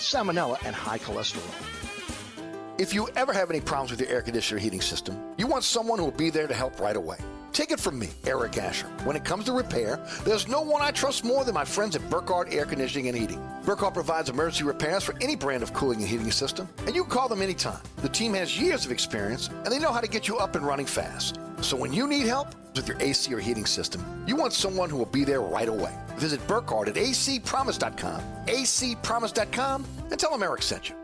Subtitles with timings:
[0.00, 1.54] salmonella, and high cholesterol.
[2.78, 5.98] If you ever have any problems with your air conditioner heating system, you want someone
[5.98, 7.18] who will be there to help right away.
[7.52, 8.86] Take it from me, Eric Asher.
[9.04, 12.08] When it comes to repair, there's no one I trust more than my friends at
[12.08, 13.44] Burkhardt Air Conditioning and Heating.
[13.64, 17.10] Burkhardt provides emergency repairs for any brand of cooling and heating system, and you can
[17.10, 17.82] call them anytime.
[17.98, 20.64] The team has years of experience, and they know how to get you up and
[20.64, 21.38] running fast.
[21.60, 24.96] So when you need help with your AC or heating system, you want someone who
[24.96, 25.94] will be there right away.
[26.20, 30.94] Visit Burkhardt at acpromise.com, acpromise.com, and tell them Eric sent you.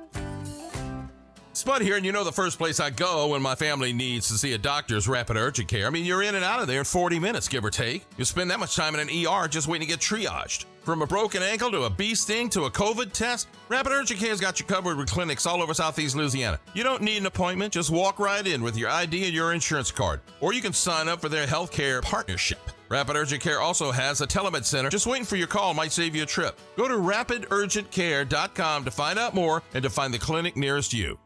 [1.57, 4.35] Spud here, and you know the first place I go when my family needs to
[4.35, 5.87] see a doctor is Rapid Urgent Care.
[5.87, 8.05] I mean, you're in and out of there in 40 minutes, give or take.
[8.19, 10.67] You spend that much time in an ER just waiting to get triaged.
[10.83, 14.39] From a broken ankle to a bee sting to a COVID test, Rapid Urgent Care's
[14.39, 16.61] got you covered with clinics all over Southeast Louisiana.
[16.75, 19.91] You don't need an appointment, just walk right in with your ID and your insurance
[19.91, 20.21] card.
[20.43, 22.61] Or you can sign up for their healthcare partnership.
[22.89, 24.91] Rapid Urgent Care also has a telemed center.
[24.91, 26.59] Just waiting for your call might save you a trip.
[26.77, 31.19] Go to rapidurgentcare.com to find out more and to find the clinic nearest you.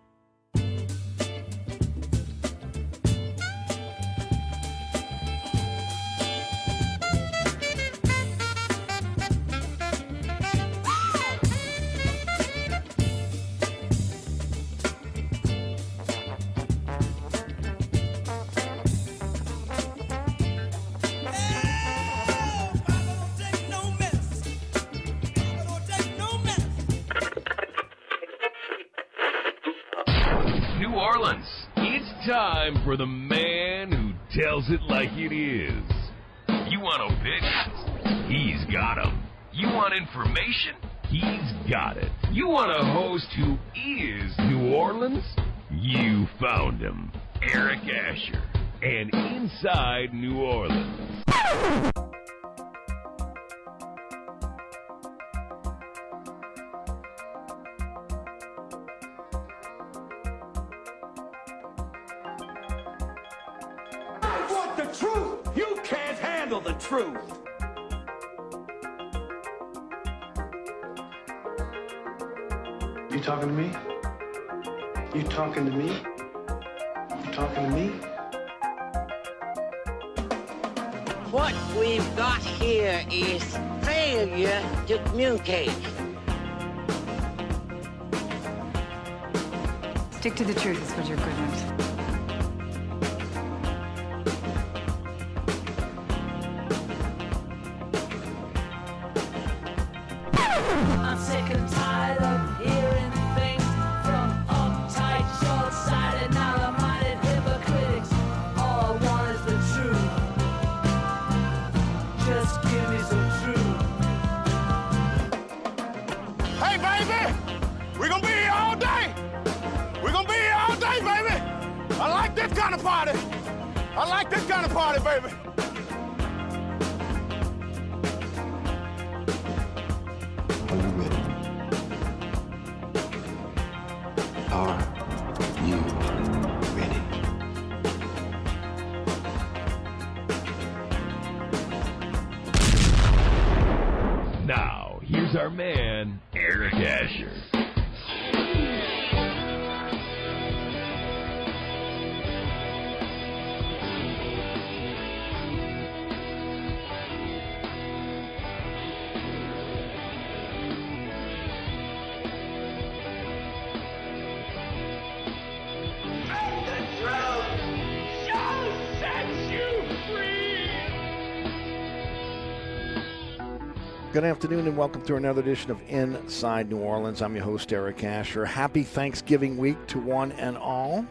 [174.13, 177.23] Good afternoon and welcome to another edition of Inside New Orleans.
[177.23, 178.45] I'm your host, Eric Asher.
[178.45, 181.07] Happy Thanksgiving week to one and all.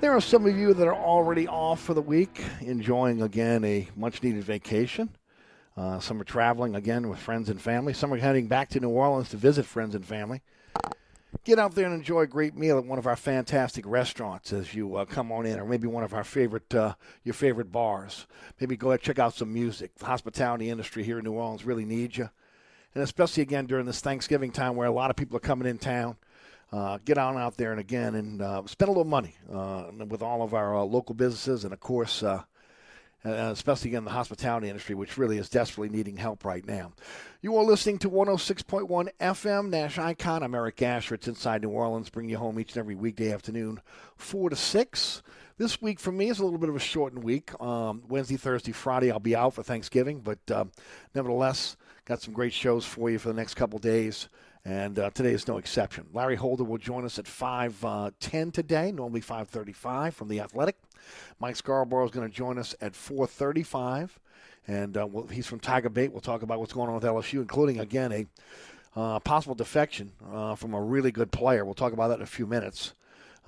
[0.00, 3.86] There are some of you that are already off for the week, enjoying again a
[3.94, 5.10] much needed vacation.
[5.76, 7.92] Uh, some are traveling again with friends and family.
[7.92, 10.42] Some are heading back to New Orleans to visit friends and family.
[11.44, 14.74] Get out there and enjoy a great meal at one of our fantastic restaurants as
[14.74, 16.94] you uh, come on in, or maybe one of our favorite uh,
[17.24, 18.26] your favorite bars.
[18.60, 19.94] Maybe go ahead check out some music.
[19.96, 22.28] The hospitality industry here in New Orleans really needs you,
[22.94, 25.78] and especially again during this Thanksgiving time where a lot of people are coming in
[25.78, 26.16] town.
[26.70, 30.20] Uh, get on out there and again and uh, spend a little money uh, with
[30.20, 32.22] all of our uh, local businesses and of course
[33.24, 36.92] uh, especially in the hospitality industry, which really is desperately needing help right now.
[37.40, 40.42] You are listening to 106.1 FM, Nash Icon.
[40.42, 41.16] I'm Eric Asher.
[41.16, 43.80] It's Inside New Orleans, bringing you home each and every weekday afternoon,
[44.16, 45.22] 4 to 6.
[45.56, 47.50] This week for me is a little bit of a shortened week.
[47.60, 50.66] Um, Wednesday, Thursday, Friday, I'll be out for Thanksgiving, but uh,
[51.14, 54.28] nevertheless, got some great shows for you for the next couple days
[54.64, 56.06] And uh, today is no exception.
[56.12, 60.76] Larry Holder will join us at 5:10 today, normally 5:35 from the Athletic.
[61.40, 64.10] Mike Scarborough is going to join us at 4:35,
[64.66, 66.12] and uh, we'll, he's from Tiger Bait.
[66.12, 68.26] We'll talk about what's going on with LSU, including again a
[68.96, 71.64] uh, possible defection uh, from a really good player.
[71.64, 72.94] We'll talk about that in a few minutes.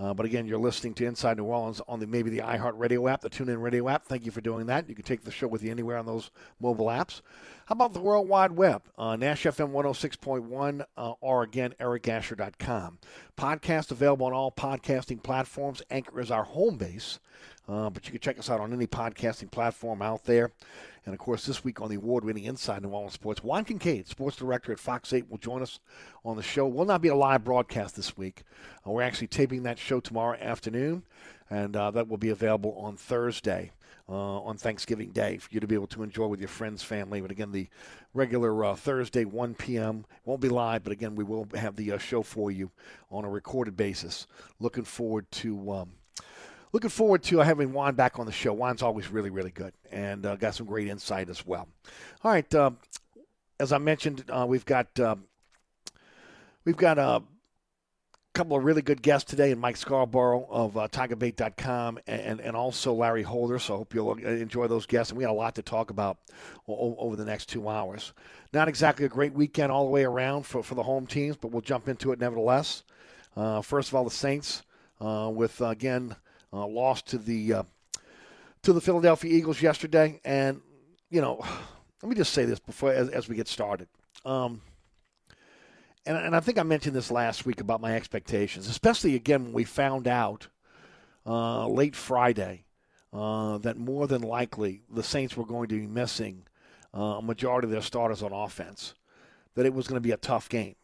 [0.00, 3.06] Uh, but again, you're listening to Inside New Orleans on the maybe the iHeart Radio
[3.06, 4.06] app, the TuneIn Radio app.
[4.06, 4.88] Thank you for doing that.
[4.88, 7.20] You can take the show with you anywhere on those mobile apps.
[7.66, 8.82] How about the World Wide Web?
[8.96, 12.98] Uh, Nash FM 106.1 uh, or again, ericasher.com.
[13.36, 15.82] Podcast available on all podcasting platforms.
[15.90, 17.20] Anchor is our home base,
[17.68, 20.50] uh, but you can check us out on any podcasting platform out there.
[21.06, 24.06] And of course, this week on the award winning Inside New Orleans Sports, Juan Kincaid,
[24.06, 25.80] sports director at Fox 8, will join us
[26.24, 26.66] on the show.
[26.66, 28.42] Will not be a live broadcast this week.
[28.86, 31.02] Uh, we're actually taping that show tomorrow afternoon,
[31.48, 33.72] and uh, that will be available on Thursday.
[34.08, 37.20] Uh, on Thanksgiving Day for you to be able to enjoy with your friends, family.
[37.20, 37.68] But again, the
[38.12, 40.04] regular uh, Thursday, 1 p.m.
[40.24, 42.72] won't be live, but again, we will have the uh, show for you
[43.12, 44.26] on a recorded basis.
[44.58, 45.90] Looking forward to um,
[46.72, 48.52] looking forward to having Juan back on the show.
[48.52, 51.68] Juan's always really, really good and uh, got some great insight as well.
[52.22, 52.70] All right, uh,
[53.58, 55.16] as I mentioned, uh, we've got uh,
[56.64, 57.22] we've got a
[58.32, 62.92] couple of really good guests today, and Mike Scarborough of uh, TigerBait.com and and also
[62.92, 63.58] Larry Holder.
[63.58, 65.10] So I hope you'll enjoy those guests.
[65.10, 66.18] And we got a lot to talk about
[66.66, 68.12] over the next two hours.
[68.52, 71.50] Not exactly a great weekend all the way around for, for the home teams, but
[71.50, 72.84] we'll jump into it nevertheless.
[73.36, 74.62] Uh, first of all, the Saints
[75.00, 76.16] with again
[76.52, 77.62] uh, lost to the uh,
[78.62, 80.60] to the Philadelphia Eagles yesterday, and
[81.10, 81.44] you know,
[82.02, 83.88] let me just say this before as, as we get started.
[84.24, 84.62] Um,
[86.06, 89.52] and, and I think I mentioned this last week about my expectations, especially again when
[89.52, 90.48] we found out
[91.26, 92.64] uh, late Friday
[93.12, 96.46] uh, that more than likely the Saints were going to be missing
[96.96, 98.94] uh, a majority of their starters on offense,
[99.54, 100.76] that it was going to be a tough game.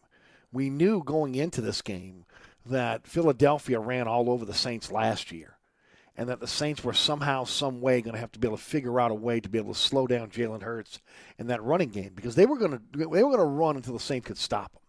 [0.51, 2.25] We knew going into this game
[2.69, 5.57] that Philadelphia ran all over the Saints last year
[6.17, 8.63] and that the Saints were somehow, some way going to have to be able to
[8.63, 10.99] figure out a way to be able to slow down Jalen Hurts
[11.37, 13.93] in that running game because they were going to they were going to run until
[13.93, 14.81] the Saints could stop them.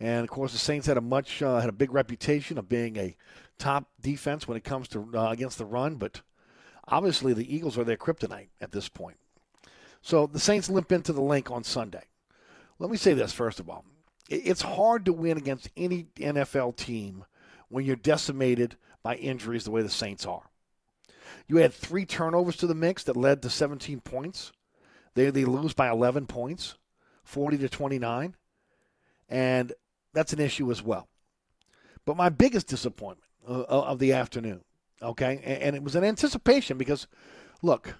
[0.00, 2.96] And of course, the Saints had a much uh, had a big reputation of being
[2.96, 3.16] a
[3.58, 6.20] top defense when it comes to uh, against the run, but
[6.86, 9.16] obviously the Eagles are their kryptonite at this point.
[10.02, 12.04] So the Saints limp into the Linc on Sunday.
[12.78, 13.86] Let me say this first of all:
[14.28, 17.24] it's hard to win against any NFL team
[17.68, 20.50] when you're decimated by injuries the way the Saints are.
[21.46, 24.52] You had three turnovers to the mix that led to 17 points.
[25.14, 26.76] They, they lose by 11 points,
[27.24, 28.34] 40 to 29.
[29.28, 29.72] And
[30.12, 31.08] that's an issue as well.
[32.04, 34.62] But my biggest disappointment uh, of the afternoon,
[35.02, 37.06] okay, and it was an anticipation because,
[37.62, 37.94] look,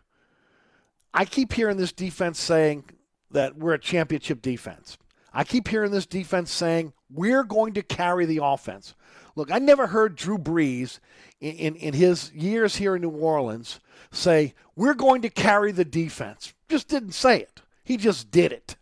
[1.12, 2.84] I keep hearing this defense saying
[3.30, 4.98] that we're a championship defense.
[5.34, 8.94] I keep hearing this defense saying we're going to carry the offense.
[9.34, 11.00] Look, I never heard Drew Brees
[11.40, 13.80] in, in, in, his years here in New Orleans
[14.12, 16.54] say, We're going to carry the defense.
[16.68, 17.62] Just didn't say it.
[17.82, 18.76] He just did it.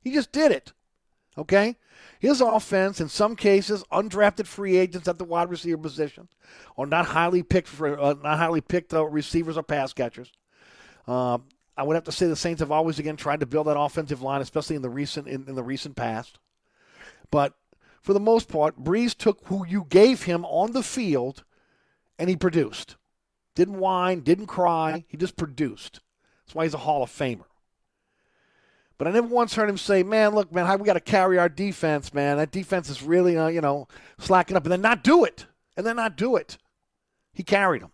[0.00, 0.72] He just did it.
[1.36, 1.76] Okay?
[2.18, 6.28] His offense, in some cases, undrafted free agents at the wide receiver position,
[6.74, 10.32] or not highly picked for uh, not highly picked uh, receivers or pass catchers.
[11.06, 11.38] Uh,
[11.78, 14.20] I would have to say the Saints have always again tried to build that offensive
[14.20, 16.40] line, especially in the recent in, in the recent past.
[17.30, 17.54] But
[18.02, 21.44] for the most part, Brees took who you gave him on the field
[22.18, 22.96] and he produced.
[23.54, 26.00] Didn't whine, didn't cry, he just produced.
[26.44, 27.44] That's why he's a Hall of Famer.
[28.96, 31.38] But I never once heard him say, "Man, look, man, how we got to carry
[31.38, 32.38] our defense, man.
[32.38, 33.86] That defense is really, uh, you know,
[34.18, 36.58] slacking up," and then not do it, and then not do it.
[37.32, 37.92] He carried them.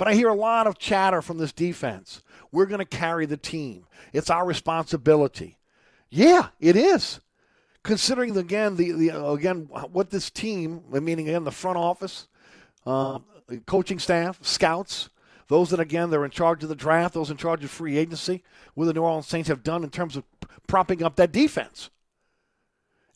[0.00, 2.22] But I hear a lot of chatter from this defense.
[2.50, 3.84] We're going to carry the team.
[4.14, 5.58] It's our responsibility.
[6.08, 7.20] Yeah, it is
[7.82, 12.28] considering again the, the again what this team, meaning again the front office,
[12.86, 13.18] uh,
[13.66, 15.10] coaching staff, scouts,
[15.48, 18.42] those that again they're in charge of the draft, those in charge of free agency,
[18.72, 20.24] what the New Orleans Saints have done in terms of
[20.66, 21.90] propping up that defense.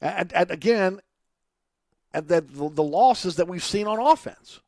[0.03, 1.00] And, and again,
[2.12, 4.61] and that the, the losses that we've seen on offense.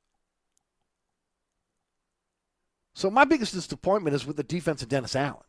[2.97, 5.45] So my biggest disappointment is with the defense of Dennis Allen.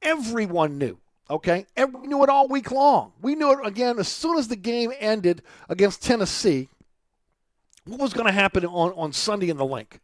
[0.00, 0.98] Everyone knew
[1.30, 1.66] Okay?
[1.76, 3.12] We knew it all week long.
[3.20, 6.68] We knew it again as soon as the game ended against Tennessee.
[7.86, 10.00] What was going to happen on, on Sunday in the Linc?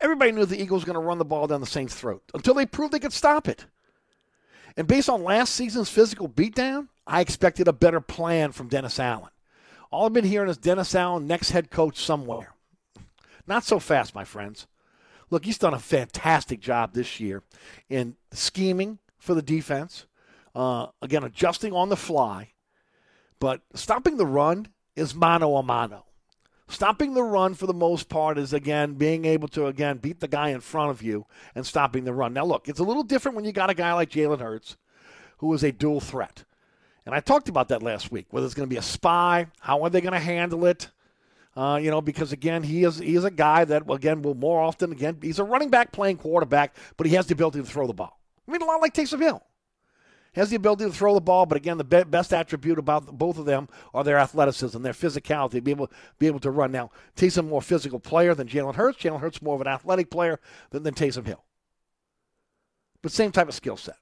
[0.00, 2.54] Everybody knew the Eagles were going to run the ball down the Saints' throat until
[2.54, 3.66] they proved they could stop it.
[4.76, 9.30] And based on last season's physical beatdown, I expected a better plan from Dennis Allen.
[9.92, 12.53] All I've been hearing is Dennis Allen, next head coach somewhere.
[13.46, 14.66] Not so fast, my friends.
[15.30, 17.42] Look, he's done a fantastic job this year
[17.88, 20.04] in scheming, for the defense,
[20.54, 22.52] uh, again, adjusting on the fly.
[23.40, 26.04] But stopping the run is mano a mano.
[26.68, 30.28] Stopping the run for the most part is again being able to again beat the
[30.28, 32.32] guy in front of you and stopping the run.
[32.32, 34.76] Now look, it's a little different when you got a guy like Jalen Hurts,
[35.38, 36.44] who is a dual threat.
[37.06, 38.26] And I talked about that last week.
[38.30, 40.90] Whether it's going to be a spy, how are they going to handle it?
[41.56, 44.60] Uh, you know, because again, he is he is a guy that again will more
[44.60, 47.86] often again he's a running back playing quarterback, but he has the ability to throw
[47.86, 48.18] the ball.
[48.46, 49.40] I mean, a lot like Taysom Hill
[50.34, 53.38] has the ability to throw the ball, but again, the be- best attribute about both
[53.38, 56.72] of them are their athleticism, their physicality, be able be able to run.
[56.72, 58.98] Now, Taysom more physical player than Jalen Hurts.
[58.98, 61.44] Jalen Hurts more of an athletic player than, than Taysom Hill,
[63.00, 63.96] but same type of skill set.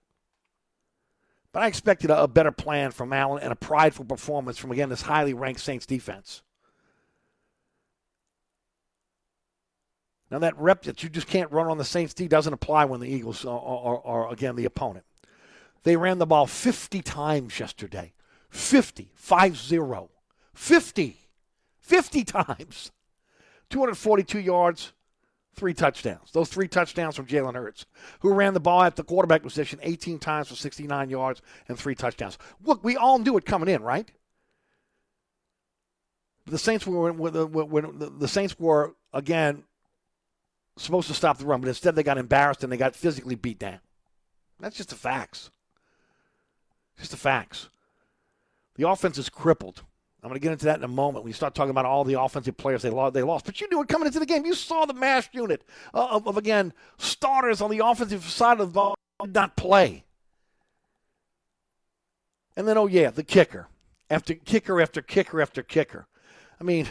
[1.53, 4.89] But I expected a, a better plan from Allen and a prideful performance from again
[4.89, 6.43] this highly ranked Saints defense.
[10.33, 13.01] Now that rep that you just can't run on the Saints D doesn't apply when
[13.01, 15.05] the Eagles are, are, are again the opponent.
[15.83, 18.15] They ran the ball 50 times yesterday.
[18.49, 20.11] 50, 5 0.
[20.55, 21.17] 50.
[21.81, 22.93] 50 times.
[23.69, 24.93] 242 yards,
[25.55, 26.31] three touchdowns.
[26.33, 27.85] Those three touchdowns from Jalen Hurts,
[28.21, 31.95] who ran the ball at the quarterback position 18 times for 69 yards and three
[31.95, 32.39] touchdowns.
[32.65, 34.11] Look, we all knew it coming in, right?
[36.47, 39.65] The Saints were when the Saints were again
[40.77, 43.59] supposed to stop the run, but instead they got embarrassed and they got physically beat
[43.59, 43.81] down.
[44.61, 45.51] That's just the facts.
[46.99, 47.69] Just the facts.
[48.77, 49.83] The offense is crippled.
[50.23, 52.05] I'm going to get into that in a moment when you start talking about all
[52.05, 53.15] the offensive players they lost.
[53.15, 53.45] They lost.
[53.45, 54.47] But you knew it coming into the game.
[54.47, 58.73] You saw the mass unit of, of again, starters on the offensive side of the
[58.73, 58.95] ball
[59.27, 60.05] not play.
[62.57, 63.67] And then, oh, yeah, the kicker.
[64.09, 66.07] After kicker after kicker after kicker.
[66.61, 66.87] I mean,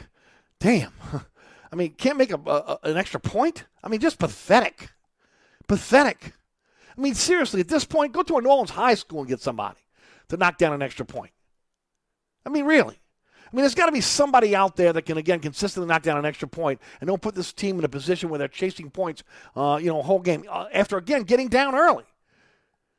[0.60, 0.92] damn.
[1.72, 3.66] I mean, can't make a, a, an extra point?
[3.84, 4.90] I mean, just pathetic.
[5.68, 6.34] Pathetic.
[6.98, 9.42] I mean, seriously, at this point, go to a New Orleans high school and get
[9.42, 9.80] somebody
[10.28, 11.32] to knock down an extra point.
[12.46, 13.00] I mean, really.
[13.52, 16.18] I mean, there's got to be somebody out there that can, again, consistently knock down
[16.18, 19.24] an extra point and don't put this team in a position where they're chasing points,
[19.56, 22.06] uh, you know, a whole game uh, after, again, getting down early.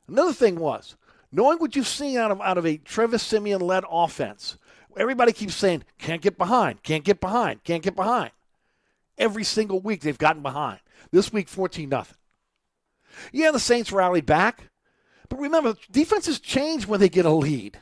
[0.09, 0.97] Another thing was,
[1.31, 4.59] knowing what you've seen out of, out of a Trevor Siemian led offense,
[4.97, 8.31] everybody keeps saying, can't get behind, can't get behind, can't get behind.
[9.23, 10.81] Every single week they've gotten behind.
[11.13, 12.17] This week, 14 nothing.
[13.33, 14.71] Yeah, the Saints rallied back.
[15.29, 17.79] But remember, defenses change when they get a lead.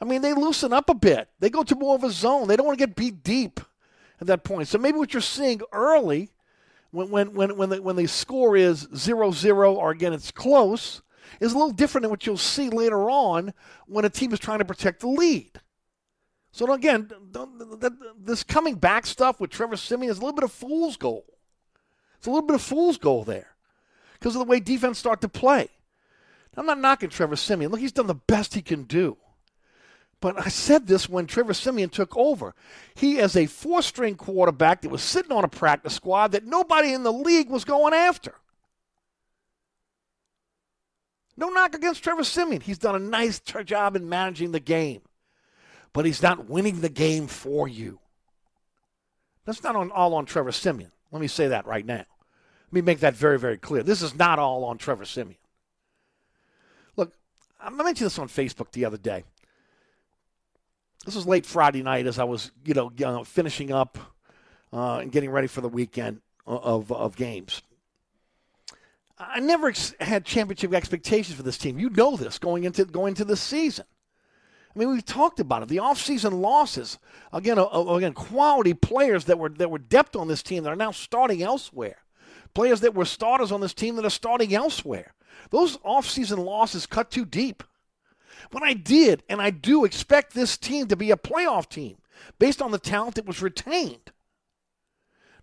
[0.00, 1.28] I mean, they loosen up a bit.
[1.38, 2.48] They go to more of a zone.
[2.48, 3.60] They don't want to get beat deep
[4.20, 4.66] at that point.
[4.66, 6.30] So maybe what you're seeing early,
[6.90, 11.02] when when when when the, when the score is 0-0 or again it's close,
[11.38, 13.54] is a little different than what you'll see later on
[13.86, 15.60] when a team is trying to protect the lead.
[16.52, 17.10] So again,
[18.18, 21.24] this coming back stuff with Trevor Siemian is a little bit of fool's goal.
[22.18, 23.48] It's a little bit of fool's goal there
[24.14, 25.68] because of the way defense start to play.
[26.56, 27.70] I'm not knocking Trevor Siemian.
[27.70, 29.16] Look, he's done the best he can do.
[30.20, 32.54] But I said this when Trevor Siemian took over.
[32.94, 36.92] He is a four string quarterback that was sitting on a practice squad that nobody
[36.92, 38.34] in the league was going after.
[41.38, 42.60] No knock against Trevor Siemian.
[42.60, 45.00] He's done a nice job in managing the game,
[45.92, 47.98] but he's not winning the game for you.
[49.44, 50.92] That's not on, all on Trevor Siemian.
[51.10, 52.04] Let me say that right now.
[52.04, 53.82] Let me make that very, very clear.
[53.82, 55.38] This is not all on Trevor Siemian.
[56.96, 57.12] Look,
[57.60, 59.24] I mentioned this on Facebook the other day.
[61.04, 63.98] This was late Friday night as I was, you know, uh, finishing up
[64.72, 67.62] uh, and getting ready for the weekend of, of games.
[69.18, 71.78] I never ex- had championship expectations for this team.
[71.78, 73.84] You know this going into going into this season.
[74.74, 75.68] I mean, we've talked about it.
[75.68, 76.98] The offseason losses,
[77.32, 80.76] again, uh, again, quality players that were that were depth on this team that are
[80.76, 81.98] now starting elsewhere.
[82.54, 85.14] Players that were starters on this team that are starting elsewhere.
[85.50, 87.62] Those offseason losses cut too deep.
[88.50, 91.98] But I did, and I do expect this team to be a playoff team
[92.38, 94.12] based on the talent that was retained.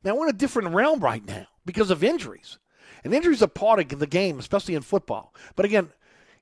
[0.04, 2.60] Now, we're in a different realm right now because of injuries.
[3.04, 5.34] And injuries are part of the game, especially in football.
[5.56, 5.90] But again,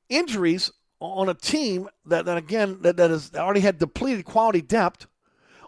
[0.09, 0.71] injuries
[1.13, 5.07] on a team that, that again, that, that has already had depleted quality depth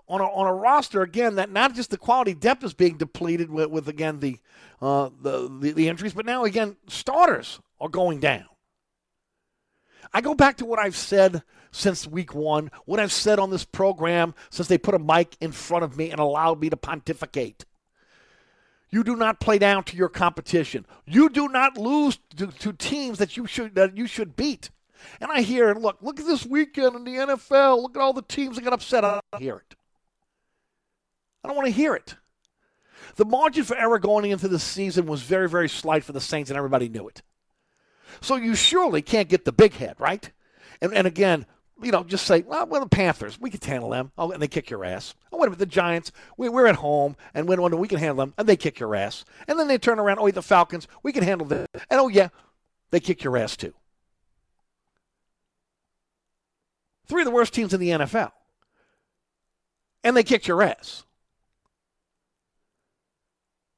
[0.07, 3.49] on a, on a roster again that not just the quality depth is being depleted
[3.49, 4.39] with, with again the,
[4.81, 8.45] uh, the, the the injuries, but now again starters are going down.
[10.13, 13.65] I go back to what I've said since week one, what I've said on this
[13.65, 17.65] program since they put a mic in front of me and allowed me to pontificate.
[18.89, 20.85] You do not play down to your competition.
[21.05, 24.69] You do not lose to, to teams that you should that you should beat.
[25.21, 27.81] And I hear, look, look at this weekend in the NFL.
[27.81, 29.03] Look at all the teams that got upset.
[29.03, 29.75] I don't hear it.
[31.43, 32.15] I don't want to hear it.
[33.15, 36.49] The margin for error going into the season was very, very slight for the Saints,
[36.49, 37.21] and everybody knew it.
[38.21, 40.29] So you surely can't get the big head, right?
[40.81, 41.45] And, and again,
[41.81, 44.11] you know, just say, well, well, the Panthers, we can handle them.
[44.17, 45.13] Oh, and they kick your ass.
[45.31, 48.17] Oh, wait a minute, the Giants, we, we're at home, and when we can handle
[48.17, 49.25] them, and they kick your ass.
[49.47, 51.67] And then they turn around, oh, the Falcons, we can handle them.
[51.89, 52.29] And oh, yeah,
[52.91, 53.73] they kick your ass too.
[57.07, 58.31] Three of the worst teams in the NFL.
[60.03, 61.03] And they kicked your ass.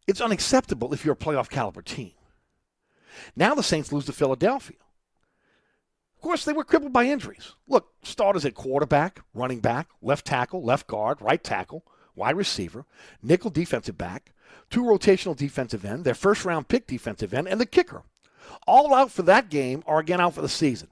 [0.08, 2.12] It's unacceptable if you're a playoff caliber team.
[3.36, 4.78] Now the Saints lose to Philadelphia.
[6.16, 7.56] Of course, they were crippled by injuries.
[7.68, 12.86] Look, starters at quarterback, running back, left tackle, left guard, right tackle, wide receiver,
[13.24, 14.34] nickel defensive back,
[14.70, 18.04] two rotational defensive end, their first round pick defensive end, and the kicker.
[18.68, 20.90] All out for that game are again out for the season.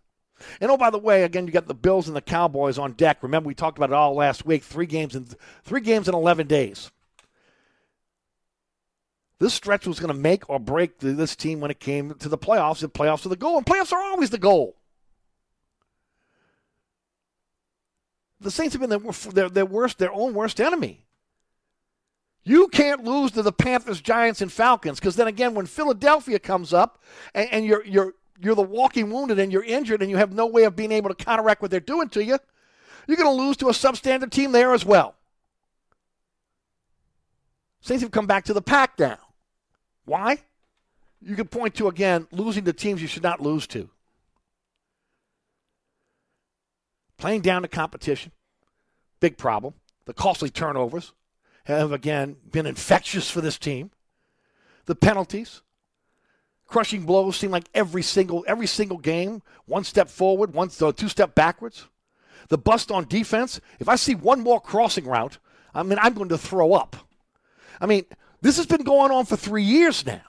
[0.61, 3.21] And oh, by the way, again, you got the Bills and the Cowboys on deck.
[3.21, 4.63] Remember, we talked about it all last week.
[4.63, 5.27] Three games in
[5.63, 6.91] three games in eleven days.
[9.39, 12.37] This stretch was going to make or break this team when it came to the
[12.37, 14.75] playoffs, The playoffs are the goal, and playoffs are always the goal.
[18.39, 18.99] The Saints have been their,
[19.31, 21.05] their, their worst, their own worst enemy.
[22.43, 26.73] You can't lose to the Panthers, Giants, and Falcons because then again, when Philadelphia comes
[26.73, 27.03] up
[27.33, 30.45] and, and, you're you're you're the walking wounded and you're injured and you have no
[30.45, 32.37] way of being able to counteract what they're doing to you,
[33.07, 35.15] you're going to lose to a substandard team there as well.
[37.81, 39.17] Saints have come back to the pack now.
[40.05, 40.39] Why?
[41.21, 43.89] You can point to again losing to teams you should not lose to.
[47.17, 48.31] Playing down the competition,
[49.19, 49.73] big problem.
[50.05, 51.13] The costly turnovers
[51.63, 53.91] have again been infectious for this team.
[54.85, 55.61] The penalties,
[56.67, 61.09] crushing blows seem like every single every single game, one step forward, one uh, two
[61.09, 61.87] step backwards.
[62.49, 63.59] The bust on defense.
[63.79, 65.37] If I see one more crossing route,
[65.73, 66.95] I mean I'm going to throw up.
[67.79, 68.05] I mean,
[68.41, 70.21] this has been going on for three years now.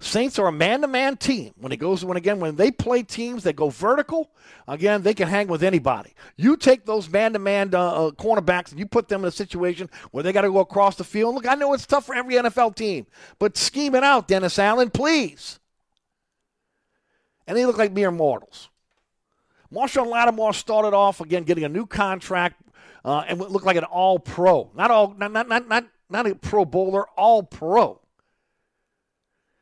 [0.00, 1.54] Saints are a man-to-man team.
[1.56, 4.30] When it goes, when again, when they play teams that go vertical,
[4.68, 6.12] again, they can hang with anybody.
[6.36, 10.22] You take those man-to-man uh, uh, cornerbacks and you put them in a situation where
[10.22, 11.34] they got to go across the field.
[11.34, 13.06] Look, I know it's tough for every NFL team,
[13.38, 15.58] but scheme it out, Dennis Allen, please.
[17.46, 18.68] And they look like mere mortals.
[19.72, 22.62] Marshon Lattimore started off again getting a new contract
[23.04, 24.70] uh, and looked like an All-Pro.
[24.74, 28.00] Not all, not not not not not a Pro Bowler, All-Pro.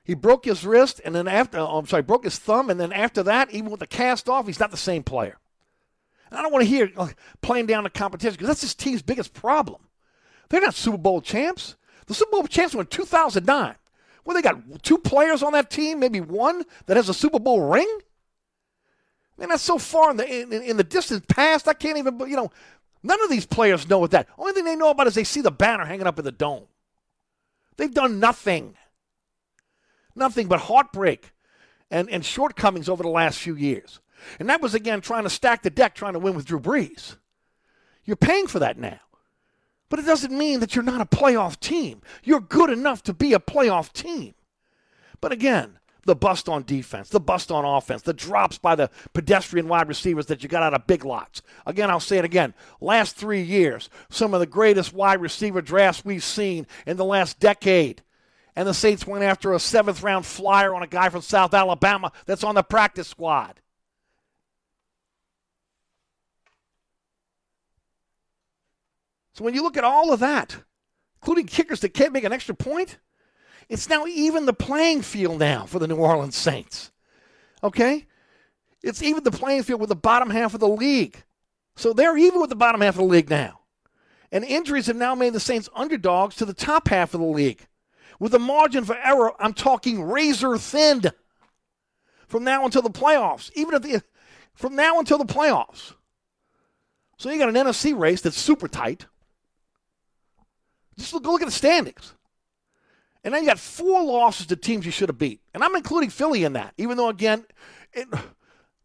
[0.05, 2.93] He broke his wrist, and then after, oh, I'm sorry, broke his thumb, and then
[2.93, 5.39] after that, even with the cast off, he's not the same player.
[6.29, 7.09] And I don't want to hear uh,
[7.41, 9.83] playing down the competition because that's this team's biggest problem.
[10.49, 11.77] They're not Super Bowl champs.
[12.07, 13.77] The Super Bowl champs were in 2009.
[14.25, 17.69] Well, they got two players on that team, maybe one that has a Super Bowl
[17.69, 17.99] ring.
[19.37, 21.67] Man, that's so far in the in, in the distant past.
[21.67, 22.51] I can't even, you know,
[23.03, 24.29] none of these players know what that.
[24.39, 26.67] Only thing they know about is they see the banner hanging up in the dome.
[27.77, 28.77] They've done nothing.
[30.15, 31.33] Nothing but heartbreak
[31.91, 34.01] and, and shortcomings over the last few years.
[34.39, 37.17] And that was, again, trying to stack the deck, trying to win with Drew Brees.
[38.05, 39.01] You're paying for that now.
[39.93, 42.01] But it doesn't mean that you're not a playoff team.
[42.25, 44.33] You're good enough to be a playoff team.
[45.21, 49.69] But again, the bust on defense, the bust on offense, the drops by the pedestrian
[49.69, 51.43] wide receivers that you got out of big lots.
[51.67, 52.55] Again, I'll say it again.
[52.81, 57.39] Last three years, some of the greatest wide receiver drafts we've seen in the last
[57.39, 58.03] decade
[58.57, 62.13] and the Saints went after a seventh round flyer on a guy from South Alabama
[62.25, 63.61] that's on the practice squad.
[69.35, 70.57] So when you look at all of that,
[71.21, 72.99] including kickers that can't make an extra point,
[73.69, 76.91] it's now even the playing field now for the New Orleans Saints.
[77.63, 78.07] Okay?
[78.83, 81.23] It's even the playing field with the bottom half of the league.
[81.77, 83.61] So they're even with the bottom half of the league now.
[84.31, 87.67] And injuries have now made the Saints underdogs to the top half of the league
[88.23, 91.11] with a margin for error, I'm talking razor thin
[92.29, 94.03] from now until the playoffs, even if the
[94.55, 95.95] from now until the playoffs.
[97.19, 99.07] So you got an NFC race that's super tight.
[100.99, 102.15] Just look, go look at the standings.
[103.25, 105.41] And then you got four losses to teams you should have beat.
[105.55, 107.45] And I'm including Philly in that, even though, again,
[107.93, 108.09] it,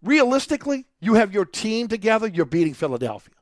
[0.04, 3.34] realistically, you have your team together, you're beating Philadelphia.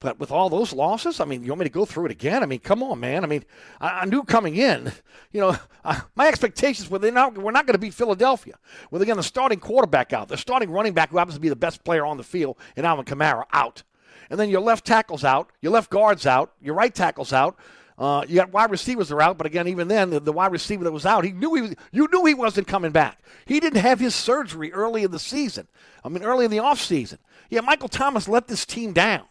[0.00, 2.42] But with all those losses, I mean, you want me to go through it again?
[2.42, 3.22] I mean, come on, man.
[3.22, 3.44] I mean,
[3.80, 4.90] I, I knew coming in,
[5.30, 8.58] you know, uh, my expectations were they not we're not going to beat Philadelphia.
[8.90, 11.56] With again the starting quarterback out, the starting running back who happens to be the
[11.56, 13.82] best player on the field, and Alvin Kamara out,
[14.30, 17.58] and then your left tackles out, your left guards out, your right tackles out.
[17.98, 20.84] Uh, you got wide receivers are out, but again, even then, the, the, wide receiver
[20.84, 23.22] that was out, he knew he was, you knew he wasn't coming back.
[23.44, 25.68] He didn't have his surgery early in the season.
[26.02, 27.18] I mean, early in the offseason.
[27.50, 29.26] Yeah, Michael Thomas let this team down.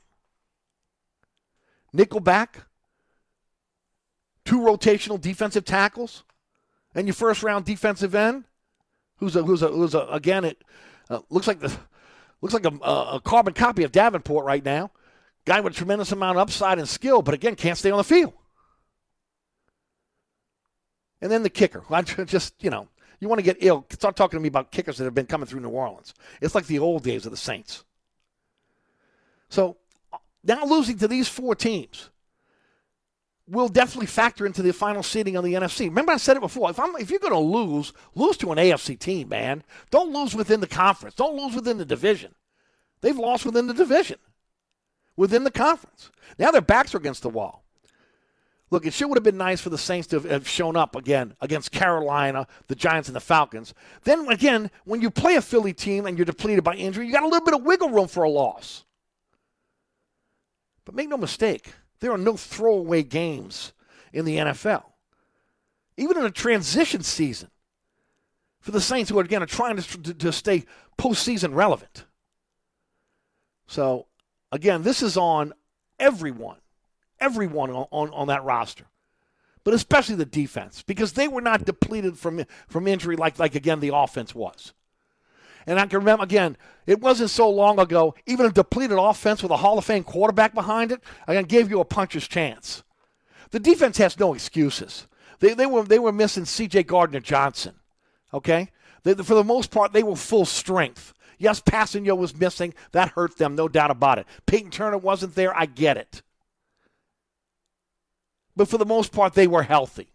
[1.96, 2.66] Nickelback,
[4.46, 6.24] two rotational defensive tackles,
[6.94, 8.44] and your first round defensive end,
[9.18, 10.64] who's a who's a who's a again it
[11.10, 11.76] uh, looks like the
[12.42, 14.92] Looks like a, a, carbon copy of Davenport right now.
[15.46, 18.04] Guy with a tremendous amount of upside and skill, but again, can't stay on the
[18.04, 18.34] field.
[21.22, 21.84] And then the kicker.
[21.90, 22.88] I just, you know,
[23.20, 25.48] you want to get ill, start talking to me about kickers that have been coming
[25.48, 26.14] through New Orleans.
[26.42, 27.84] It's like the old days of the Saints.
[29.50, 29.78] So
[30.14, 32.10] uh, now losing to these four teams
[33.50, 35.88] will definitely factor into the final seeding on the NFC.
[35.88, 36.70] Remember, I said it before.
[36.70, 39.64] If I'm, if you're going to lose, lose to an AFC team, man.
[39.90, 41.16] Don't lose within the conference.
[41.16, 42.36] Don't lose within the division.
[43.02, 44.20] They've lost within the division,
[45.16, 46.12] within the conference.
[46.38, 47.64] Now their backs are against the wall.
[48.72, 51.34] Look, it sure would have been nice for the Saints to have shown up again
[51.42, 53.74] against Carolina, the Giants, and the Falcons.
[54.04, 57.24] Then again, when you play a Philly team and you're depleted by injury, you got
[57.24, 58.84] a little bit of wiggle room for a loss.
[60.86, 63.74] But make no mistake, there are no throwaway games
[64.14, 64.84] in the NFL.
[65.98, 67.50] Even in a transition season
[68.62, 70.66] for the Saints, who are again are trying to, to, to stay
[70.98, 72.06] postseason relevant.
[73.68, 74.08] So,
[74.52, 75.54] again, this is on
[76.00, 76.58] everyone
[77.20, 78.86] everyone on, on, on that roster,
[79.64, 83.80] but especially the defense, because they were not depleted from, from injury like, like, again,
[83.80, 84.74] the offense was.
[85.66, 89.52] And I can remember, again, it wasn't so long ago, even a depleted offense with
[89.52, 92.84] a Hall of Fame quarterback behind it, again, gave you a puncher's chance.
[93.52, 95.08] The defense has no excuses.
[95.40, 96.84] They, they, were, they were missing C.J.
[96.84, 97.76] Gardner Johnson,
[98.34, 98.70] okay?
[99.04, 101.14] They, for the most part, they were full strength.
[101.38, 102.74] Yes, Passanio was missing.
[102.92, 104.28] That hurt them, no doubt about it.
[104.46, 105.56] Payton Turner wasn't there.
[105.56, 106.22] I get it
[108.60, 110.10] but for the most part, they were healthy.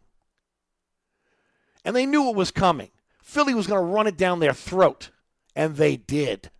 [1.83, 2.91] And they knew it was coming.
[3.23, 5.09] Philly was going to run it down their throat,
[5.55, 6.51] and they did.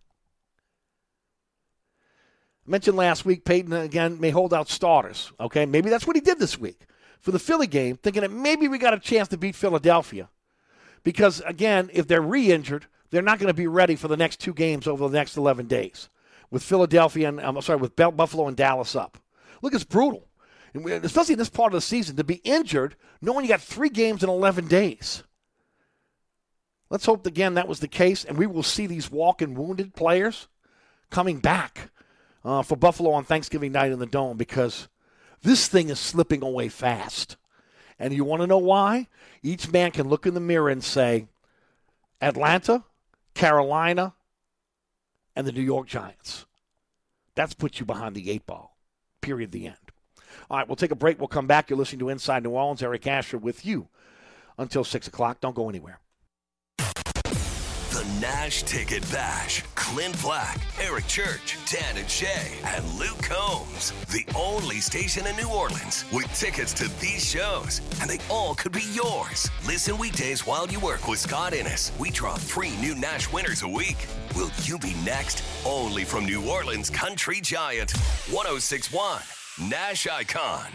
[2.67, 5.31] I mentioned last week, Payton uh, again may hold out starters.
[5.39, 6.87] Okay, maybe that's what he did this week
[7.19, 10.29] for the Philly game, thinking that maybe we got a chance to beat Philadelphia.
[11.03, 14.39] Because again, if they're re injured, they're not going to be ready for the next
[14.39, 16.09] two games over the next 11 days
[16.49, 19.17] with Philadelphia and, I'm sorry, with Buffalo and Dallas up.
[19.61, 20.27] Look, it's brutal
[20.85, 24.23] especially in this part of the season, to be injured knowing you got three games
[24.23, 25.23] in 11 days.
[26.89, 30.47] Let's hope again that was the case, and we will see these walking wounded players
[31.09, 31.89] coming back
[32.43, 34.87] uh, for Buffalo on Thanksgiving night in the Dome because
[35.41, 37.37] this thing is slipping away fast.
[37.97, 39.07] And you want to know why?
[39.41, 41.27] Each man can look in the mirror and say,
[42.21, 42.83] Atlanta,
[43.33, 44.13] Carolina,
[45.35, 46.45] and the New York Giants.
[47.35, 48.77] That's put you behind the eight ball.
[49.21, 49.51] Period.
[49.51, 49.77] The end.
[50.49, 51.19] All right, we'll take a break.
[51.19, 51.69] We'll come back.
[51.69, 52.83] You're listening to Inside New Orleans.
[52.83, 53.87] Eric Asher with you
[54.57, 55.41] until 6 o'clock.
[55.41, 55.99] Don't go anywhere.
[57.95, 59.63] The Nash Ticket Bash.
[59.75, 63.93] Clint Black, Eric Church, Dan and Shay, and Luke Combs.
[64.11, 68.73] The only station in New Orleans with tickets to these shows, and they all could
[68.73, 69.49] be yours.
[69.65, 71.93] Listen weekdays while you work with Scott Innes.
[71.97, 74.07] We draw three new Nash winners a week.
[74.35, 75.41] Will you be next?
[75.65, 77.91] Only from New Orleans Country Giant
[78.29, 79.21] 1061.
[79.69, 80.67] Nash Icon.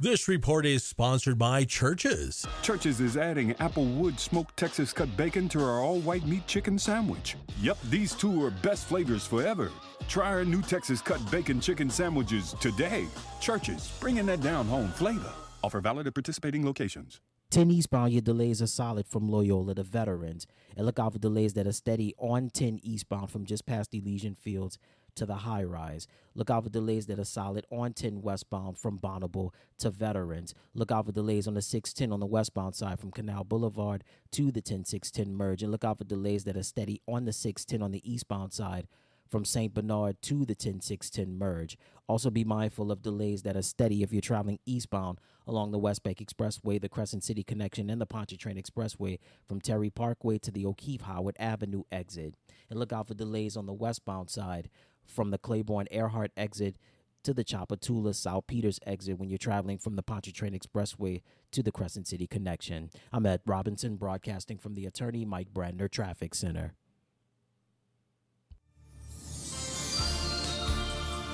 [0.00, 2.44] This report is sponsored by Church's.
[2.62, 7.36] Church's is adding Applewood smoked Texas cut bacon to our all white meat chicken sandwich.
[7.60, 9.70] Yep, these two are best flavors forever.
[10.08, 13.06] Try our new Texas cut bacon chicken sandwiches today.
[13.40, 15.30] Church's, bringing that down home flavor.
[15.62, 17.20] Offer valid at participating locations.
[17.50, 20.46] 10 eastbound, your delays are solid from Loyola to Veterans.
[20.74, 24.34] And look out for delays that are steady on 10 eastbound from just past Elysian
[24.34, 24.78] Fields
[25.16, 26.06] to the high rise.
[26.34, 30.54] Look out for delays that are solid on 10 westbound from Bonnabel to Veterans.
[30.74, 34.50] Look out for delays on the 610 on the westbound side from Canal Boulevard to
[34.50, 35.62] the 10610 merge.
[35.62, 38.88] And look out for delays that are steady on the 610 on the eastbound side
[39.32, 39.72] from St.
[39.72, 41.78] Bernard to the 10610 merge.
[42.06, 46.02] Also be mindful of delays that are steady if you're traveling eastbound along the West
[46.02, 50.66] Bank Expressway, the Crescent City Connection, and the Pontchartrain Expressway from Terry Parkway to the
[50.66, 52.34] O'Keefe Howard Avenue exit.
[52.68, 54.68] And look out for delays on the westbound side
[55.12, 56.76] from the Claiborne Earhart exit
[57.22, 61.22] to the Tchoupitoulas South Peters exit when you're traveling from the Pontchartrain Expressway
[61.52, 62.90] to the Crescent City Connection.
[63.12, 66.74] I'm Ed Robinson, broadcasting from the Attorney Mike Brandner Traffic Center.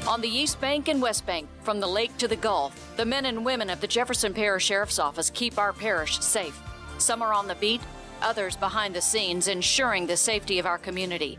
[0.07, 3.27] On the East Bank and West Bank, from the lake to the Gulf, the men
[3.27, 6.59] and women of the Jefferson Parish Sheriff's Office keep our parish safe.
[6.97, 7.83] Some are on the beat,
[8.23, 11.38] others behind the scenes, ensuring the safety of our community.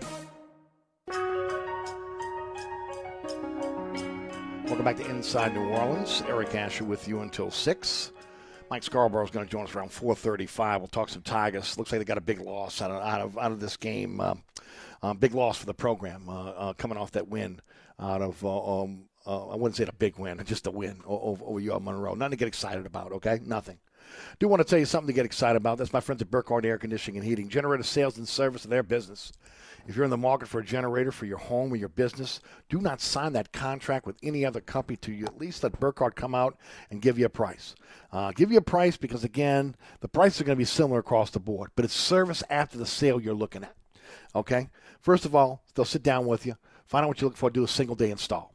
[4.71, 6.23] Welcome back to Inside New Orleans.
[6.29, 8.11] Eric Asher with you until 6.
[8.69, 10.79] Mike Scarborough is going to join us around 4:35.
[10.79, 11.77] We'll talk some Tigers.
[11.77, 14.21] Looks like they got a big loss out of out of, out of this game.
[14.21, 14.35] Uh,
[15.03, 17.59] uh, big loss for the program uh, uh coming off that win
[17.99, 18.41] out of.
[18.45, 21.81] Uh, um, uh, I wouldn't say a big win, just a win over, over UL
[21.81, 22.13] Monroe.
[22.13, 23.11] Nothing to get excited about.
[23.11, 23.77] Okay, nothing.
[24.39, 25.79] Do want to tell you something to get excited about.
[25.79, 27.49] That's my friends at Burkhardt Air Conditioning and Heating.
[27.49, 29.33] Generator sales and service of their business.
[29.87, 32.39] If you're in the market for a generator for your home or your business,
[32.69, 36.15] do not sign that contract with any other company to you at least let Burkhardt
[36.15, 36.57] come out
[36.89, 37.75] and give you a price.
[38.11, 41.31] Uh, give you a price because, again, the prices are going to be similar across
[41.31, 43.75] the board, but it's service after the sale you're looking at.
[44.35, 44.69] Okay?
[44.99, 47.63] First of all, they'll sit down with you, find out what you're looking for, do
[47.63, 48.50] a single day install.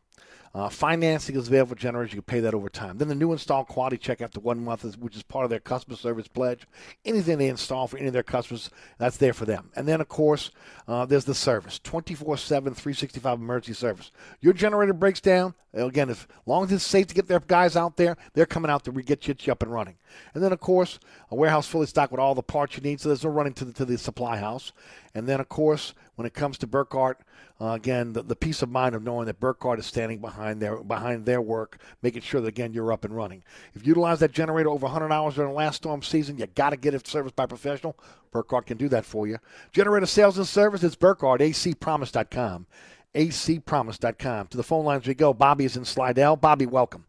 [0.57, 2.15] Uh, financing is available for generators.
[2.15, 2.97] You can pay that over time.
[2.97, 5.61] Then the new install quality check after one month, is, which is part of their
[5.61, 6.67] customer service pledge.
[7.05, 9.71] Anything they install for any of their customers, that's there for them.
[9.77, 10.51] And then, of course,
[10.89, 14.11] uh, there's the service 24 7, 365 emergency service.
[14.41, 15.53] Your generator breaks down.
[15.75, 18.83] Again, as long as it's safe to get their guys out there, they're coming out
[18.85, 19.97] to get you up and running.
[20.33, 20.99] And then, of course,
[21.31, 23.67] a warehouse fully stocked with all the parts you need, so there's no running to
[23.67, 24.73] the, to the supply house.
[25.17, 27.23] And then, of course, when it comes to Burkhardt,
[27.59, 30.77] uh, again, the, the peace of mind of knowing that Burkhardt is standing behind their
[30.85, 33.43] behind their work, making sure that again you're up and running.
[33.73, 36.71] If you utilize that generator over 100 hours during the last storm season, you got
[36.71, 37.99] to get it serviced by a professional.
[38.31, 39.39] Burkhardt can do that for you.
[39.73, 42.67] Generator sales and service, it's Burkhardt, acpromise.com.
[43.15, 44.47] acpromise.com.
[44.49, 45.33] To the phone lines we go.
[45.33, 46.37] Bobby is in Slidell.
[46.37, 47.07] Bobby, welcome.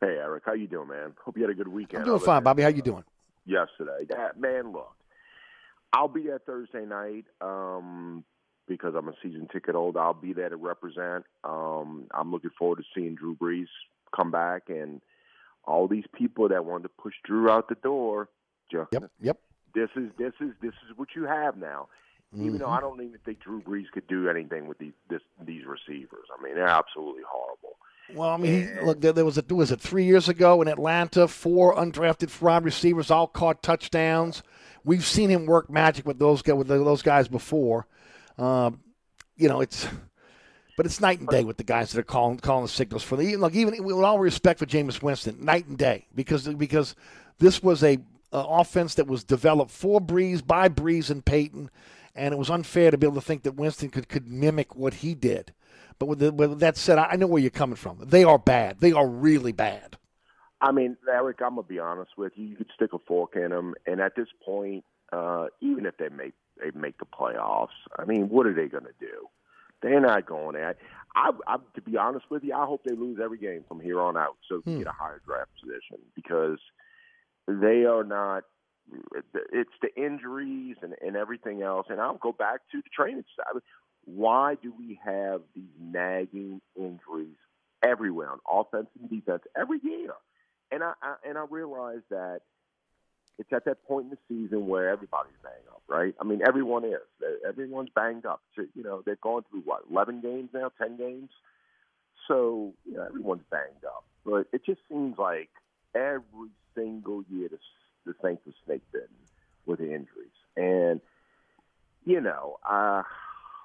[0.00, 0.44] Hey, Eric.
[0.46, 1.12] How you doing, man?
[1.22, 2.04] Hope you had a good weekend.
[2.04, 2.62] I'm doing fine, Bobby.
[2.62, 3.04] How you doing?
[3.44, 4.06] Yesterday.
[4.08, 4.96] That, man, look.
[5.94, 7.24] I'll be there Thursday night.
[7.40, 8.24] Um,
[8.66, 10.00] because I'm a season ticket holder.
[10.00, 11.24] I'll be there to represent.
[11.42, 13.66] Um, I'm looking forward to seeing Drew Brees
[14.14, 15.00] come back and
[15.64, 18.28] all these people that wanted to push Drew out the door.
[18.70, 19.38] Just, yep, yep.
[19.74, 21.88] This is this is this is what you have now.
[22.34, 22.46] Mm-hmm.
[22.46, 22.74] Even though Mm-hmm.
[22.74, 26.26] I don't even think Drew Brees could do anything with these this, these receivers.
[26.36, 27.76] I mean, they're absolutely horrible.
[28.14, 30.68] Well, I mean, he, look, there, there was a was it three years ago in
[30.68, 34.42] Atlanta, four undrafted wide receivers all caught touchdowns.
[34.84, 37.86] We've seen him work magic with those with those guys before.
[38.38, 38.80] Um,
[39.36, 39.86] you know, it's
[40.76, 43.16] but it's night and day with the guys that are calling calling the signals for
[43.16, 46.94] the like even with all respect for Jameis Winston, night and day because because
[47.38, 47.98] this was a,
[48.32, 51.70] a offense that was developed for Brees by Brees and Payton,
[52.14, 54.94] and it was unfair to be able to think that Winston could could mimic what
[54.94, 55.52] he did.
[55.98, 58.00] But with, the, with that said, I know where you're coming from.
[58.04, 58.80] They are bad.
[58.80, 59.96] They are really bad.
[60.64, 62.46] I mean, Eric, I'm gonna be honest with you.
[62.46, 66.08] You could stick a fork in them, and at this point, uh, even if they
[66.08, 69.28] make they make the playoffs, I mean, what are they gonna do?
[69.82, 70.78] They're not going at.
[71.14, 74.00] I, I, to be honest with you, I hope they lose every game from here
[74.00, 74.78] on out, so they Hmm.
[74.78, 76.58] get a higher draft position because
[77.46, 78.44] they are not.
[79.52, 83.62] It's the injuries and, and everything else, and I'll go back to the training staff.
[84.06, 87.36] Why do we have these nagging injuries
[87.82, 90.14] everywhere on offense and defense every year?
[90.74, 92.40] And I, I and I realize that
[93.38, 96.14] it's at that point in the season where everybody's banged up, right?
[96.20, 96.98] I mean, everyone is.
[97.46, 98.40] Everyone's banged up.
[98.56, 101.30] So, you know, they're going through what, 11 games now, 10 games?
[102.26, 104.04] So, you know, everyone's banged up.
[104.24, 105.50] But it just seems like
[105.94, 107.58] every single year the,
[108.06, 109.08] the Saints are snake bitten
[109.66, 110.34] with the injuries.
[110.56, 111.00] And,
[112.04, 113.02] you know, uh,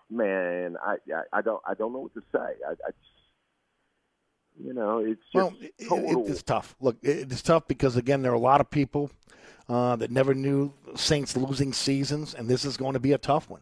[0.09, 2.53] man, I, I, I don't I don't know what to say.
[2.67, 3.18] I, I just,
[4.57, 6.75] you know, it's just well, it, it's tough.
[6.79, 9.11] Look, it's tough because again, there are a lot of people
[9.67, 13.49] uh, that never knew Saints losing seasons, and this is going to be a tough
[13.49, 13.61] one.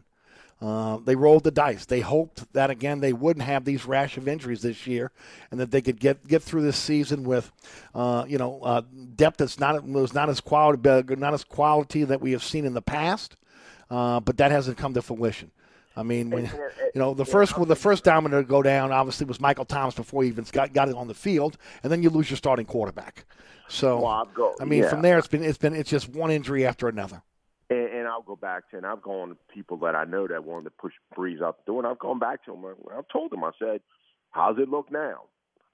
[0.60, 1.86] Uh, they rolled the dice.
[1.86, 5.12] They hoped that again they wouldn't have these rash of injuries this year,
[5.50, 7.52] and that they could get get through this season with,
[7.94, 8.82] uh, you know, uh,
[9.14, 12.74] depth that's not was not as quality not as quality that we have seen in
[12.74, 13.36] the past.
[13.90, 15.50] Uh, but that hasn't come to fruition.
[15.98, 16.44] I mean, when,
[16.94, 20.22] you know, the first the first domino to go down obviously was Michael Thomas before
[20.22, 23.24] he even got, got it on the field, and then you lose your starting quarterback.
[23.68, 24.90] So, go, I mean, yeah.
[24.90, 27.20] from there it's been it's been it's just one injury after another.
[27.68, 30.44] And, and I'll go back to, and I've gone to people that I know that
[30.44, 32.64] wanted to push Brees out the door, and I've gone back to them.
[32.96, 33.80] I've told them, I said,
[34.30, 35.24] "How's it look now?"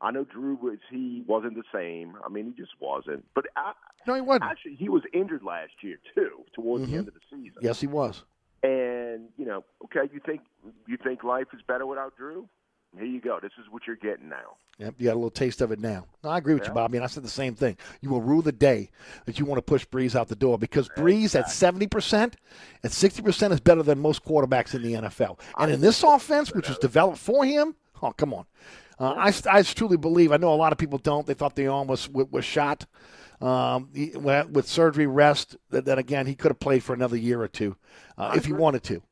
[0.01, 2.17] I know Drew was he wasn't the same.
[2.25, 3.27] I mean, he just wasn't.
[3.35, 3.73] But I,
[4.07, 4.45] no, he wasn't.
[4.45, 6.93] Actually, he was injured last year too, towards mm-hmm.
[6.93, 7.59] the end of the season.
[7.61, 8.25] Yes, he was.
[8.65, 10.41] And you know, okay, you think
[10.87, 12.49] you think life is better without Drew?
[12.97, 13.41] Here you go.
[13.43, 14.57] This is what you're getting now.
[14.79, 16.07] Yep, you got a little taste of it now.
[16.23, 16.69] No, I agree with Yeah.
[16.71, 17.77] you, Bobby, and I said the same thing.
[18.01, 18.91] You will rue the day
[19.27, 22.37] that you want to push Brees out the door because Brees at seventy percent
[22.83, 25.39] and sixty percent is better than most quarterbacks in the NFL.
[25.59, 28.47] And in this offense, which was developed for him, oh come on,
[28.99, 30.33] uh, I, I truly believe.
[30.33, 31.27] I know a lot of people don't.
[31.27, 32.87] They thought the arm was was shot.
[33.45, 35.57] Um, he- with surgery, rest.
[35.71, 37.77] That, that again, he could have played for another year or two
[38.17, 39.03] uh, if he wanted to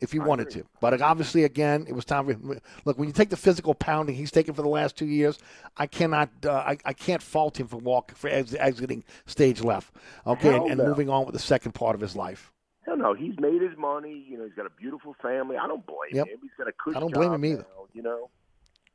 [0.00, 0.64] if he wanted to.
[0.80, 2.98] But obviously, again, it was time for look.
[2.98, 5.38] When you take the physical pounding he's taken for the last two years,
[5.76, 9.94] I cannot, uh, I, I can't fault him for walk for ex- exiting stage left.
[10.26, 10.86] Okay, and, and no.
[10.86, 12.52] moving on with the second part of his life.
[12.86, 14.26] No, no, he's made his money.
[14.28, 15.56] You know, he's got a beautiful family.
[15.56, 16.26] I don't blame Yep.
[16.26, 16.38] him.
[16.42, 17.58] He's got a cushy I don't blame him either.
[17.76, 18.28] now, you know,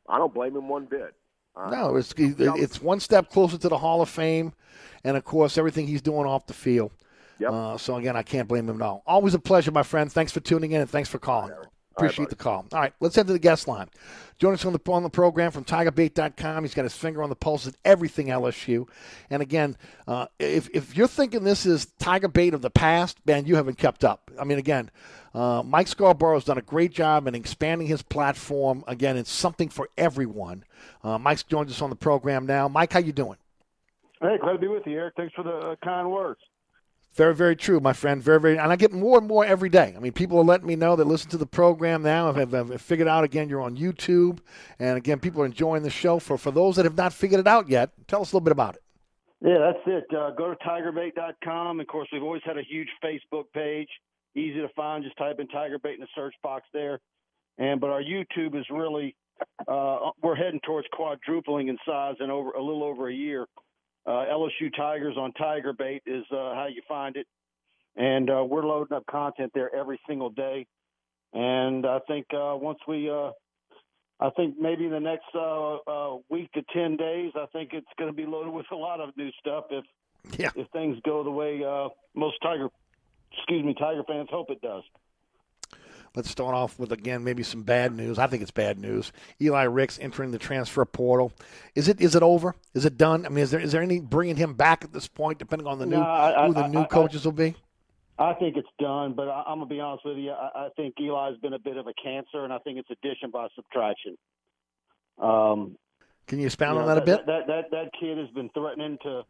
[0.09, 1.15] I don't blame him one bit.
[1.71, 4.53] No, it's it's one step closer to the Hall of Fame,
[5.03, 6.91] and of course everything he's doing off the field.
[7.39, 7.51] Yep.
[7.51, 9.03] Uh, so again, I can't blame him at all.
[9.05, 10.11] Always a pleasure, my friend.
[10.11, 11.53] Thanks for tuning in and thanks for calling.
[11.97, 12.65] Appreciate the call.
[12.71, 13.89] All right, let's head to the guest line.
[14.37, 16.63] Join us on the on the program from TigerBait.com.
[16.63, 18.87] He's got his finger on the pulse of everything LSU.
[19.29, 19.75] And again,
[20.07, 23.79] uh, if if you're thinking this is Tiger Bait of the past, man, you haven't
[23.79, 24.29] kept up.
[24.39, 24.91] I mean, again,
[25.33, 28.83] uh, Mike Scarborough's done a great job in expanding his platform.
[28.87, 30.63] Again, it's something for everyone.
[31.03, 32.67] Uh, Mike's joins us on the program now.
[32.67, 33.37] Mike, how you doing?
[34.21, 35.13] Hey, glad to be with you, Eric.
[35.15, 36.39] Thanks for the uh, kind words.
[37.17, 38.21] Very, very true, my friend.
[38.21, 39.95] Very, very, and I get more and more every day.
[39.97, 42.31] I mean, people are letting me know that listen to the program now.
[42.31, 44.37] Have, have figured out again you're on YouTube,
[44.77, 46.19] and again, people are enjoying the show.
[46.19, 48.51] For for those that have not figured it out yet, tell us a little bit
[48.51, 48.83] about it.
[49.41, 50.05] Yeah, that's it.
[50.15, 51.79] Uh, go to tigerbait.com.
[51.79, 53.89] Of course, we've always had a huge Facebook page.
[54.35, 55.03] Easy to find.
[55.03, 56.99] Just type in Tigerbait in the search box there.
[57.57, 59.15] And but our YouTube is really
[59.67, 63.47] uh, we're heading towards quadrupling in size in over a little over a year.
[64.07, 67.27] Uh, LSU Tigers on Tigerbait is uh, how you find it,
[67.97, 70.65] and uh, we're loading up content there every single day.
[71.33, 73.31] And I think uh, once we, uh,
[74.21, 77.87] I think maybe in the next uh, uh, week to ten days, I think it's
[77.99, 79.83] going to be loaded with a lot of new stuff if
[80.39, 80.51] yeah.
[80.55, 82.69] if things go the way uh, most Tiger,
[83.37, 84.83] excuse me, Tiger fans hope it does.
[86.15, 88.17] Let's start off with again maybe some bad news.
[88.17, 89.11] I think it's bad news.
[89.41, 91.31] Eli Ricks entering the transfer portal.
[91.75, 92.55] Is it is it over?
[92.73, 93.25] Is it done?
[93.25, 95.79] I mean, is there is there any bringing him back at this point, depending on
[95.79, 97.55] the new No, I- who the I- new I- coaches will be?
[98.19, 100.31] I think it's done, but I, I'm gonna be honest with you.
[100.31, 103.29] I, I think Eli's been a bit of a cancer, and I think it's addition
[103.29, 104.17] by subtraction.
[105.19, 105.77] Um,
[106.25, 107.25] Can you expound you on know, that a bit?
[107.27, 109.21] That, that that kid has been threatening to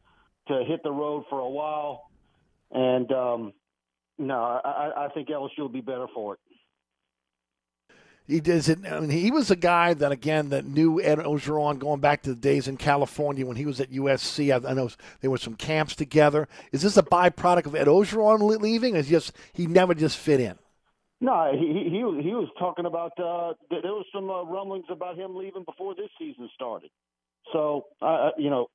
[0.47, 2.09] to hit the road for a while,
[2.71, 3.53] and um,
[4.17, 6.39] no, I, I- I think LSU will be better for it.
[8.27, 8.79] He does it.
[8.85, 12.31] I mean, he was a guy that again that knew Ed Orgeron going back to
[12.31, 14.51] the days in California when he was at USC.
[14.51, 14.89] I, I know
[15.21, 16.49] there were some camps together.
[16.73, 18.97] Is this a byproduct of Ed Orgeron leaving?
[18.97, 20.59] Is just he never just fit in?
[21.21, 25.35] No, he he he was- talking about uh, there was some uh, rumblings about him
[25.35, 26.89] leaving before this season started.
[27.53, 27.85] So
[28.37, 28.67] you know,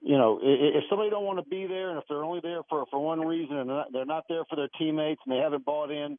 [0.00, 2.86] you know, if somebody don't want to be there, and if they're only there for
[2.90, 6.18] for one reason, and they're not there for their teammates, and they haven't bought in,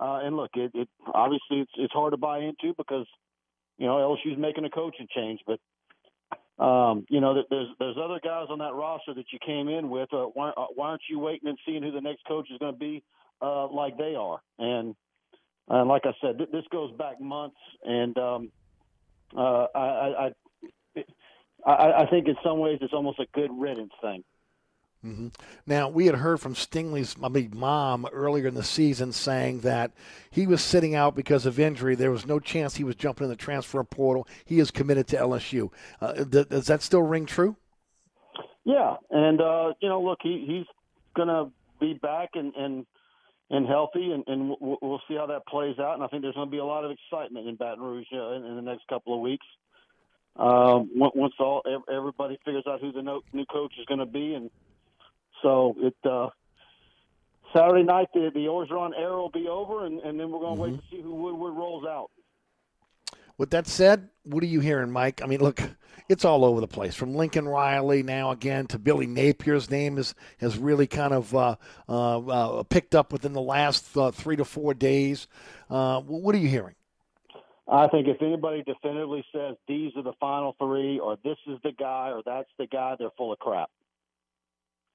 [0.00, 3.06] uh, and look, it, it obviously it's it's hard to buy into because
[3.78, 5.58] you know LSU's making a coaching change, but
[6.58, 10.12] um, you know, there's there's other guys on that roster that you came in with.
[10.12, 12.72] Uh, why, uh, why aren't you waiting and seeing who the next coach is going
[12.72, 13.02] to be,
[13.40, 14.40] uh, like they are?
[14.58, 14.96] And
[15.68, 18.52] and like I said, th- this goes back months, and um,
[19.36, 20.30] uh, I,
[20.96, 21.04] I
[21.64, 24.24] I I think in some ways it's almost a good riddance thing.
[25.02, 25.28] Hmm
[25.66, 29.92] Now we had heard from Stingley's I mean, mom earlier in the season saying that
[30.30, 31.94] he was sitting out because of injury.
[31.94, 34.26] There was no chance he was jumping in the transfer portal.
[34.44, 35.70] He is committed to LSU.
[36.00, 37.56] Uh, th- does that still ring true?
[38.64, 40.66] Yeah, and uh, you know, look, he, he's
[41.16, 42.86] going to be back and and
[43.50, 45.94] and healthy, and, and we'll, we'll see how that plays out.
[45.94, 48.32] And I think there's going to be a lot of excitement in Baton Rouge uh,
[48.32, 49.46] in, in the next couple of weeks.
[50.36, 54.50] Um, once all everybody figures out who the new coach is going to be, and
[55.42, 56.28] so it uh,
[57.54, 60.62] Saturday night the the Orgeron era will be over, and, and then we're going to
[60.62, 62.10] wait to see who Woodward rolls out.
[63.38, 65.22] With that said, what are you hearing, Mike?
[65.22, 65.62] I mean, look,
[66.08, 66.96] it's all over the place.
[66.96, 71.54] From Lincoln Riley now again to Billy Napier's name is has really kind of uh,
[71.88, 75.28] uh, uh, picked up within the last uh, three to four days.
[75.70, 76.74] Uh, what are you hearing?
[77.70, 81.72] I think if anybody definitively says these are the final three, or this is the
[81.72, 83.70] guy, or that's the guy, they're full of crap.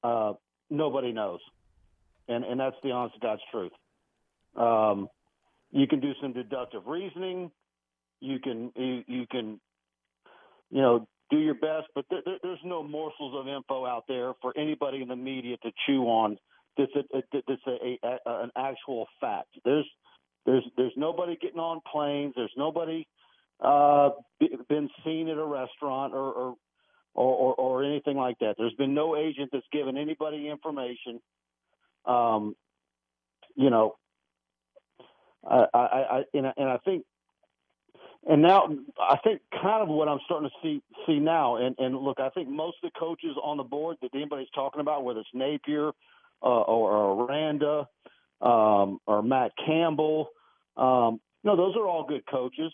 [0.03, 0.33] Uh,
[0.69, 1.39] nobody knows,
[2.27, 3.71] and and that's the honest to God's truth.
[4.55, 5.07] Um,
[5.71, 7.51] you can do some deductive reasoning.
[8.19, 9.59] You can you, you can
[10.69, 14.33] you know do your best, but there, there, there's no morsels of info out there
[14.41, 16.37] for anybody in the media to chew on.
[16.77, 19.49] That's a, that's a, a, a an actual fact.
[19.63, 19.87] There's
[20.45, 22.33] there's there's nobody getting on planes.
[22.35, 23.07] There's nobody
[23.59, 24.09] uh,
[24.69, 26.55] been seen at a restaurant or or,
[27.13, 28.55] or or or anything like that.
[28.57, 31.19] There's been no agent that's given anybody information.
[32.05, 32.55] Um,
[33.55, 33.95] you know,
[35.47, 37.05] I I, I and, I and I think
[38.25, 41.97] and now I think kind of what I'm starting to see see now, and and
[41.97, 45.19] look, I think most of the coaches on the board that anybody's talking about, whether
[45.19, 45.89] it's Napier
[46.41, 47.87] uh, or, Aranda
[48.41, 50.29] um, or Matt Campbell,
[50.77, 52.71] um, no, those are all good coaches.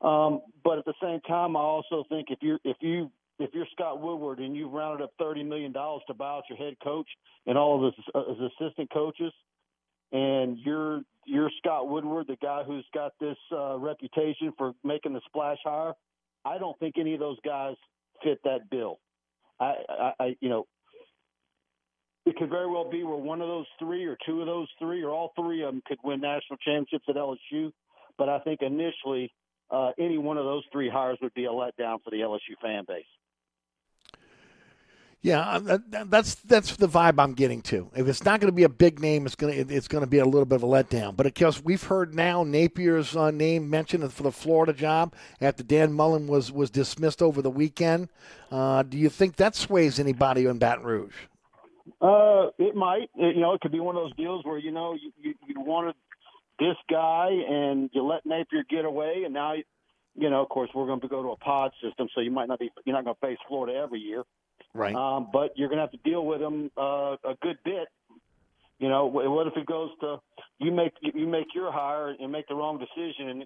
[0.00, 3.10] Um, but at the same time, I also think if you're if you
[3.40, 6.58] if you're Scott Woodward and you've rounded up thirty million dollars to buy out your
[6.58, 7.08] head coach
[7.46, 9.32] and all of his, uh, his assistant coaches,
[10.12, 15.20] and you're you're Scott Woodward, the guy who's got this uh, reputation for making the
[15.26, 15.94] splash hire.
[16.44, 17.74] I don't think any of those guys
[18.22, 18.98] fit that bill.
[19.58, 20.66] I, I, I you know,
[22.26, 25.02] it could very well be where one of those three, or two of those three,
[25.02, 27.72] or all three of them could win national championships at LSU.
[28.18, 29.32] But I think initially,
[29.70, 32.84] uh, any one of those three hires would be a letdown for the LSU fan
[32.86, 33.04] base.
[35.22, 37.90] Yeah, that, that- that's that's the vibe I'm getting to.
[37.94, 40.08] If it's not going to be a big name, it's going to it's going to
[40.08, 41.14] be a little bit of a letdown.
[41.14, 45.62] But of course, we've heard now Napier's uh, name mentioned for the Florida job after
[45.62, 48.08] Dan Mullen was was dismissed over the weekend.
[48.50, 51.14] Uh, do you think that sways anybody in Baton Rouge?
[52.00, 53.10] Uh, it might.
[53.16, 55.34] It- you know, it could be one of those deals where you know you you,
[55.46, 55.94] you wanted
[56.58, 59.52] this guy and you let Napier get away, and now
[60.16, 62.48] you know, of course, we're going to go to a pod system, so you might
[62.48, 64.24] not be you're not going to face Florida every year,
[64.72, 64.94] Right.
[64.94, 67.88] um, but you're going to have to deal with them uh, a good bit.
[68.78, 70.20] You know, what if it goes to
[70.58, 73.44] you make you make your hire and make the wrong decision, and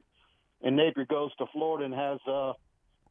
[0.62, 2.52] and Napier goes to Florida and has uh,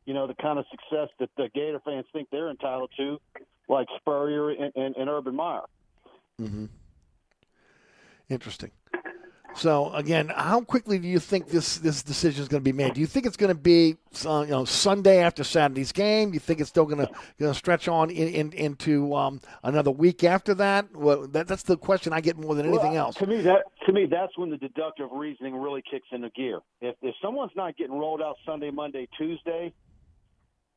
[0.06, 3.20] you know the kind of success that the Gator fans think they're entitled to,
[3.68, 5.64] like Spurrier and, and, and Urban Meyer.
[6.42, 6.66] Mm-hmm.
[8.30, 8.72] Interesting.
[9.56, 12.96] So again, how quickly do you think this this decision is going to be made?
[12.96, 16.30] Do you think it's going to be uh, you know Sunday after Saturday's game?
[16.30, 19.42] Do you think it's still going to going to stretch on in, in, into um,
[19.64, 20.96] another week after that?
[20.96, 21.48] Well, that?
[21.48, 23.16] That's the question I get more than anything Well, else.
[23.16, 26.60] To me, that to me, that's when the deductive reasoning really kicks into gear.
[26.82, 29.74] If if someone's not getting rolled out Sunday, Monday, Tuesday,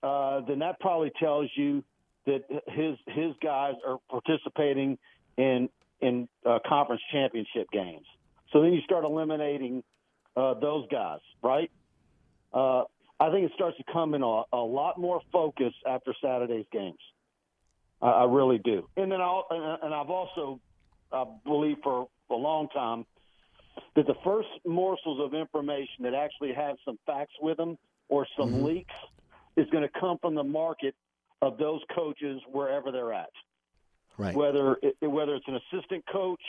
[0.02, 1.82] uh, then that probably tells you
[2.26, 4.98] that his his guys are participating
[5.38, 5.68] in
[6.00, 8.04] in uh, conference championship games.
[8.56, 9.84] So then you start eliminating
[10.34, 11.70] uh, those guys, right?
[12.54, 12.84] Uh,
[13.20, 16.96] I think it starts to come in a, a lot more focus after Saturday's games.
[18.00, 18.88] I, I really do.
[18.96, 20.58] And then I'll, and, I've also
[21.12, 23.04] I believe for a long time
[23.94, 27.76] that the first morsels of information that actually have some facts with them
[28.08, 28.94] or some leaks
[29.58, 30.94] is going to come from the market
[31.42, 33.28] of those coaches wherever they're at.
[34.16, 34.34] Right.
[34.34, 36.40] Whether it, whether it's an assistant coach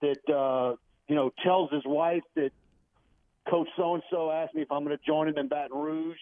[0.00, 0.74] that uh,
[1.08, 2.50] you know tells his wife that
[3.48, 6.18] Coach so and so asked me if I'm going to join him in Baton Rouge,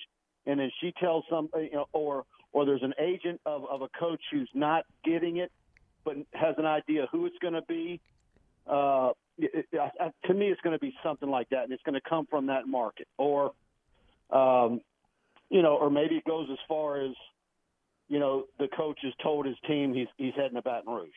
[0.46, 3.88] and then she tells some you know, or or there's an agent of, of a
[3.98, 5.50] coach who's not getting it,
[6.04, 8.00] but has an idea who it's going to be.
[8.66, 11.82] Uh, it, it, I- to me, it's going to be something like that, and it's
[11.82, 13.52] going to come from that market, or
[14.30, 14.80] um,
[15.50, 17.12] you know, or maybe it goes as far as
[18.08, 21.10] you know the coach has told his team he's he's heading to Baton Rouge.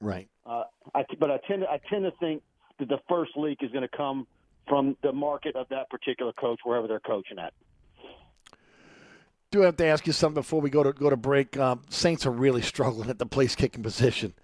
[0.00, 0.28] Right.
[0.44, 2.42] Uh, I, but I tend to, I tend to think
[2.78, 4.26] that the first leak is going to come
[4.68, 7.52] from the market of that particular coach, wherever they're coaching at.
[9.50, 11.56] do I have to ask you something before we go to go to break.
[11.58, 14.34] Um, Saints are really struggling at the place kicking position.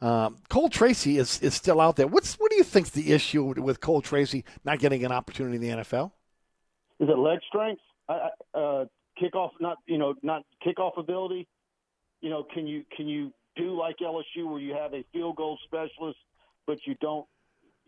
[0.00, 2.06] Um, Cole Tracy is, is still out there.
[2.06, 5.62] What's what do you think's the issue with Cole Tracy not getting an opportunity in
[5.62, 6.12] the NFL?
[7.00, 7.80] Is it leg strength?
[8.08, 8.84] Uh, uh,
[9.20, 11.46] kickoff, not you know, not kickoff ability.
[12.20, 15.58] You know, can you can you do like LSU where you have a field goal
[15.64, 16.18] specialist,
[16.66, 17.26] but you don't?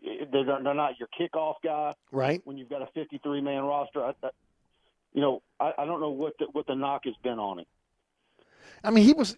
[0.01, 2.41] They're, they're not your kickoff guy, right?
[2.45, 4.29] When you've got a 53 man roster, I, I,
[5.13, 7.65] you know, I, I don't know what the, what the knock has been on him.
[8.83, 9.37] I mean, he was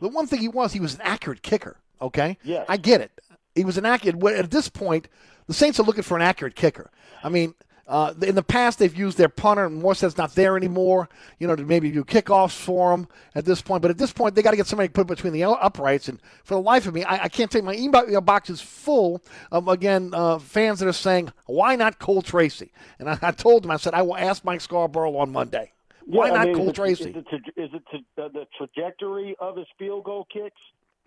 [0.00, 0.72] the one thing he was.
[0.72, 1.76] He was an accurate kicker.
[2.00, 3.12] Okay, yeah, I get it.
[3.54, 4.22] He was an accurate.
[4.24, 5.08] At this point,
[5.46, 6.90] the Saints are looking for an accurate kicker.
[7.22, 7.54] I mean,
[7.92, 11.10] uh, in the past they've used their punter, and Morstead's not there anymore.
[11.38, 13.82] You know, to maybe do kickoffs for him at this point.
[13.82, 16.08] But at this point, they got to get somebody to put between the uprights.
[16.08, 19.20] And for the life of me, I, I can't take my email box is full
[19.50, 23.64] of again uh, fans that are saying, "Why not Cole Tracy?" And I, I told
[23.64, 25.72] them, I said, I will ask Mike Scarborough on Monday.
[26.06, 27.10] Why Yeah, I not mean, Cole is Tracy?
[27.10, 30.56] Is it, is it to, uh, the trajectory of his field goal kicks?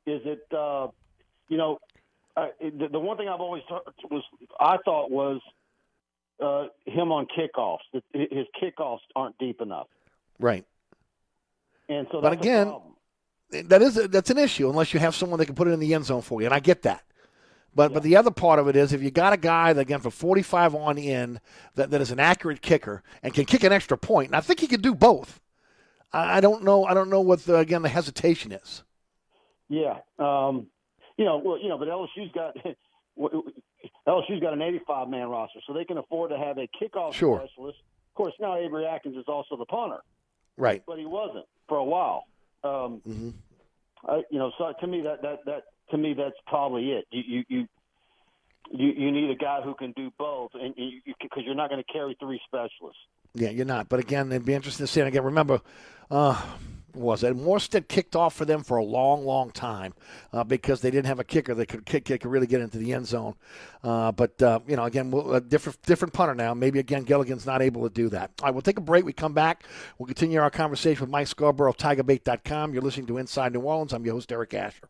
[0.05, 0.89] Is it, uh,
[1.49, 1.79] you know,
[2.37, 4.23] uh, the, the one thing I've always thought was
[4.59, 5.41] I thought was
[6.43, 7.79] uh, him on kickoffs.
[8.13, 9.87] His kickoffs aren't deep enough,
[10.39, 10.65] Right.
[11.89, 12.73] and so but a again,
[13.51, 15.93] that is that's an issue unless you have someone that can put it in the
[15.93, 17.03] end zone for you, and I get that.
[17.73, 19.99] But but the other part of it is if you got a guy that again
[19.99, 21.39] for 45 on in
[21.75, 24.59] that, that is an accurate kicker and can kick an extra point, and I think
[24.61, 25.41] he can do both.
[26.13, 26.85] I, I don't know.
[26.85, 28.83] I don't know what the, again the hesitation is.
[29.67, 30.67] Yeah, um,
[31.17, 32.55] you know, well, you know, but LSU's got
[33.17, 37.39] LSU's got an 85 man roster, so they can afford to have a kickoff Sure.
[37.45, 37.79] specialist.
[38.11, 40.01] Of course, now Avery Atkins is also the punter,
[40.57, 40.83] Right.
[40.87, 42.25] but he wasn't for a while.
[42.63, 43.29] Um, Mm-hmm.
[44.07, 47.05] I, you know, so to me that that that to me that's probably it.
[47.09, 47.67] You you you
[48.71, 51.83] you, you need a guy who can do both, and because you, are not going
[51.83, 52.99] to carry three specialists.
[53.33, 53.89] Yeah, you're not.
[53.89, 55.01] But again, it'd be interesting to see.
[55.01, 55.59] And again, remember,
[56.11, 56.39] uh,
[56.95, 59.93] was And Morstead kicked off for them for a long, long time
[60.33, 62.93] uh, because they didn't have a kicker that could kick, kick, really get into the
[62.93, 63.35] end zone.
[63.83, 66.53] Uh, but uh, you know, again, we'll, a different different punter now.
[66.53, 68.31] Maybe again, Gillikin's not able to do that.
[68.41, 69.05] All right, we'll take a break.
[69.05, 69.63] We come back.
[69.97, 72.73] We'll continue our conversation with Mike Scarborough of TigerBait.com.
[72.73, 73.93] You're listening to Inside New Orleans.
[73.93, 74.89] I'm your host, Eric Asher.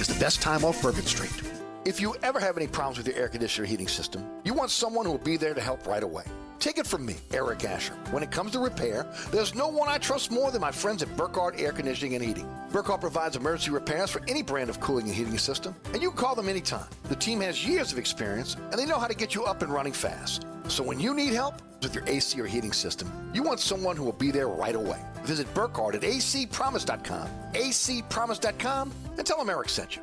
[0.00, 1.32] is the best time off Bourbon Street.
[1.84, 5.04] If you ever have any problems with your air conditioner heating system, you want someone
[5.04, 6.24] who will be there to help right away.
[6.58, 7.92] Take it from me, Eric Asher.
[8.10, 11.14] When it comes to repair, there's no one I trust more than my friends at
[11.14, 12.48] Burkhardt Air Conditioning and Heating.
[12.70, 16.18] Burkhardt provides emergency repairs for any brand of cooling and heating system, and you can
[16.18, 16.88] call them anytime.
[17.04, 19.70] The team has years of experience, and they know how to get you up and
[19.70, 20.46] running fast.
[20.68, 24.04] So when you need help with your AC or heating system, you want someone who
[24.04, 25.00] will be there right away.
[25.24, 30.02] Visit Burkhardt at acpromise.com, acpromise.com, and tell them Eric sent you.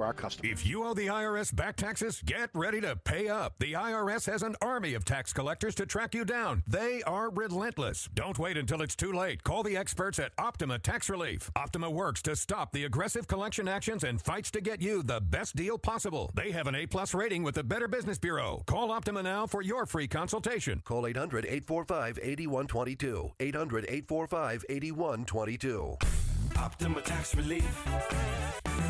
[0.00, 0.50] to our customers.
[0.50, 3.54] If you owe the IRS back taxes, get ready to pay up.
[3.58, 6.62] The IRS has an army of tax collectors to track you down.
[6.66, 8.08] They are relentless.
[8.14, 9.44] Don't wait until it's too late.
[9.44, 11.50] Call the experts at Optima Tax Relief.
[11.56, 15.56] Optima works to stop the aggressive collection actions and fights to get you the best
[15.56, 16.30] deal possible.
[16.34, 18.62] They have an A plus rating with the Better Business Bureau.
[18.66, 20.82] Call Optima now for your free consultation.
[20.84, 23.32] Call 800 845 8122.
[23.38, 26.29] 800 845 8122.
[26.60, 27.64] Optima Tax Relief.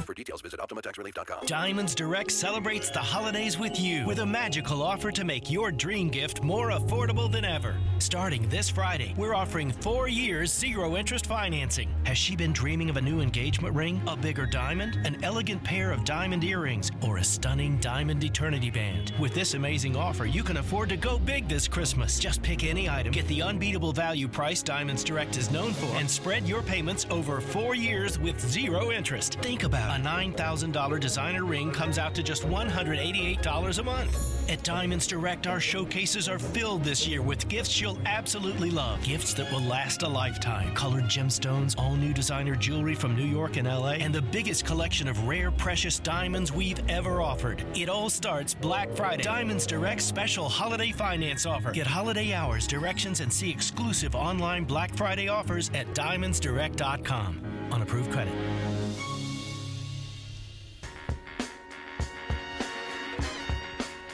[0.04, 1.46] For details, visit OptimaTaxRelief.com.
[1.46, 6.08] Diamonds Direct celebrates the holidays with you with a magical offer to make your dream
[6.08, 7.76] gift more affordable than ever.
[8.00, 11.94] Starting this Friday, we're offering four years zero interest financing.
[12.06, 15.92] Has she been dreaming of a new engagement ring, a bigger diamond, an elegant pair
[15.92, 19.12] of diamond earrings, or a stunning diamond eternity band?
[19.20, 22.18] With this amazing offer, you can afford to go big this Christmas.
[22.18, 26.10] Just pick any item, get the unbeatable value price Diamonds Direct is known for, and
[26.10, 29.34] spread your payments over four years with zero interest.
[29.40, 34.50] Think about a $9,000 designer ring comes out to just $188 a month.
[34.50, 39.00] At Diamonds Direct, our showcases are filled this year with gifts you'll absolutely love.
[39.04, 40.74] Gifts that will last a lifetime.
[40.74, 45.06] Colored gemstones, all new designer jewelry from New York and LA, and the biggest collection
[45.06, 47.64] of rare, precious diamonds we've ever offered.
[47.76, 49.22] It all starts Black Friday.
[49.22, 51.70] Diamonds Direct special holiday finance offer.
[51.70, 58.10] Get holiday hours, directions, and see exclusive online Black Friday offers at diamondsdirect.com on approved
[58.10, 58.34] credit.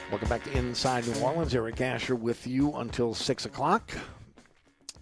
[0.09, 1.53] Welcome back to Inside New Orleans.
[1.53, 3.91] Eric Asher with you until 6 o'clock.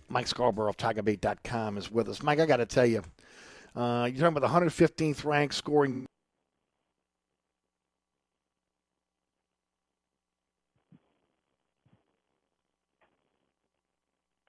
[0.10, 2.24] Mike Scarborough of TigerBait.com is with us.
[2.24, 3.04] Mike, I got to tell you,
[3.76, 6.06] uh, you're talking about the 115th ranked scoring.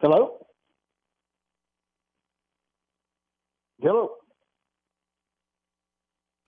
[0.01, 0.46] Hello?
[3.81, 4.11] Hello?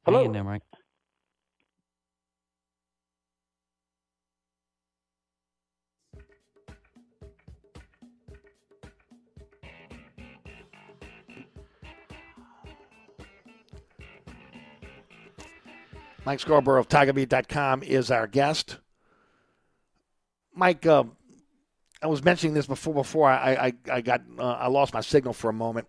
[0.07, 0.25] Hello?
[0.25, 0.63] in there, Mike.
[16.25, 18.79] Mike Scarborough of TigerBait.com is our guest.
[20.55, 21.05] Mike, uh,
[22.03, 22.95] I was mentioning this before.
[22.95, 25.89] Before I, I, I got, uh, I lost my signal for a moment.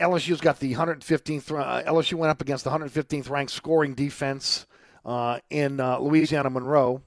[0.00, 1.50] LSU's got the 115th.
[1.50, 4.66] Uh, LSU went up against the 115th ranked scoring defense
[5.04, 7.02] uh, in uh, Louisiana Monroe.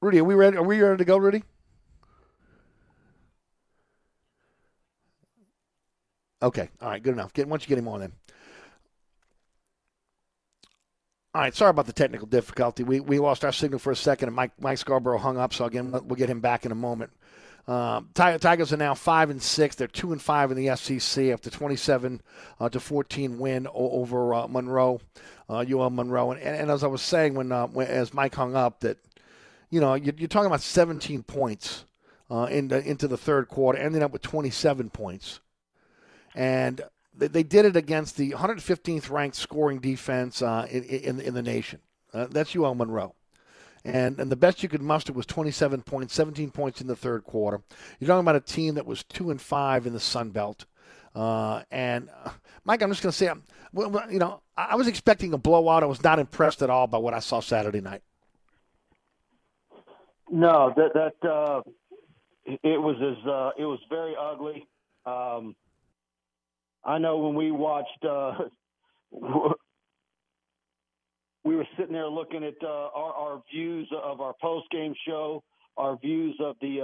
[0.00, 0.56] Rudy, are we ready?
[0.56, 1.42] Are we ready to go, Rudy?
[6.40, 6.68] Okay.
[6.80, 7.02] All right.
[7.02, 7.32] Good enough.
[7.32, 8.12] Get once you get him on in.
[11.38, 11.54] All right.
[11.54, 12.82] Sorry about the technical difficulty.
[12.82, 15.54] We, we lost our signal for a second, and Mike Mike Scarborough hung up.
[15.54, 17.12] So again, we'll get him back in a moment.
[17.68, 19.76] Um, Tigers are now five and six.
[19.76, 22.22] They're two and five in the SEC after 27
[22.58, 25.00] uh, to 14 win over uh, Monroe,
[25.48, 26.32] uh, UL Monroe.
[26.32, 28.98] And, and, as I was saying when, uh, when as Mike hung up, that
[29.70, 31.84] you know you're, you're talking about 17 points
[32.32, 35.38] uh, in the, into the third quarter, ending up with 27 points,
[36.34, 36.80] and
[37.18, 41.42] they, they did it against the 115th ranked scoring defense uh, in, in, in the
[41.42, 41.80] nation.
[42.12, 43.14] that's UL Monroe
[43.84, 47.24] and and the best you could muster was 27 points, 17 points in the third
[47.24, 47.60] quarter.
[47.98, 50.66] You're talking about a team that was two and five in the Sun Belt.
[51.14, 52.30] Uh, and uh,
[52.64, 53.30] Mike, I'm just going to say,
[53.72, 55.82] well, you know, I was expecting a blowout.
[55.82, 58.02] I was not impressed at all by what I saw Saturday night.
[60.30, 61.62] No, that that uh,
[62.44, 64.66] it was as uh, it was very ugly.
[65.06, 65.56] Um,
[66.84, 68.32] I know when we watched uh,
[71.44, 75.42] we were sitting there looking at uh, our, our views of our post game show,
[75.76, 76.80] our views of the,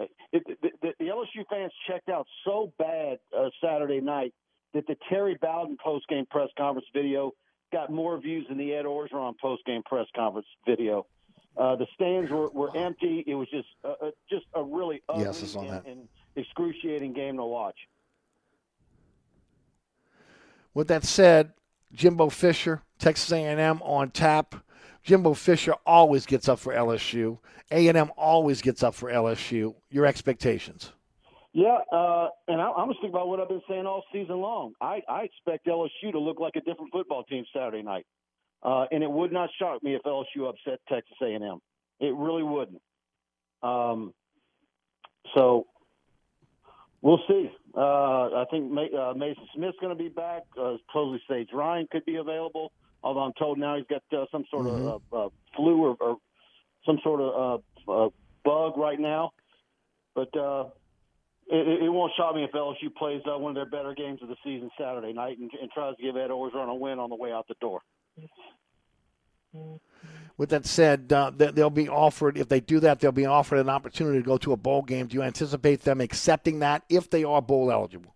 [0.00, 4.32] uh, it, the, the, LSU fans checked out so bad uh, Saturday night
[4.72, 7.32] that the Terry Bowden post game press conference video
[7.70, 11.06] got more views than the Ed Orgeron post game press conference video.
[11.54, 13.22] Uh, the stands were, were empty.
[13.26, 17.76] It was just uh, just a really ugly yes, and, and excruciating game to watch.
[20.74, 21.52] With that said,
[21.92, 24.54] Jimbo Fisher, Texas A&M on tap.
[25.02, 27.38] Jimbo Fisher always gets up for LSU.
[27.70, 29.74] A&M always gets up for LSU.
[29.90, 30.92] Your expectations?
[31.52, 34.40] Yeah, uh, and I, I'm going to think about what I've been saying all season
[34.40, 34.72] long.
[34.80, 38.06] I, I expect LSU to look like a different football team Saturday night,
[38.62, 41.58] uh, and it would not shock me if LSU upset Texas A&M.
[42.00, 42.80] It really wouldn't.
[43.62, 44.14] Um,
[45.34, 45.66] so
[47.02, 47.50] we'll see.
[47.76, 50.42] Uh, I think uh, Mason Smith's going to be back.
[50.60, 52.70] Uh, supposedly Sage Ryan could be available.
[53.02, 54.86] Although I'm told now he's got uh, some sort Mhm.
[54.86, 56.18] of uh, uh, flu or, or
[56.86, 58.08] some sort of uh, uh,
[58.44, 59.30] bug right now.
[60.14, 60.64] But uh,
[61.48, 64.20] it, it- it won't shock me if LSU plays uh, one of their better games
[64.22, 67.08] of the season Saturday night and, and tries to give Ed Orgeron a win on
[67.10, 67.80] the way out the door.
[70.38, 73.58] With that said, uh, they- they'll be offered, if they do that, they'll be offered
[73.58, 75.06] an opportunity to go to a bowl game.
[75.06, 78.14] Do you anticipate them accepting that if they are bowl eligible?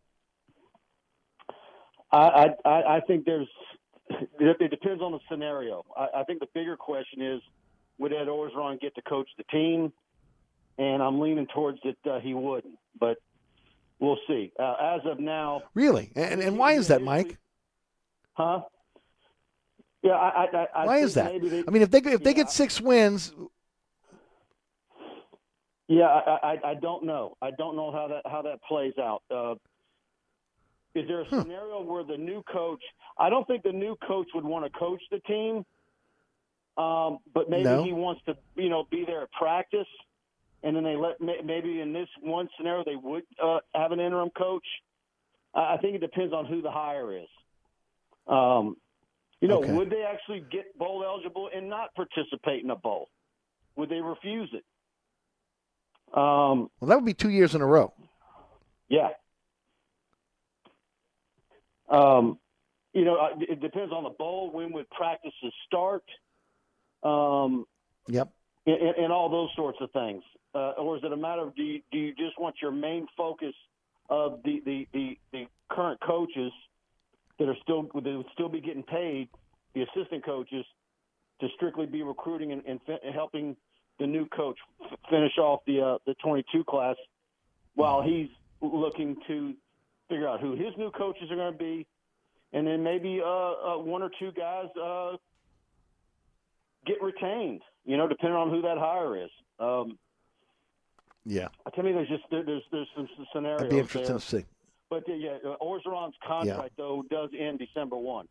[2.13, 3.49] I, I, I think there's.
[4.09, 5.85] It it depends on the scenario.
[5.97, 7.43] I, I think the bigger question is,
[7.99, 9.93] would Ed Orgeron get to coach the team?
[10.79, 13.17] And I'm leaning towards that uh, he wouldn't, but
[13.99, 14.53] we'll see.
[14.59, 16.13] Uh, as of now, Really?
[16.15, 17.39] And, and why is that, Mike?
[18.35, 18.61] huh?
[20.07, 20.45] Yeah, I.
[20.45, 21.33] I, I Why is that?
[21.43, 23.35] They, I mean, if they if they get six wins,
[25.89, 27.37] Yeah, I, I I don't know.
[27.43, 29.23] I don't know how that how that plays out.
[29.31, 29.55] Uh,
[30.95, 32.83] is there a scenario where the new coach?
[33.19, 35.65] I don't think the new coach would want to coach the team,
[36.77, 37.83] um, but maybe No.
[37.83, 39.89] he wants to, you know, be there at practice,
[40.63, 44.31] and then they let maybe in this one scenario they would uh, have an interim
[44.31, 44.67] coach.
[45.53, 47.29] I I think it depends on who the hire is.
[48.29, 48.77] Um,
[49.41, 49.73] you know, Okay.
[49.73, 53.09] would they actually get bowl eligible and not participate in a bowl?
[53.77, 54.65] Would they refuse it?
[56.17, 57.93] Um, well, that would be two years in a row.
[58.89, 59.09] yeah.
[61.89, 62.39] Um,
[62.93, 64.51] you know, it depends on the bowl.
[64.51, 66.03] When would practices start?
[67.03, 67.67] Um,
[68.09, 68.29] Yep.
[68.67, 70.23] and, and- and all those sorts of things.
[70.55, 73.07] Uh, or is it a matter of do you, do you just want your main
[73.17, 73.55] focus
[74.09, 76.51] of the, the, the, the current coaches
[77.39, 79.29] that are still would still be getting paid,
[79.75, 80.65] the assistant coaches,
[81.41, 82.81] to strictly be recruiting and, and
[83.15, 83.57] helping
[83.99, 86.97] the new coach f- finish off the uh, the 22 class,
[87.75, 88.29] while he's
[88.63, 89.55] looking to
[90.09, 91.87] figure out who his new coaches are going to be,
[92.53, 95.17] and then maybe uh, uh, one or two guys uh,
[96.87, 97.61] get retained.
[97.85, 99.31] You know, depending on who that hire is.
[99.59, 99.99] Um,
[101.25, 101.49] Yeah.
[101.75, 103.59] to me, there's just there, there's there's some scenarios.
[103.59, 104.19] That'd be interesting there.
[104.19, 104.45] to see.
[104.89, 108.27] But uh, yeah, uh, Orgeron's contract though does end December one.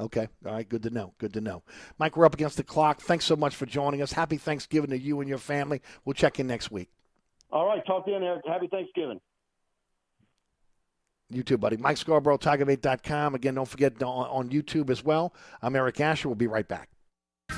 [0.00, 0.26] Okay.
[0.44, 0.68] All right.
[0.68, 1.14] Good to know.
[1.18, 1.62] Good to know.
[1.98, 3.00] Mike, we're up against the clock.
[3.00, 4.12] Thanks so much for joining us.
[4.12, 5.80] Happy Thanksgiving to you and your family.
[6.04, 6.90] We'll check in next week.
[7.50, 8.42] All right, talk to you, Eric.
[8.46, 9.20] Happy Thanksgiving.
[11.28, 11.76] You too, buddy.
[11.76, 13.34] Mike Scarborough, TigerBait.com.
[13.34, 15.34] Again, don't forget on, on YouTube as well.
[15.60, 16.28] I'm Eric Asher.
[16.28, 16.88] We'll be right back.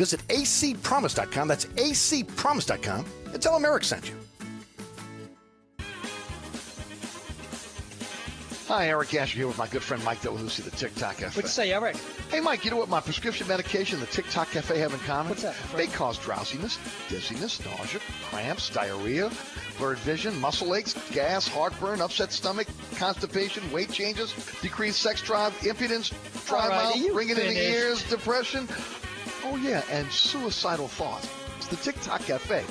[0.00, 4.16] Visit acpromise.com, that's acpromise.com, and tell them Eric sent you.
[8.66, 11.26] Hi, Eric Asher here with my good friend Mike Delahoussi, the TikTok Cafe.
[11.26, 11.96] What'd you say, Eric?
[12.30, 15.30] Hey, Mike, you know what my prescription medication and the TikTok Cafe have in common?
[15.30, 16.78] What's that, my They cause drowsiness,
[17.10, 19.30] dizziness, nausea, cramps, diarrhea,
[19.76, 24.32] blurred vision, muscle aches, gas, heartburn, upset stomach, constipation, weight changes,
[24.62, 26.10] decreased sex drive, impotence,
[26.46, 28.66] dry All right, mouth, are you ringing in the ears, depression.
[29.52, 31.28] Oh, yeah, and suicidal thoughts.
[31.56, 32.64] It's the TikTok Cafe.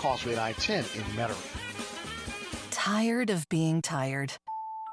[0.00, 2.70] Causeway and I-10 in Metairie.
[2.72, 4.32] Tired of being tired?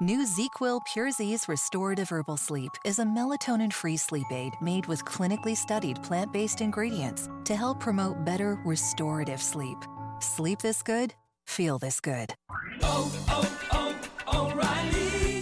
[0.00, 5.04] New ZzzQuil Pure Z's Restorative Herbal Sleep is a melatonin free sleep aid made with
[5.04, 9.78] clinically studied plant based ingredients to help promote better restorative sleep.
[10.20, 11.12] Sleep this good,
[11.46, 12.34] feel this good.
[12.82, 15.05] Oh, oh, oh,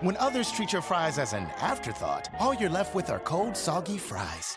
[0.00, 3.98] When others treat your fries as an afterthought, all you're left with are cold, soggy
[3.98, 4.56] fries.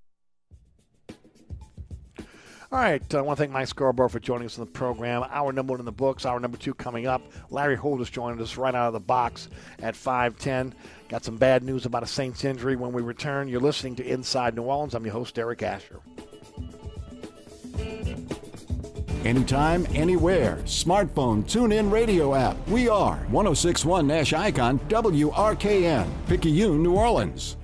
[2.73, 5.25] All right, uh, I want to thank Mike Scarborough for joining us in the program.
[5.29, 7.21] Hour number one in the books, hour number two coming up.
[7.49, 9.49] Larry Holder's joined us right out of the box
[9.79, 10.73] at 510.
[11.09, 13.49] Got some bad news about a Saints injury when we return.
[13.49, 14.95] You're listening to Inside New Orleans.
[14.95, 15.99] I'm your host, Eric Asher.
[19.25, 20.61] Anytime, anywhere.
[20.63, 22.55] Smartphone, tune in radio app.
[22.69, 27.57] We are 1061 Nash Icon, WRKN, Picayune, New Orleans.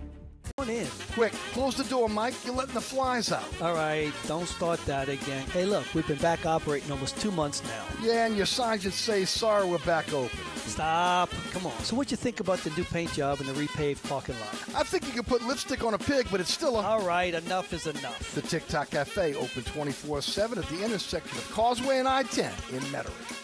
[1.17, 1.31] Come on in.
[1.31, 2.33] Quick, close the door, Mike.
[2.45, 3.45] You're letting the flies out.
[3.61, 5.45] All right, don't start that again.
[5.49, 8.05] Hey, look, we've been back operating almost two months now.
[8.05, 10.39] Yeah, and your sign should say, sorry, we're back open.
[10.55, 11.29] Stop.
[11.51, 11.77] Come on.
[11.83, 14.53] So, what you think about the new paint job and the repaved parking lot?
[14.75, 16.83] I think you can put lipstick on a pig, but it's still a.
[16.83, 18.35] All right, enough is enough.
[18.35, 22.79] The TikTok Cafe, open 24 7 at the intersection of Causeway and I 10 in
[22.91, 23.43] Metairie.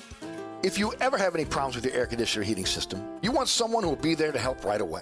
[0.64, 3.84] If you ever have any problems with your air conditioner heating system, you want someone
[3.84, 5.02] who will be there to help right away.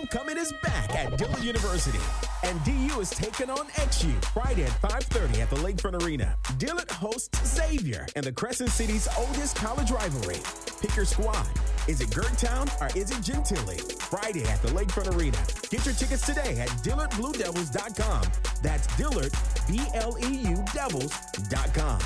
[0.00, 1.98] Homecoming is back at Dillard University,
[2.42, 6.38] and DU is taking on XU Friday at 5:30 at the Lakefront Arena.
[6.56, 10.38] Dillon hosts Xavier and the Crescent City's oldest college rivalry.
[10.80, 11.46] Pick your squad.
[11.86, 13.78] Is it Gert Town or is it Gentilly?
[14.00, 15.36] Friday at the Lakefront Arena.
[15.68, 18.22] Get your tickets today at DillardBleuDevils.com.
[18.62, 19.34] That's Dillard,
[19.68, 22.00] B-L-E-U Devils.com.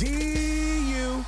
[0.00, 1.24] DU.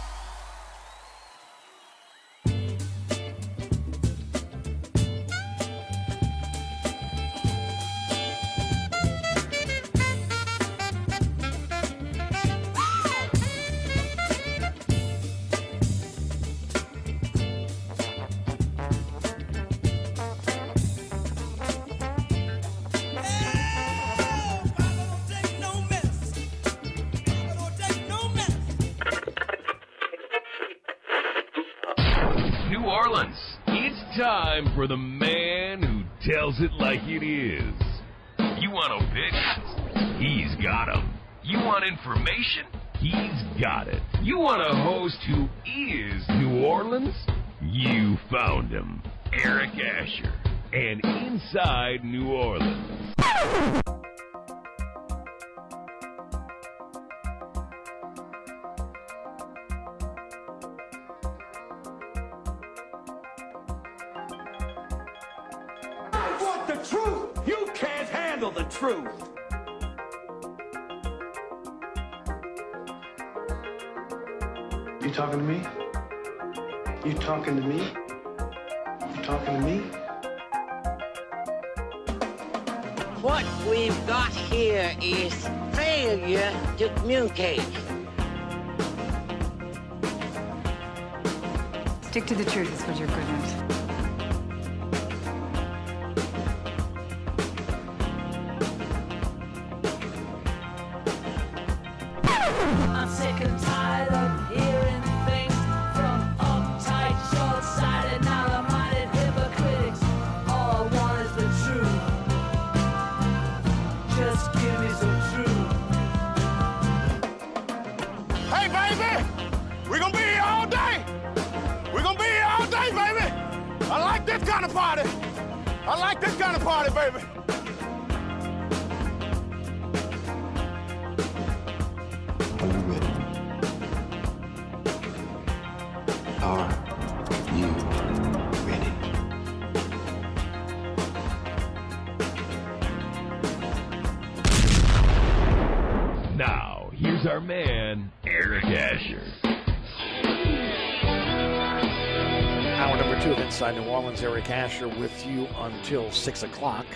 [153.69, 154.23] Inside New Orleans.
[154.23, 156.87] Eric Asher with you until 6 o'clock.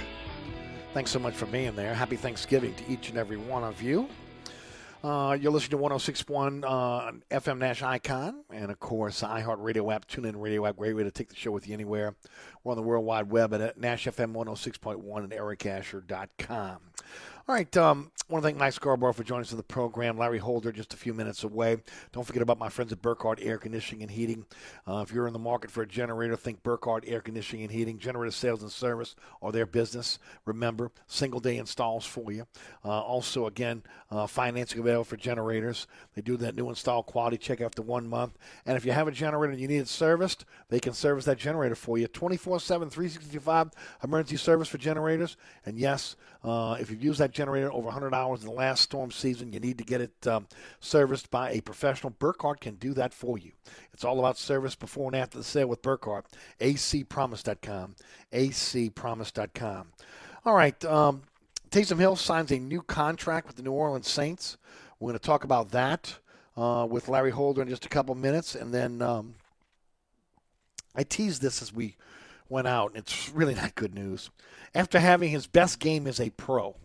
[0.94, 1.92] Thanks so much for being there.
[1.92, 4.08] Happy Thanksgiving to each and every one of you.
[5.04, 10.40] Uh, you're listening to 1061 uh, FM Nash Icon, and of course, iHeartRadio app, TuneIn
[10.40, 10.76] Radio app.
[10.76, 12.14] Great way to take the show with you anywhere.
[12.64, 16.78] We're on the World Wide Web at NashFM106.1 and ericasher.com.
[17.48, 20.16] All right, um, I want to thank Mike Scarborough for joining us in the program.
[20.16, 21.78] Larry Holder, just a few minutes away.
[22.12, 24.46] Don't forget about my friends at Burkhardt Air Conditioning and Heating.
[24.86, 27.98] Uh, if you're in the market for a generator, think Burkhardt Air Conditioning and Heating.
[27.98, 30.20] Generator sales and service or their business.
[30.44, 32.46] Remember, single day installs for you.
[32.84, 33.82] Uh, also, again,
[34.12, 35.88] uh, financing available for generators.
[36.14, 38.38] They do that new install quality check after one month.
[38.64, 41.38] And if you have a generator and you need it serviced, they can service that
[41.38, 43.72] generator for you 24 7, 365
[44.04, 45.36] emergency service for generators.
[45.66, 46.14] And yes,
[46.44, 49.60] uh, if you've used that generator over 100 hours in the last storm season, you
[49.60, 50.46] need to get it um,
[50.80, 52.10] serviced by a professional.
[52.10, 53.52] Burkhardt can do that for you.
[53.92, 56.26] It's all about service before and after the sale with Burkhardt.
[56.60, 57.96] acpromise.com.
[58.32, 59.86] acpromise.com.
[60.44, 60.84] All right.
[60.84, 61.22] Um,
[61.70, 64.58] Taysom Hill signs a new contract with the New Orleans Saints.
[65.00, 66.18] We're going to talk about that
[66.56, 68.54] uh, with Larry Holder in just a couple minutes.
[68.54, 69.34] And then um,
[70.94, 71.96] I teased this as we
[72.48, 74.30] went out, and it's really not good news.
[74.74, 76.76] After having his best game as a pro,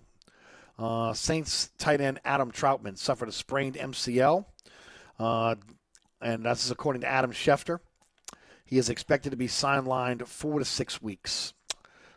[0.79, 4.45] uh, Saints tight end Adam Trautman suffered a sprained MCL,
[5.19, 5.55] uh,
[6.21, 7.79] and that's according to Adam Schefter.
[8.65, 11.53] He is expected to be sidelined four to six weeks.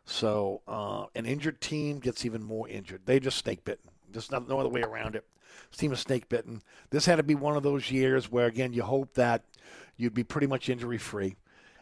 [0.04, 3.02] So uh, an injured team gets even more injured.
[3.06, 3.90] They just snake bitten.
[4.10, 5.24] There's no, other way around it.
[5.70, 6.62] This team is snake bitten.
[6.90, 9.44] This had to be one of those years where, again, you hope that
[9.96, 11.36] you'd be pretty much injury free.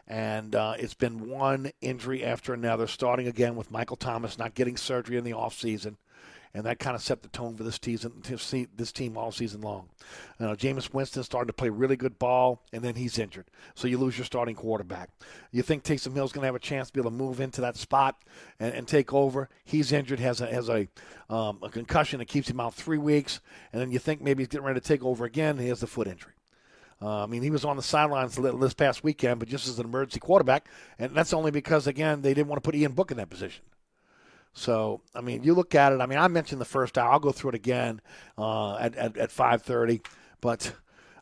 [0.07, 4.77] And uh, it's been one injury after another, starting again with Michael Thomas not getting
[4.77, 5.95] surgery in the offseason.
[6.53, 8.23] And that kind of set the tone for this season,
[8.75, 9.89] this team all season long.
[10.39, 13.45] You know, Jameis Winston started to play really good ball, and then he's injured.
[13.75, 15.11] So you lose your starting quarterback.
[15.51, 17.61] You think Taysom Hill's going to have a chance to be able to move into
[17.61, 18.15] that spot
[18.59, 19.47] and, and take over.
[19.63, 20.87] He's injured, has a, has a,
[21.29, 23.41] um, a concussion that keeps him out three weeks.
[23.71, 25.87] And then you think maybe he's getting ready to take over again, he has the
[25.87, 26.33] foot injury.
[27.01, 29.85] Uh, I mean, he was on the sidelines this past weekend, but just as an
[29.85, 33.17] emergency quarterback, and that's only because again they didn't want to put Ian Book in
[33.17, 33.63] that position.
[34.53, 36.01] So, I mean, you look at it.
[36.01, 37.11] I mean, I mentioned the first hour.
[37.11, 38.01] I'll go through it again
[38.37, 40.01] uh, at at, at five thirty,
[40.41, 40.73] but.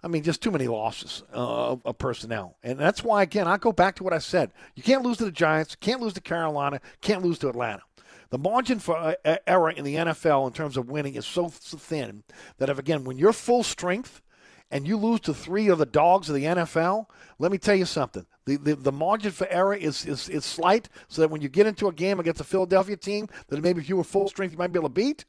[0.03, 2.55] I mean, just too many losses uh, of personnel.
[2.61, 4.53] And that's why, again, I go back to what I said.
[4.75, 7.81] You can't lose to the Giants, can't lose to Carolina, can't lose to Atlanta.
[8.29, 12.23] The margin for uh, error in the NFL in terms of winning is so thin
[12.57, 14.21] that if, again, when you're full strength,
[14.69, 17.07] and you lose to three of the dogs of the NFL,
[17.39, 18.25] let me tell you something.
[18.45, 21.67] The, the, the margin for error is, is, is slight, so that when you get
[21.67, 24.57] into a game against a Philadelphia team that maybe if you were full strength you
[24.57, 25.25] might be able to beat,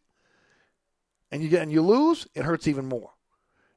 [1.30, 3.11] and you get and you lose, it hurts even more.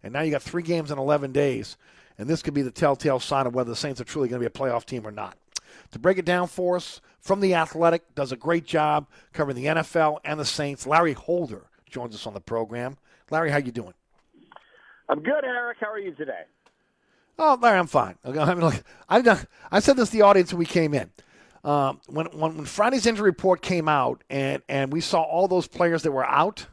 [0.03, 1.78] And now you got three games in 11 days,
[2.18, 4.49] and this could be the telltale sign of whether the Saints are truly going to
[4.49, 5.38] be a playoff team or not.
[5.91, 9.66] To break it down for us, from the Athletic, does a great job covering the
[9.66, 10.88] NFL and the Saints.
[10.88, 12.97] Larry Holder joins us on the program.
[13.30, 13.93] Larry, how you doing?
[15.12, 15.78] I'm good, Eric.
[15.82, 16.43] How are you today?
[17.38, 18.16] Oh, Larry, I'm fine.
[18.24, 21.09] I mean, look, I, I said this to the audience when we came in.
[21.66, 25.68] Um, when, when, when Friday's injury report came out and, and we saw all those
[25.68, 26.66] players that were out,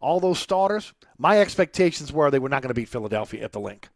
[0.00, 3.60] all those starters, my expectations were they were not going to beat Philadelphia at the
[3.60, 3.88] Linc.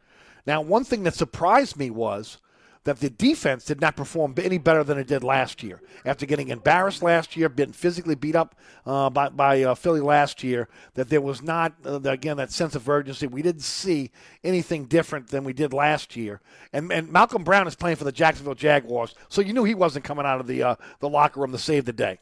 [0.46, 2.38] Now, one thing that surprised me was–
[2.84, 5.82] that the defense did not perform any better than it did last year.
[6.04, 8.54] After getting embarrassed last year, being physically beat up
[8.86, 12.74] uh, by, by uh, Philly last year, that there was not, uh, again, that sense
[12.74, 13.26] of urgency.
[13.26, 14.10] We didn't see
[14.42, 16.40] anything different than we did last year.
[16.72, 20.04] And, and Malcom Brown is playing for the Jacksonville Jaguars, so you knew he wasn't
[20.04, 22.18] coming out of the, uh, the locker room to save the day.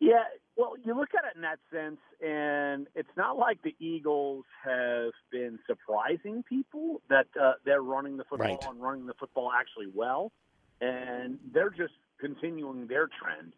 [0.00, 0.24] Yeah,
[0.58, 5.12] well, you look at it in that sense, and it's not like the Eagles have
[5.30, 8.66] been surprising people that uh, they're running the football right.
[8.68, 10.32] and running the football actually well,
[10.80, 13.52] and they're just continuing their trend.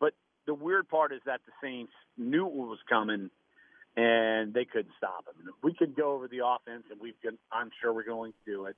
[0.00, 0.14] But
[0.46, 3.28] the weird part is that the Saints knew it was coming,
[3.98, 5.52] and they couldn't stop him.
[5.62, 8.64] We could go over the offense, and we've been, I'm sure we're going to do
[8.64, 8.76] it,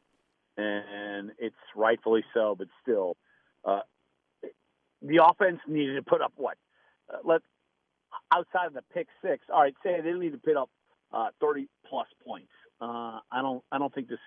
[0.57, 2.57] and it's rightfully so.
[2.59, 3.17] But still,
[3.65, 3.83] uh,
[5.03, 6.59] the offense needed to put up what
[7.13, 7.43] uh, let
[8.33, 10.71] outside of the pick six, all right, say they need to put up
[11.13, 12.51] uh, 30 plus points.
[12.81, 14.19] Uh, I don't I don't think this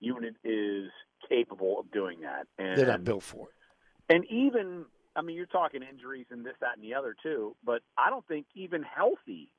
[0.00, 0.90] unit is
[1.28, 2.46] capable of doing that.
[2.58, 4.14] And They're not built for it.
[4.14, 7.82] And even, I mean, you're talking injuries and this, that, and the other too, but
[7.96, 9.52] I don't think even healthy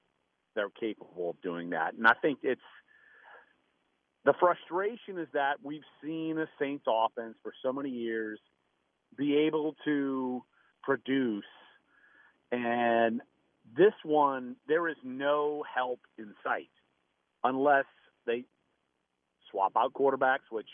[0.56, 1.93] they're capable of doing that.
[1.93, 2.60] And I think it's
[4.26, 8.39] the frustration is that we've seen the Saints offense for so many years
[9.18, 10.43] be able to
[10.84, 11.45] produce
[12.52, 13.22] and
[13.76, 16.69] this one there is no help in sight
[17.43, 17.86] unless
[18.26, 18.43] they
[19.49, 20.69] swap out quarterbacks, which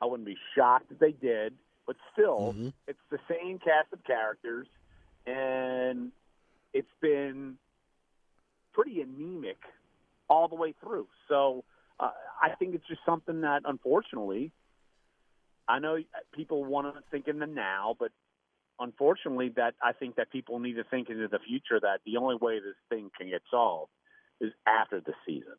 [0.00, 1.54] I wouldn't be shocked if they did,
[1.86, 2.68] but still Mm-hmm.
[2.86, 4.66] it's the same cast of characters
[5.26, 6.12] and
[6.72, 7.56] it's been
[8.72, 9.58] pretty anemic
[10.28, 11.06] all the way through.
[11.28, 11.64] So
[12.00, 12.10] uh,
[12.42, 14.50] I think it's just something that, unfortunately,
[15.68, 15.98] I know
[16.32, 18.10] people want to think in the now, but
[18.80, 22.36] unfortunately, that I think that people need to think into the future that the only
[22.36, 23.90] way this thing can get solved
[24.40, 25.54] is after the season.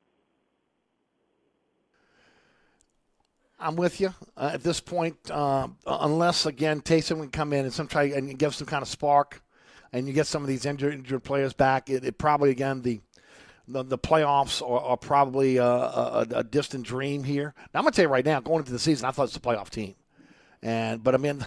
[3.60, 5.16] I'm with you uh, at this point.
[5.32, 8.88] Uh, unless again Taysom can come in and some try and give some kind of
[8.88, 9.42] spark,
[9.94, 13.00] and you get some of these injured, injured players back, it, it probably again the
[13.68, 17.56] the, the playoffs are, are probably a, a, a distant dream here.
[17.74, 19.40] Now, I'm gonna tell you right now, going into the season, I thought it's a
[19.40, 19.96] playoff team,
[20.62, 21.46] and but I mean.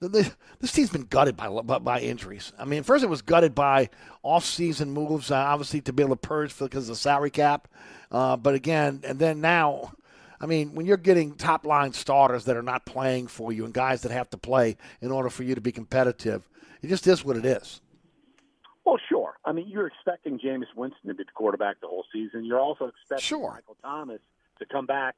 [0.00, 1.48] This team's been gutted by,
[1.78, 2.54] by injuries.
[2.58, 3.90] I mean, first it was gutted by
[4.22, 7.68] off-season moves, uh, obviously to be able to purge because of the salary cap.
[8.10, 9.92] Uh, but again, and then now,
[10.40, 13.74] I mean, when you're getting top line starters that are not playing for you and
[13.74, 16.48] guys that have to play in order for you to be competitive,
[16.80, 17.82] it just is what it is.
[18.86, 19.34] Well, sure.
[19.44, 22.46] I mean, you're expecting Jameis Winston to be the quarterback the whole season.
[22.46, 23.52] You're also expecting sure.
[23.52, 24.20] Michael Thomas
[24.60, 25.14] to come back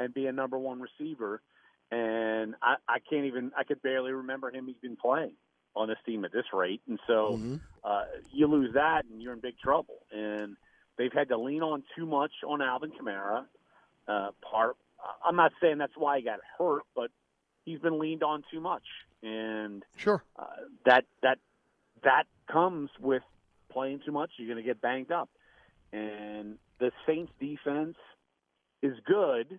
[0.00, 1.40] and be a number one receiver.
[1.94, 5.34] And I, I can't even, I could barely remember him even playing
[5.76, 6.82] on this team at this rate.
[6.88, 7.38] And so
[7.84, 9.98] uh, you lose that and you're in big trouble.
[10.12, 10.56] And
[10.98, 13.44] they've had to lean on too much on Alvin Kamara.
[14.08, 14.76] Uh, part,
[15.24, 17.10] I'm not saying that's why he got hurt, but
[17.64, 18.84] he's been leaned on too much.
[19.22, 20.22] And Sure.
[20.36, 20.46] uh,
[20.84, 21.38] that that
[22.02, 23.22] that comes with
[23.70, 24.32] playing too much.
[24.36, 25.30] You're going to get banged up,
[25.92, 27.96] and the Saints defense
[28.82, 29.58] is good,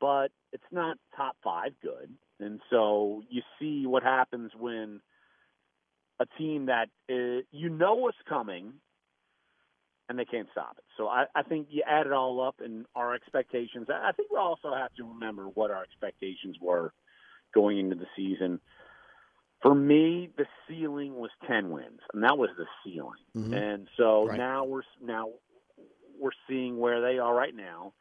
[0.00, 2.12] but it's not top five good.
[2.40, 5.00] And so you see what happens when
[6.20, 8.74] a team that uh, you know what's coming
[10.08, 10.84] and they can't stop it.
[10.96, 13.88] So I, I think you add it all up and our expectations.
[13.90, 16.92] I think we also have to remember what our expectations were
[17.54, 18.60] going into the season.
[19.60, 23.20] For me, the ceiling was ten wins, and that was the ceiling.
[23.36, 23.52] Mhm.
[23.52, 24.38] And so Right.
[24.38, 25.32] now we're now
[26.18, 27.92] we're seeing where they are right now,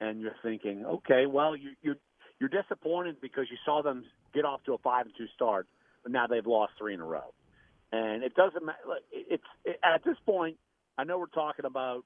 [0.00, 1.96] and you're thinking, okay, well, you, you're
[2.40, 5.66] you're disappointed because you saw them get off to a five and two start,
[6.02, 7.32] but now they've lost three in a row,
[7.92, 8.78] and it doesn't matter.
[9.12, 10.56] It's it, at this point,
[10.98, 12.04] I know we're talking about,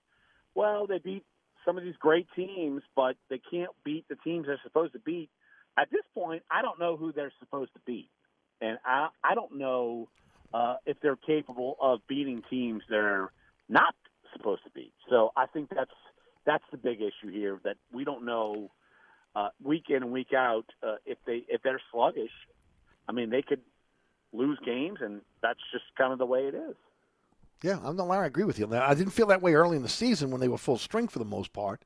[0.55, 1.25] well, they beat
[1.65, 5.31] some of these great teams, but they can't beat the teams they're supposed to beat.
[5.79, 8.11] At this point, I don't know who they're supposed to beat,
[8.61, 10.09] and I I don't know
[10.53, 13.33] uh, if they're capable of beating teams they're
[13.69, 13.95] not
[14.37, 14.93] supposed to beat.
[15.11, 15.91] So I think that's
[16.49, 18.71] that's the big issue here that we don't know
[19.37, 22.33] uh, week in and week out uh, if they if they're sluggish.
[23.07, 23.61] I mean, they could
[24.33, 26.75] lose games, and that's just kind of the way it is.
[27.63, 28.11] Yeah, I'm not.
[28.11, 28.75] I agree with you.
[28.75, 31.19] I didn't feel that way early in the season when they were full strength for
[31.19, 31.85] the most part.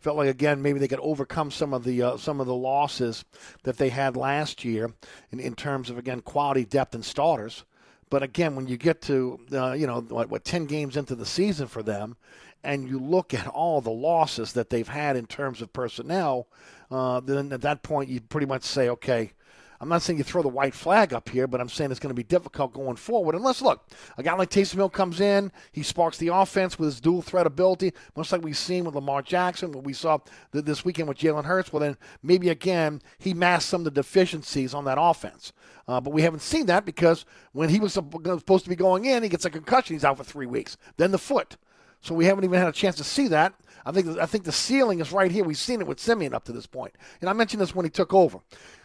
[0.00, 3.26] Felt like again maybe they could overcome some of the uh, some of the losses
[3.64, 4.90] that they had last year
[5.32, 7.64] in, in terms of again quality depth and starters.
[8.10, 11.26] But again, when you get to uh, you know what, what ten games into the
[11.26, 12.16] season for them,
[12.64, 16.48] and you look at all the losses that they've had in terms of personnel,
[16.90, 19.32] uh, then at that point you pretty much say, okay,
[19.80, 22.10] I'm not saying you throw the white flag up here, but I'm saying it's going
[22.10, 23.36] to be difficult going forward.
[23.36, 27.00] Unless, look, a guy like Taysom Hill comes in, he sparks the offense with his
[27.00, 30.18] dual threat ability, much like we've seen with Lamar Jackson, what we saw
[30.52, 31.72] th- this weekend with Jalen Hurts.
[31.72, 35.52] Well, then maybe again he masked some of the deficiencies on that offense.
[35.86, 39.22] Uh, but we haven't seen that because when he was supposed to be going in,
[39.22, 40.76] he gets a concussion, he's out for three weeks.
[40.96, 41.56] Then the foot.
[42.00, 43.54] So we haven't even had a chance to see that.
[43.84, 45.44] I think I think the ceiling is right here.
[45.44, 46.94] We've seen it with Siemian up to this point.
[47.20, 48.38] and I mentioned this when he took over.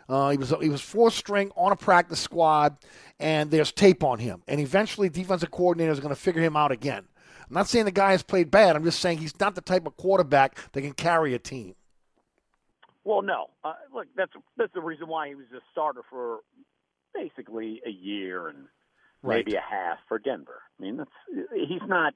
[0.09, 2.77] Uh, he was he was fourth string on a practice squad,
[3.19, 4.43] and there's tape on him.
[4.47, 7.05] And eventually, defensive coordinator is going to figure him out again.
[7.49, 8.75] I'm not saying the guy has played bad.
[8.75, 11.75] I'm just saying he's not the type of quarterback that can carry a team.
[13.03, 13.49] Well, no.
[13.63, 16.39] Uh, look, that's that's the reason why he was a starter for
[17.13, 18.67] basically a year and
[19.25, 19.45] Right.
[19.45, 20.63] maybe a half for Denver.
[20.77, 21.09] I mean, that's
[21.55, 22.13] he's not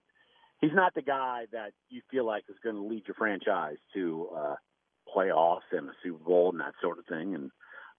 [0.61, 4.29] he's not the guy that you feel like is going to lead your franchise to
[4.35, 4.55] uh,
[5.15, 7.35] playoffs and a Super Bowl and that sort of thing.
[7.35, 7.51] And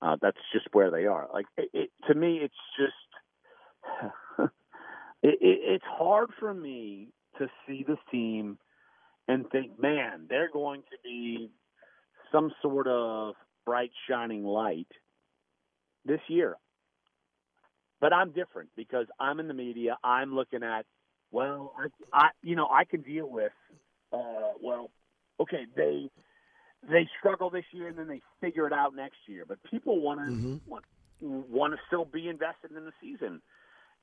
[0.03, 1.29] uh, that's just where they are.
[1.33, 2.93] Like it, it, to me, it's just
[5.23, 7.09] it, it, it's hard for me
[7.39, 8.59] to see this team
[9.29, 11.51] and think, man, they're going to be
[12.33, 13.35] some sort of
[13.67, 14.89] bright shining light
[16.05, 16.57] this year.
[18.01, 19.97] but I'm different because I'm in the media.
[20.05, 20.87] I'm looking at,
[21.31, 23.53] well, I, I you know, I can deal with,
[24.13, 24.91] uh, well,
[25.41, 26.11] okay, they
[26.89, 29.45] they struggle this year and then they figure it out next year.
[29.47, 30.61] But people want to Mhm.
[30.67, 30.85] want,
[31.21, 33.43] want to still be invested in the season.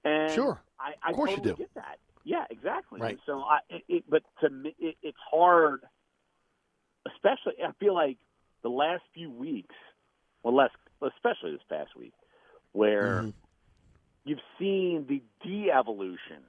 [0.04, 0.62] And Sure.
[0.80, 1.56] I, I Of course you do.
[1.58, 2.00] get that.
[2.24, 3.02] Yeah, exactly.
[3.02, 3.12] Right.
[3.12, 5.82] And so I, it, it, but to me, it, it's hard.
[7.08, 8.18] Especially, I feel like
[8.64, 9.76] the last few weeks,
[10.44, 10.72] well, less,
[11.02, 12.14] especially this past week,
[12.72, 13.30] where Mm-hmm.
[14.26, 16.44] you've seen the de-evolution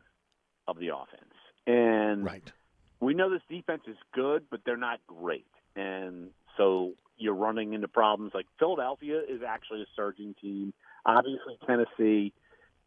[0.69, 1.35] of the offense,
[1.67, 2.53] and right.
[3.01, 7.89] we know this defense is good, but they're not great, and so you're running into
[7.89, 10.73] problems like Philadelphia is actually a surging team.
[11.05, 12.33] Obviously, Tennessee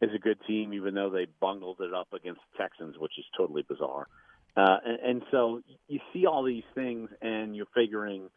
[0.01, 3.25] is a good team, even though they bungled it up against the Texans, which is
[3.35, 4.07] totally bizarre.
[4.55, 8.29] Uh, and, and so you see all these things, and you're figuring,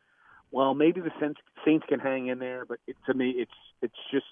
[0.50, 3.50] well, maybe the Saints, Saints can hang in there, but it, to me, it's
[3.80, 4.24] it's just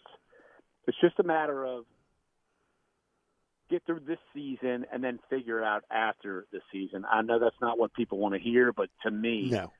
[0.87, 1.85] it's just a matter of
[3.71, 7.05] get through this season and then figure it out after the season.
[7.11, 9.73] I know that's not what people want to hear, but to me, No.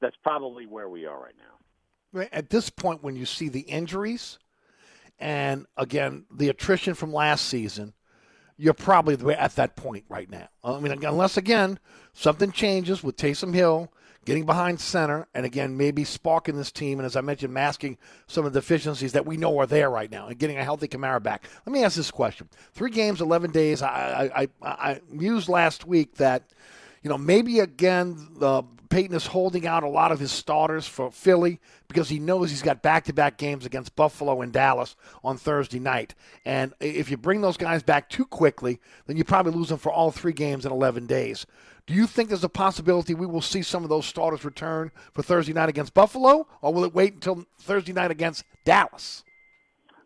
[0.00, 2.26] that's probably where we are right now.
[2.32, 4.38] At this point, when you see the injuries
[5.18, 7.94] and again the attrition from last season,
[8.56, 10.48] you're probably at that point right now.
[10.64, 11.78] I mean, unless again
[12.14, 13.92] something changes with Taysom Hill
[14.26, 17.96] getting behind center, and again maybe sparking this team, and as I mentioned, masking
[18.26, 20.88] some of the deficiencies that we know are there right now, and getting a healthy
[20.88, 21.48] Kamara back.
[21.64, 23.80] Let me ask this question: Three games, eleven days.
[23.80, 26.42] I I, I, I mused last week that
[27.06, 31.12] you know, maybe again, uh, Payton is holding out a lot of his starters for
[31.12, 35.36] Philly because he knows he's got back to back games against Buffalo and Dallas on
[35.36, 36.16] Thursday night.
[36.44, 39.92] And if you bring those guys back too quickly, then you probably lose them for
[39.92, 41.46] all three games in 11 days.
[41.86, 45.22] Do you think there's a possibility we will see some of those starters return for
[45.22, 49.22] Thursday night against Buffalo, or will it wait until Thursday night against Dallas?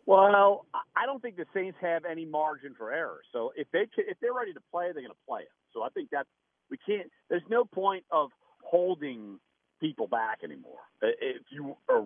[0.04, 0.66] Well,
[0.96, 3.20] I don't think the Saints have any margin for error.
[3.32, 5.52] So if they if they're ready to play, they're going to play it.
[5.72, 6.28] So I think that's
[6.70, 7.10] we can't.
[7.28, 8.30] There's no point of
[8.62, 9.38] holding
[9.80, 10.80] people back anymore.
[11.00, 12.04] If you are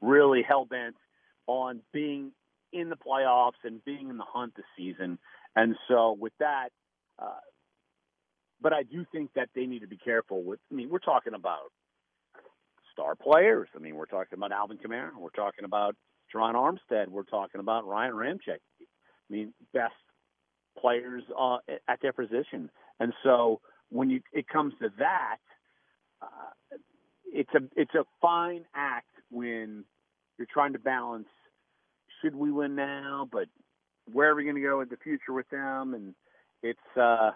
[0.00, 0.96] really hell bent
[1.46, 2.32] on being
[2.72, 5.18] in the playoffs and being in the hunt this season,
[5.54, 6.68] and so with that,
[7.18, 7.40] uh,
[8.62, 10.60] but I do think that they need to be careful with.
[10.70, 11.72] I mean, we're talking about
[12.92, 13.68] star players.
[13.74, 15.10] I mean, we're talking about Alvin Kamara.
[15.18, 15.96] We're talking about
[16.32, 17.08] Terron Armstead.
[17.08, 18.60] We're talking about Ryan Ramczyk.
[18.80, 19.94] I mean, best
[20.78, 21.58] players uh,
[21.88, 22.70] at their position.
[23.00, 23.60] And so
[23.90, 25.38] when you it comes to that,
[26.20, 26.76] uh,
[27.26, 29.84] it's a it's a fine act when
[30.38, 31.28] you're trying to balance.
[32.20, 33.28] Should we win now?
[33.30, 33.46] But
[34.12, 35.94] where are we going to go in the future with them?
[35.94, 36.14] And
[36.62, 37.32] it's uh,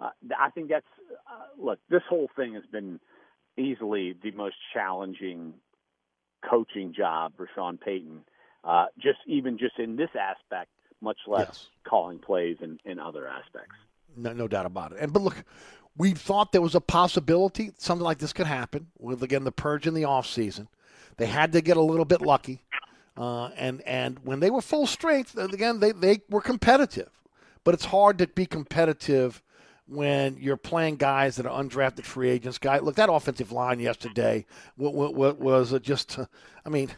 [0.00, 1.78] uh, I think that's uh, look.
[1.88, 2.98] This whole thing has been
[3.56, 5.54] easily the most challenging
[6.48, 8.24] coaching job for Sean Payton.
[8.64, 13.76] Uh, just even just in this aspect, much less calling plays in, in other aspects.
[14.16, 14.98] No, no doubt about it.
[15.00, 15.44] And but look,
[15.96, 19.86] we thought there was a possibility something like this could happen with again the purge
[19.86, 20.68] in the off season.
[21.16, 22.64] They had to get a little bit lucky,
[23.16, 27.10] uh, and and when they were full strength, again they they were competitive.
[27.62, 29.42] But it's hard to be competitive
[29.86, 32.58] when you're playing guys that are undrafted free agents.
[32.58, 34.46] Guy, look that offensive line yesterday.
[34.76, 36.18] What, what, what was just?
[36.64, 36.90] I mean.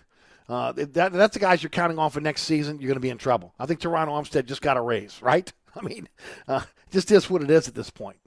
[0.49, 2.79] Uh, that, that's the guys you're counting on for next season.
[2.79, 3.53] You're going to be in trouble.
[3.59, 5.53] I think Toronto Armstead just got a raise, right?
[5.75, 6.09] I mean,
[6.47, 8.19] uh, just is what it is at this point.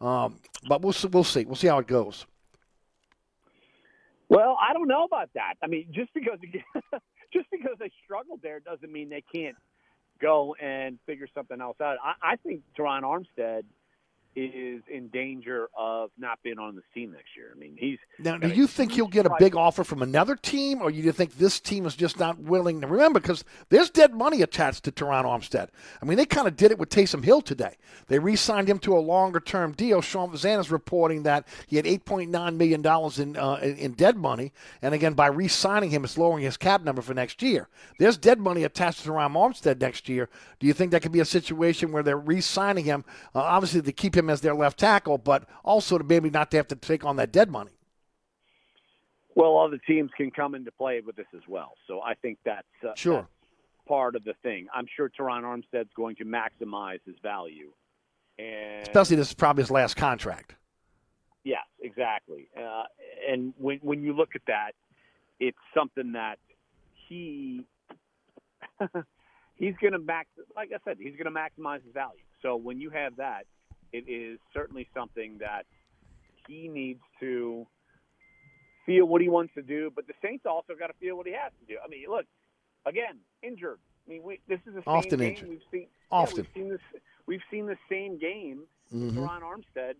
[0.00, 1.44] Um, but we'll we'll see.
[1.44, 2.26] We'll see how it goes.
[4.28, 5.54] Well, I don't know about that.
[5.62, 6.38] I mean, just because
[7.32, 9.56] just because they struggled there doesn't mean they can't
[10.20, 11.98] go and figure something else out.
[12.02, 13.62] I, I think Terron Armstead
[14.36, 17.50] is in danger of not being on the team next year.
[17.54, 20.80] I mean, he's Now, do you think he'll get a big offer from another team,
[20.80, 23.20] or do you think this team is just not willing to remember?
[23.20, 25.68] Because there's dead money attached to Toronto Armstead.
[26.00, 27.76] I mean, they kind of did it with Taysom Hill today.
[28.06, 30.00] They re-signed him to a longer-term deal.
[30.00, 34.52] Sean Fazende is reporting that he had 8.9 million dollars in uh, in dead money,
[34.80, 37.68] and again, by re-signing him, it's lowering his cap number for next year.
[37.98, 40.28] There's dead money attached to Toronto Armstead next year.
[40.60, 43.04] Do you think that could be a situation where they're re-signing him,
[43.34, 46.56] uh, obviously to keep him as their left tackle, but also to maybe not to
[46.56, 47.70] have to take on that dead money?
[49.34, 51.74] Well, other teams can come into play with this as well.
[51.86, 53.14] So I think that's uh, Sure.
[53.22, 53.28] that's
[53.86, 54.66] part of the thing.
[54.74, 57.70] I'm sure Terron Armstead's going to maximize his value.
[58.38, 60.56] And Especially this is probably his last contract.
[61.44, 62.48] Yes, exactly.
[62.58, 62.82] Uh,
[63.28, 64.72] and when when you look at that,
[65.38, 66.38] it's something that
[67.08, 67.64] he
[69.54, 70.28] he's going to max.
[70.54, 72.20] Like I said, he's going to maximize his value.
[72.42, 73.44] So when you have that,
[73.92, 75.66] it is certainly something that
[76.48, 77.66] he needs to
[78.86, 79.92] feel what he wants to do.
[79.94, 81.78] But the Saints also got to feel what he has to do.
[81.84, 82.26] I mean, look,
[82.86, 83.78] again, injured.
[84.06, 85.48] I mean, we, this is the same Often game injured.
[85.48, 85.86] we've seen.
[86.10, 86.36] Often.
[86.36, 86.80] Yeah, we've seen this.
[87.26, 89.26] We've seen the same game with Mhm.
[89.26, 89.94] Ron Armstead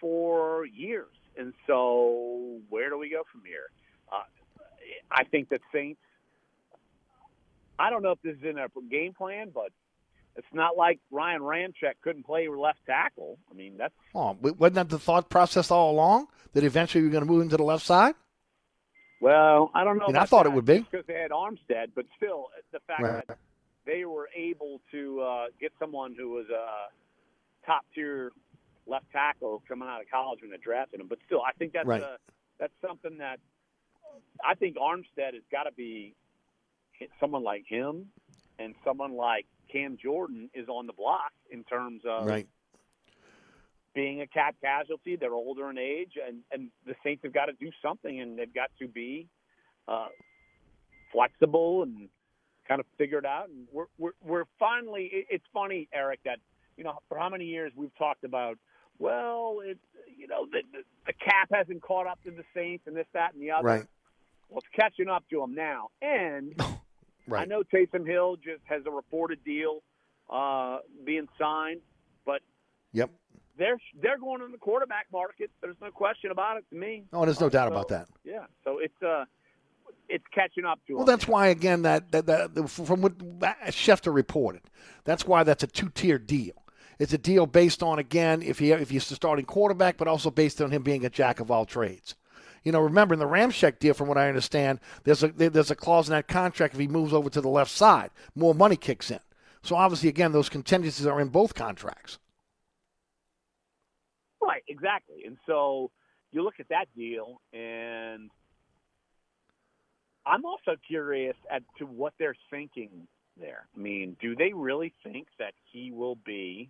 [0.00, 3.70] for years, and so where do we go from here?
[4.10, 4.24] Uh,
[5.10, 6.00] I think that Saints.
[7.78, 9.70] I don't know if this is in their game plan, but
[10.36, 13.38] it's not like Ryan Ramczyk couldn't play left tackle.
[13.50, 17.24] I mean, that's Oh, wasn't that the thought process all along that eventually you're going
[17.24, 18.14] to move into the left side?
[19.20, 20.04] Well, I don't know.
[20.04, 20.78] I mean, I thought it would be.
[20.80, 23.26] because they had Armstead, but still, the fact Right.
[23.26, 23.38] that
[23.86, 26.88] they were able to uh, get someone who was a
[27.64, 28.30] top tier
[28.86, 31.06] left tackle coming out of college when they drafted him.
[31.08, 32.02] But still, I think that's Right.
[32.02, 32.16] uh
[32.58, 33.38] that's something that
[34.44, 36.14] I think Armstead has got to be
[37.20, 38.06] someone like him
[38.58, 42.46] and someone like Cam Jordan is on the block in terms of Right.
[43.94, 45.16] being a cap casualty.
[45.16, 48.52] They're older in age, and and the Saints have got to do something, and they've
[48.52, 49.28] got to be
[49.88, 50.08] uh,
[51.12, 52.08] flexible and
[52.68, 53.48] kind of figure it out.
[53.48, 55.10] And we're we're, we're finally.
[55.12, 56.38] It, it's funny, Eric, that
[56.76, 58.58] you know for how many years we've talked about.
[58.98, 59.78] Well, it
[60.16, 63.34] you know the, the the cap hasn't caught up to the Saints and this, that,
[63.34, 63.66] and the other.
[63.66, 63.86] Right.
[64.48, 66.54] Well, it's catching up to them now, and
[67.28, 67.42] Right.
[67.42, 69.82] I know Taysom Hill just has a reported deal
[70.30, 71.80] uh, being signed,
[72.24, 72.40] but
[72.92, 73.10] Yep.
[73.58, 75.50] they're they're going in the quarterback market.
[75.60, 77.04] There's no question about it to me.
[77.12, 78.08] Oh, there's no doubt So, about that.
[78.24, 79.24] Yeah, so it's uh,
[80.08, 81.12] it's catching up to Well, them.
[81.14, 83.18] that's why again that that, that from what
[83.68, 84.62] Schefter reported,
[85.04, 86.54] that's why that's a two-tier deal.
[86.98, 90.30] It's a deal based on again if he if he's the starting quarterback, but also
[90.30, 92.14] based on him being a jack of all trades.
[92.66, 95.76] You know, remember in the Ramczyk deal, from what I understand, there's a there's a
[95.76, 99.08] clause in that contract if he moves over to the left side, more money kicks
[99.08, 99.20] in.
[99.62, 102.18] So obviously, again, those contingencies are in both contracts.
[104.42, 105.22] Right, exactly.
[105.24, 105.92] And so
[106.32, 108.30] you look at that deal, and
[110.26, 113.06] I'm also curious as to what they're thinking
[113.38, 113.68] there.
[113.76, 116.68] I mean, do they really think that he will be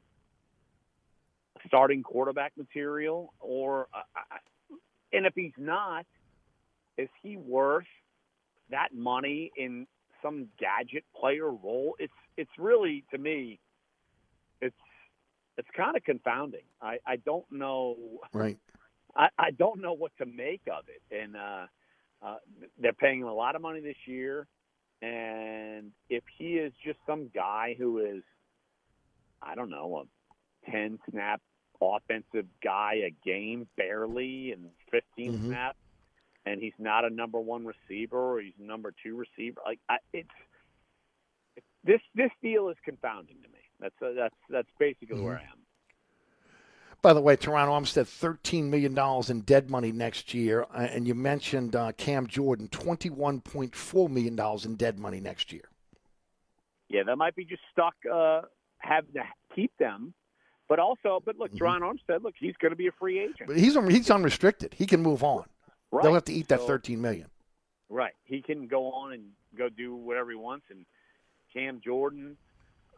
[1.67, 4.37] starting quarterback material, or uh, I-
[5.13, 6.07] and if he's not,
[6.99, 7.87] is he worth
[8.71, 9.87] that money in
[10.23, 11.95] some gadget player role?
[11.99, 13.61] It's it's really to me,
[14.61, 14.75] it's
[15.57, 16.65] it's kind of confounding.
[16.81, 17.97] I, I don't know.
[18.33, 18.59] Right.
[19.17, 21.03] I, I don't know what to make of it.
[21.15, 21.67] And uh,
[22.23, 22.37] uh,
[22.79, 24.47] they're paying him a lot of money this year.
[25.01, 28.23] And if he is just some guy who is,
[29.43, 30.05] I don't know,
[30.67, 31.41] a 10 snap
[31.81, 35.47] offensive guy a game barely and 15 Mhm.
[35.49, 35.79] snaps,
[36.45, 39.99] and he's not a number one receiver or he's a number two receiver, like I,
[40.13, 40.31] it's
[41.85, 43.59] this this deal is confounding to me.
[43.81, 45.59] That's uh, that's that's basically where I am.
[47.03, 48.99] By the way, Toronto Armstead, $13 million
[49.29, 50.67] in dead money next year.
[50.75, 55.69] Uh, and you mentioned uh, Cam Jordan, $21.4 million in dead money next year.
[56.89, 58.43] Yeah, that might be just stuck uh,
[58.79, 59.23] having to
[59.55, 60.15] keep them.
[60.69, 63.49] But also, but look, John Armstead, look, he's going to be a free agent.
[63.49, 63.53] Mm-hmm.
[63.53, 63.57] But
[63.91, 64.75] he's, he's unrestricted.
[64.75, 65.45] He can move on.
[65.93, 66.03] Right.
[66.03, 67.29] They'll have to eat that So- 13 million.
[67.89, 68.15] Right.
[68.25, 69.27] He can go on and
[69.57, 70.67] go do whatever he wants.
[70.71, 70.85] And
[71.53, 72.37] Cam Jordan,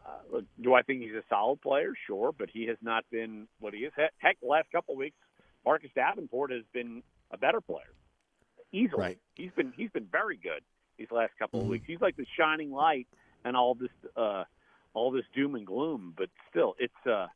[0.07, 1.93] uh, look, do I think he's a solid player?
[2.07, 3.93] Sure, but he has not been what he is.
[4.17, 5.17] Heck, the last couple of weeks,
[5.67, 7.93] Marcus Davenport has been a better player,
[8.73, 8.99] easily.
[8.99, 9.19] Right.
[9.35, 10.63] He's been he's been very good
[10.97, 11.65] these last couple Mhm.
[11.65, 11.85] of weeks.
[11.87, 13.07] He's like the shining light
[13.45, 14.45] and all this uh,
[14.95, 16.15] all this doom and gloom.
[16.17, 17.27] But still, it's uh,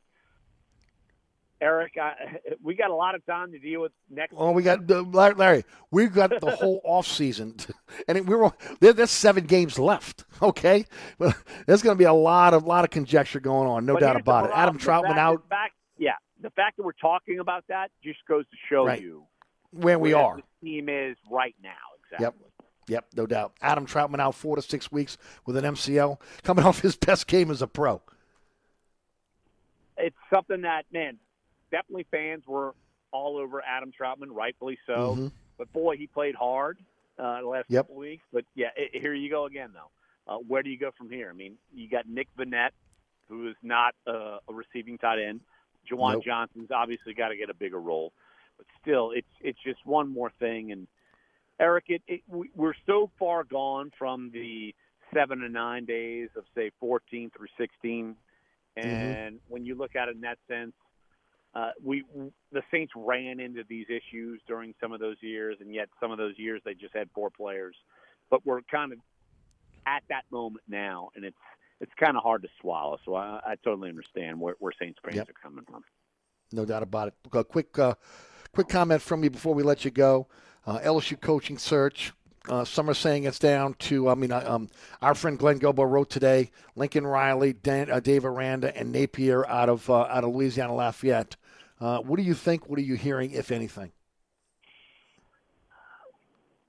[1.63, 1.93] Eric.
[2.01, 2.13] I,
[2.63, 4.35] we got a lot of time to deal with next.
[4.37, 5.65] Oh, we got uh, Larry.
[5.91, 7.57] We've got the whole off season,
[8.09, 10.25] and it, we're there, there's seven games left.
[10.43, 10.85] Okay,
[11.19, 11.35] well,
[11.67, 14.17] there's going to be a lot of lot of conjecture going on, no But doubt
[14.17, 14.51] about it.
[14.55, 18.57] Adam Trautman out fact- yeah, the fact that we're talking about that just goes to
[18.69, 19.01] show Right.
[19.01, 19.25] you
[19.71, 20.37] where we where are.
[20.37, 21.71] The team is right now.
[22.05, 22.25] Exactly.
[22.25, 22.35] Yep.
[22.89, 23.53] Yep, no doubt.
[23.63, 25.17] Adam Trautman out four to six weeks
[25.47, 28.03] with an MCL, coming off his best game as a pro.
[29.97, 31.19] It's something that man,
[31.73, 32.75] definitely fans were
[33.11, 35.17] all over Adam Trautman, rightfully so.
[35.17, 35.33] Mhm.
[35.59, 36.79] But boy, he played hard
[37.19, 37.87] uh, the last Yep.
[37.87, 38.25] couple weeks.
[38.33, 39.91] But yeah, i here you go again though.
[40.27, 41.29] Uh, where do you go from here?
[41.29, 42.71] I mean, you got Nick Vannett,
[43.29, 45.41] who is not uh, a receiving tight end.
[45.91, 46.25] Juwan Nope.
[46.25, 48.13] Johnson's obviously got to get a bigger role,
[48.57, 50.71] but still, it's it's just one more thing.
[50.71, 50.87] And
[51.59, 54.75] Eric, it, it we, we're so far gone from the
[55.13, 58.17] seven to nine days of say 14 through 16,
[58.77, 60.73] and when you look at it in that sense,
[61.55, 62.05] uh, we
[62.51, 66.19] the Saints ran into these issues during some of those years, and yet some of
[66.19, 67.77] those years they just had four players.
[68.31, 68.99] But we're kind of
[69.87, 71.37] at that moment now, and it's
[71.81, 72.99] it's kind of hard to swallow.
[73.05, 75.29] So I, I totally understand where, where Saints fans Yep.
[75.31, 75.83] are coming from.
[76.53, 77.15] No doubt about it.
[77.33, 77.95] A quick, uh,
[78.55, 80.29] quick comment from me before we let you go.
[80.65, 82.13] Uh, LSU coaching search.
[82.49, 84.69] Uh, some are saying it's down to, I mean, uh, um,
[85.01, 89.69] our friend Glenn Guilbeau wrote today Lincoln Riley, Dan, uh, Dave Aranda, and Napier out
[89.69, 91.37] of, uh, out of Louisiana Lafayette.
[91.83, 92.69] Uh, what do you think?
[92.69, 93.91] What are you hearing, if anything?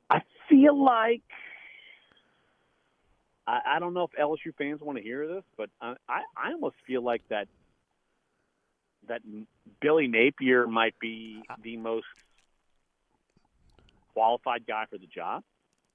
[0.10, 1.22] I feel like
[3.46, 6.54] I, I don't know if LSU fans want to hear this, but I, I, I
[6.54, 7.48] almost feel like that
[9.08, 9.22] that
[9.82, 12.08] Billy Napier might be the most
[14.14, 15.44] qualified guy for the job.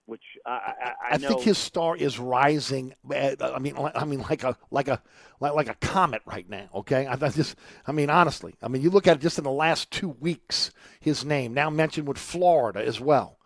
[0.09, 2.95] Which I, I, I, I think his star is rising.
[3.15, 5.03] uh, I mean, I mean, like a like a
[5.39, 6.67] like, like a comet right now.
[6.77, 7.57] Okay, I, I just,
[7.87, 10.71] I mean, honestly, I mean, you look at it just in the last two weeks,
[10.99, 13.39] his name now mentioned with Florida as well.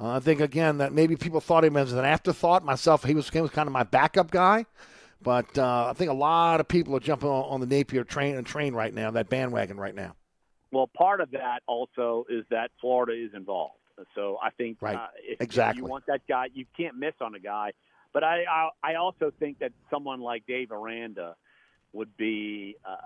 [0.00, 2.64] Uh, I think again that maybe people thought him as an afterthought.
[2.64, 4.64] Myself, he was, he was kind of my backup guy,
[5.20, 8.36] but uh, I think a lot of people are jumping on, on the Napier train
[8.36, 10.16] and train right now, that bandwagon right now.
[10.72, 13.74] Well, part of that also is that Florida is involved.
[14.14, 14.96] So I think Right.
[14.96, 15.78] uh, if, Exactly.
[15.78, 17.72] if you want that guy, you can't miss on a guy.
[18.12, 21.36] But I, I, I also think that someone like Dave Aranda
[21.92, 22.76] would be.
[22.84, 22.96] Uh,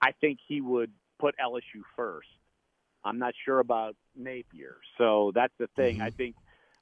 [0.00, 2.28] I think he would put LSU first.
[3.04, 5.96] I'm not sure about Napier, so that's the thing.
[5.96, 6.02] Mm-hmm.
[6.04, 6.36] I think.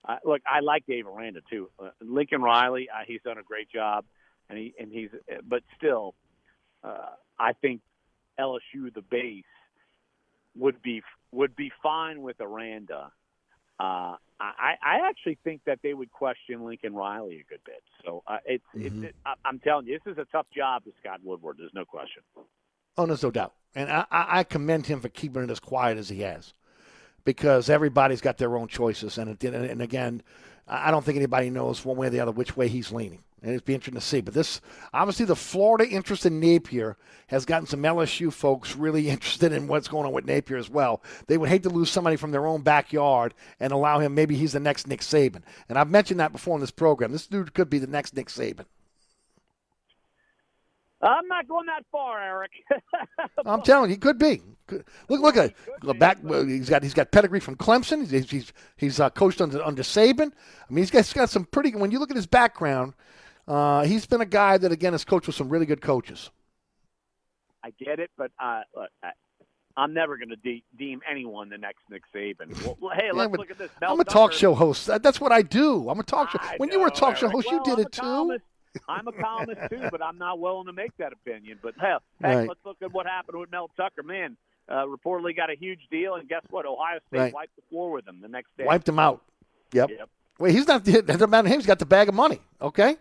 [0.09, 1.69] Uh, look, I like Dave Aranda too.
[1.83, 4.05] Uh, Lincoln Riley, uh, he's done a great job,
[4.49, 5.11] and he and he's.
[5.47, 6.15] But still,
[6.85, 7.81] uh, I think
[8.39, 9.45] LSU the base
[10.55, 11.03] would be
[11.33, 13.13] would be fine with Aranda.
[13.79, 17.83] Uh, I, I actually think that they would question Lincoln Riley a good bit.
[18.05, 19.05] So uh, it's, Mhm.
[19.05, 21.57] it's I, I'm telling you, this is a tough job for Scott Woodward.
[21.59, 22.23] There's no question.
[22.99, 23.55] Oh, there's no doubt.
[23.75, 26.55] And I, I commend him for keeping it as quiet as he has
[27.25, 29.19] because everybody's got their own choices.
[29.19, 30.23] And, it, and again,
[30.67, 33.23] I don't think anybody knows one way or the other which way he's leaning.
[33.47, 34.21] And it'd be interesting to see.
[34.21, 34.61] But this,
[34.93, 36.97] obviously, the Florida interest in Napier
[37.29, 41.01] has gotten some LSU folks really interested in what's going on with Napier as well.
[41.29, 44.55] They would hate to lose somebody from their own backyard and allow him, maybe he's
[44.55, 45.43] the next Nick Saban.
[45.69, 47.13] And I've mentioned that before in this program.
[47.13, 48.65] This dude could be the next Nick Saban.
[51.01, 52.51] I'm not going that far, Eric.
[53.47, 54.43] I'm telling you, he could be.
[55.09, 55.55] Look, look at
[55.85, 55.99] it.
[56.01, 56.19] back.
[56.27, 58.11] He's got he's got pedigree from Clemson.
[58.11, 60.33] He's he's, he's uh, coached under under Saban.
[60.33, 61.77] I mean, he's got, he's got some pretty.
[61.77, 62.95] When you look at his background,
[63.49, 66.31] uh, he's been a guy that again has coached with some really good coaches.
[67.63, 69.11] I get it, but uh, look, I,
[69.77, 72.55] I'm never going to de- deem anyone the next Nick Saban.
[72.81, 73.71] Well, hey, let's look at this.
[73.81, 74.87] Mel I'm a talk show host.
[74.87, 75.89] That's what I do.
[75.89, 76.39] I'm a talk show.
[76.41, 78.01] I When you were a know, talk show host, Well, you did I'm it too.
[78.03, 78.45] columnist.
[78.89, 81.59] I'm a columnist too, but I'm not willing to make that opinion.
[81.63, 82.49] But hell, heck, Right.
[82.49, 84.03] let's look at what happened with Mel Tucker.
[84.03, 84.37] Man,
[84.69, 86.67] uh, reportedly got a huge deal, and guess what?
[86.67, 87.35] Ohio State Right.
[87.35, 88.65] wiped the floor with him the next day.
[88.65, 89.23] Wiped him out.
[89.73, 89.91] Yep.
[89.91, 90.09] Yep.
[90.39, 90.87] Wait, he's not.
[90.89, 91.59] It doesn't matter to him.
[91.61, 92.41] He's got the bag of money.
[92.61, 92.97] Okay.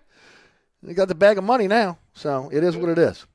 [0.87, 3.25] He got the bag of money now, so it is what it is.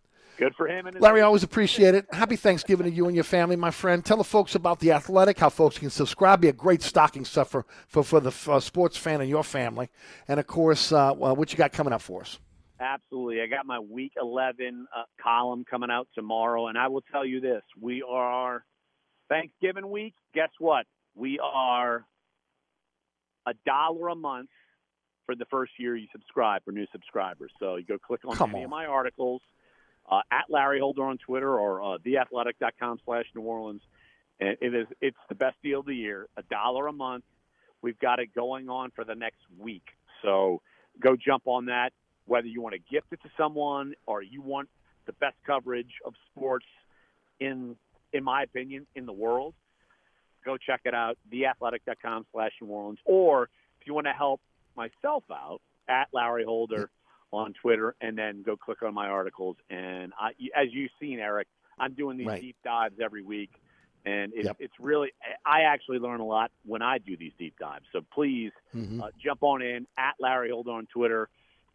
[0.40, 2.06] Good for him Larry, always appreciate it.
[2.14, 4.02] Happy Thanksgiving to you and your family, my friend.
[4.02, 7.66] Tell the folks about The Athletic, how folks can subscribe, be a great stocking stuffer
[7.88, 9.90] for, for the uh, sports fan and your family.
[10.28, 12.38] And, of course, uh, well, what you got coming up for us?
[12.80, 13.42] Absolutely.
[13.42, 16.68] I got my week 11 uh, column coming out tomorrow.
[16.68, 18.64] And I will tell you this we are
[19.28, 20.14] Thanksgiving week.
[20.34, 20.86] Guess what?
[21.14, 22.06] We are
[23.46, 24.48] a dollar a month
[25.30, 27.52] for the first year you subscribe for new subscribers.
[27.60, 28.64] So you go click on Come any on.
[28.64, 29.40] of my articles
[30.10, 33.82] uh, at Larry Holder on Twitter or uh, theathletic.com slash New Orleans.
[34.40, 36.26] And it is it's the best deal of the year.
[36.36, 37.22] A dollar a month.
[37.80, 39.84] We've got it going on for the next week.
[40.22, 40.62] So
[41.00, 41.92] go jump on that.
[42.26, 44.68] Whether you want to gift it to someone or you want
[45.06, 46.66] the best coverage of sports
[47.38, 47.76] in
[48.12, 49.54] in my opinion in the world,
[50.44, 51.18] go check it out.
[51.32, 52.98] Theathletic.com slash New Orleans.
[53.04, 53.44] Or
[53.80, 54.40] if you want to help
[54.76, 56.90] myself out at Larry Holder
[57.32, 59.56] on Twitter, and then go click on my articles.
[59.70, 61.46] And I, as you've seen, Eric,
[61.78, 62.40] I'm doing these Right.
[62.40, 63.50] deep dives every week,
[64.04, 64.56] and it's, Yep.
[64.58, 65.12] it's really
[65.46, 67.86] I actually learn a lot when I do these deep dives.
[67.92, 69.00] So please Mhm.
[69.02, 71.28] uh, jump on in at Larry Holder on Twitter.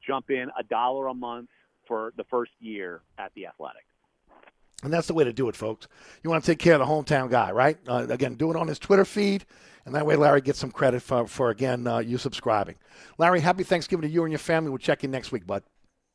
[0.05, 1.49] Jump in a dollar a month
[1.87, 3.85] for the first year at the Athletic.
[4.83, 5.87] And that's the way to do it, folks.
[6.23, 7.77] You want to take care of the hometown guy, right?
[7.87, 9.45] Uh, again, do it on his Twitter feed,
[9.85, 12.75] and that way Larry gets some credit for, for again, uh, you subscribing.
[13.17, 14.69] Larry, happy Thanksgiving to you and your family.
[14.69, 15.63] We'll check in next week, bud.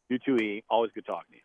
[0.09, 0.63] You too, E.
[0.69, 1.43] Always good talking to you.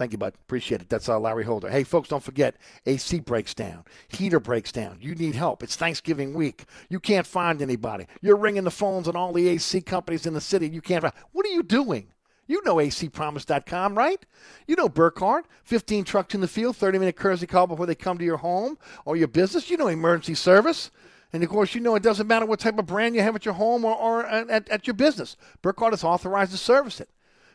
[0.00, 0.32] Thank you, bud.
[0.46, 0.88] Appreciate it.
[0.88, 1.68] That's uh, Larry Holder.
[1.68, 2.56] Hey, folks, don't forget
[2.86, 4.96] AC breaks down, heater breaks down.
[4.98, 5.62] You need help.
[5.62, 6.64] It's Thanksgiving week.
[6.88, 8.06] You can't find anybody.
[8.22, 10.70] You're ringing the phones on all the AC companies in the city.
[10.70, 11.12] You can't find.
[11.32, 12.08] What are you doing?
[12.50, 14.26] You know acpromise.com, right?
[14.66, 18.18] You know Burkhardt, 15 trucks in the field, 30 minute courtesy call before they come
[18.18, 19.70] to your home or your business.
[19.70, 20.90] You know emergency service.
[21.32, 23.44] And of course, you know it doesn't matter what type of brand you have at
[23.44, 25.36] your home or, or at, at your business.
[25.62, 27.08] Burkhardt is authorized to service it.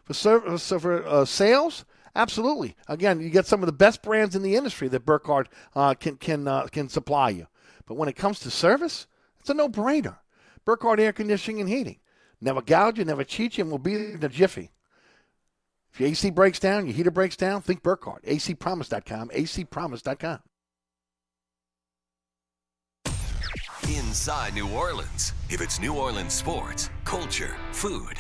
[0.06, 1.84] For, serv- so for uh, sales,
[2.16, 2.78] absolutely.
[2.88, 6.16] Again, you get some of the best brands in the industry that Burkhardt uh, can
[6.16, 7.48] can uh, can supply you.
[7.86, 9.08] But when it comes to service,
[9.42, 10.20] it's a no-brainer.
[10.64, 12.00] Burkhardt Air Conditioning and Heating.
[12.40, 14.72] Never gouge you, never cheat you, and we'll be in a jiffy.
[15.96, 18.22] If your AC breaks down, your heater breaks down, think Burkhardt.
[18.24, 20.40] acpromise.com, acpromise.com.
[23.84, 25.32] Inside New Orleans.
[25.50, 28.18] If it's New Orleans sports, culture, food,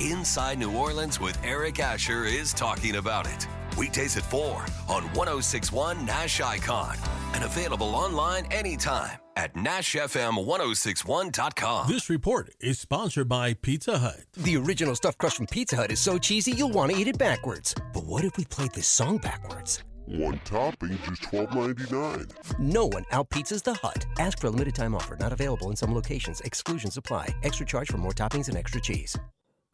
[0.00, 3.46] Inside New Orleans with Eric Asher is talking about it.
[3.76, 6.96] Weekdays at 4 on 1061 Nash Icon
[7.34, 11.88] and available online anytime at NashFM1061.com.
[11.88, 14.20] This report is sponsored by Pizza Hut.
[14.36, 17.18] The original stuffed crust from Pizza Hut is so cheesy you'll want to eat it
[17.18, 17.74] backwards.
[17.92, 19.82] But what if we played this song backwards?
[20.06, 22.26] One topping, just twelve ninety nine.
[22.58, 24.04] No one outpizzas the Hut.
[24.18, 25.16] Ask for a limited time offer.
[25.16, 26.40] Not available in some locations.
[26.40, 27.28] Exclusions apply.
[27.42, 29.16] Extra charge for more toppings and extra cheese.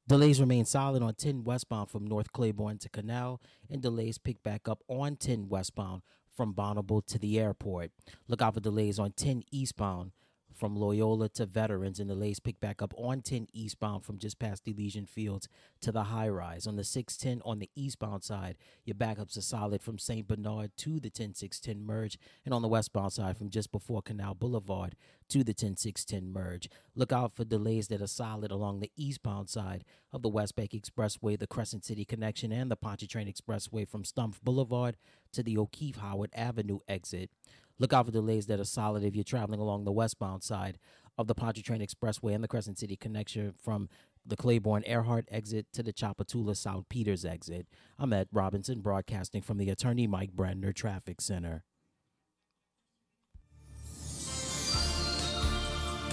[0.06, 4.66] Delays remain solid on 10 westbound from North Claiborne to Canal, and delays pick back
[4.66, 6.00] up on 10 westbound
[6.38, 7.90] from Bonneville to the airport.
[8.28, 10.12] Look out for delays on 10 eastbound
[10.54, 14.66] from Loyola to Veterans, and delays pick back up on 10 eastbound from just past
[14.66, 15.48] Elysian Fields
[15.80, 16.66] to the high rise.
[16.66, 20.28] On the 610 on the eastbound side, your backups are solid from St.
[20.28, 24.94] Bernard to the 10610 merge, and on the westbound side from just before Canal Boulevard
[25.28, 26.68] to the 10610 merge.
[26.94, 30.70] Look out for delays that are solid along the eastbound side of the West Bank
[30.70, 34.96] Expressway, the Crescent City connection, and the Pontchartrain Expressway from Stumpf Boulevard
[35.32, 37.30] to the O'Keefe Howard Avenue exit.
[37.78, 40.78] Look out for delays that are solid if you're traveling along the westbound side
[41.16, 43.88] of the Pontchartrain Expressway and the Crescent City connection from
[44.26, 47.66] the Claiborne Earhart exit to the Tchoupitoulas South Peters exit.
[47.98, 51.64] I'm Ed Robinson, broadcasting from the Attorney Mike Brandner Traffic Center.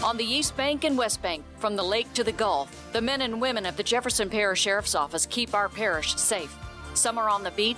[0.04, 3.22] On the East Bank and West Bank, from the lake to the Gulf, the men
[3.22, 6.56] and women of the Jefferson Parish Sheriff's Office keep our parish safe.
[6.94, 7.78] Some are on the beat,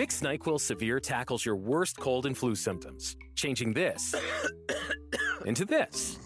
[0.00, 4.14] Vicks NyQuil Severe tackles your worst cold and flu symptoms, changing this
[5.44, 6.18] into this.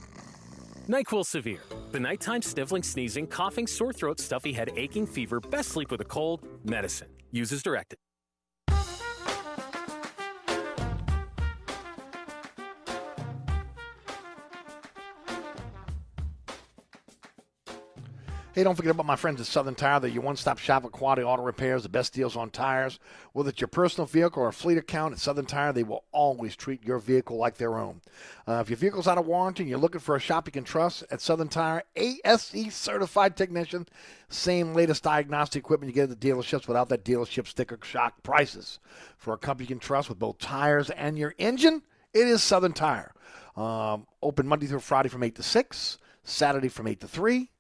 [0.88, 5.90] NyQuil Severe, the nighttime sniffling, sneezing, coughing, sore throat, stuffy head, aching, fever, best sleep
[5.90, 7.08] with a cold, medicine.
[7.32, 7.98] Uses directed.
[18.54, 19.98] Hey, don't forget about my friends at Southern Tire.
[19.98, 23.00] They're your one-stop shop for quality auto repairs, the best deals on tires.
[23.32, 26.54] Whether it's your personal vehicle or a fleet account at Southern Tire, they will always
[26.54, 28.00] treat your vehicle like their own.
[28.46, 30.62] Uh, if your vehicle's out of warranty and you're looking for a shop you can
[30.62, 33.88] trust, at Southern Tire, ASE certified technician,
[34.28, 38.78] same latest diagnostic equipment you get at the dealerships without that dealership sticker shock prices.
[39.18, 41.82] For a company you can trust with both tires and your engine,
[42.12, 43.14] it is Southern Tire.
[43.56, 47.50] Um, open Monday through Friday from 8 to 6, Saturday from 8 to 3.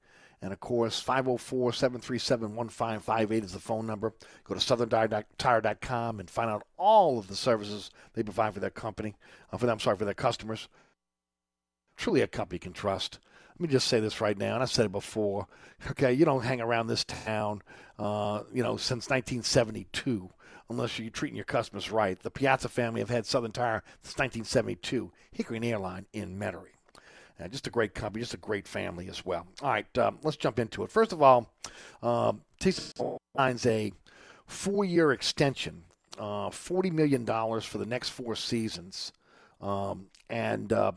[0.44, 4.12] And of course, 504 737 1558 is the phone number.
[4.44, 9.14] Go to southerntire.com and find out all of the services they provide for their company,
[9.50, 10.68] uh, for them, sorry, for their customers.
[11.96, 13.20] Truly a company you can trust.
[13.52, 15.46] Let me just say this right now, and I've said it before.
[15.92, 17.62] Okay, you don't hang around this town,
[17.98, 20.28] uh, you know, since 1972
[20.68, 22.18] unless you're treating your customers right.
[22.20, 26.73] The Piazza family have had Southern Tire since 1972, Hickory and Airline in Metairie.
[27.42, 29.46] Uh, just a great company, just a great family as well.
[29.62, 30.90] All right, um, let's jump into it.
[30.90, 31.50] First of all,
[32.02, 32.42] um,
[33.36, 33.92] signs a
[34.46, 35.82] four-year extension,
[36.18, 39.12] uh, $40 million for the next four seasons,
[39.60, 40.92] um, and uh,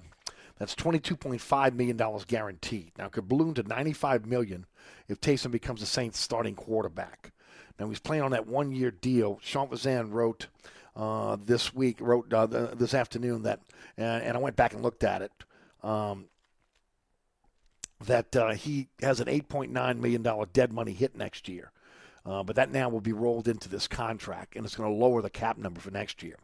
[0.59, 2.91] that's $22.5 million guaranteed.
[2.97, 4.65] Now, it could balloon to 95 million
[5.07, 7.31] if Taysom becomes the Saints' starting quarterback.
[7.79, 9.39] Now he's playing on that one-year deal.
[9.43, 10.47] Sean Fazende wrote
[10.95, 13.61] uh, this week, wrote uh, this afternoon that,
[13.97, 15.31] and, and, I went back and looked at it.
[15.83, 16.25] Um,
[18.05, 21.71] that uh, he has an $8.9 million dead money hit next year.
[22.25, 25.21] Uh, but that now will be rolled into this contract, and it's going to lower
[25.21, 26.35] the cap number for next year.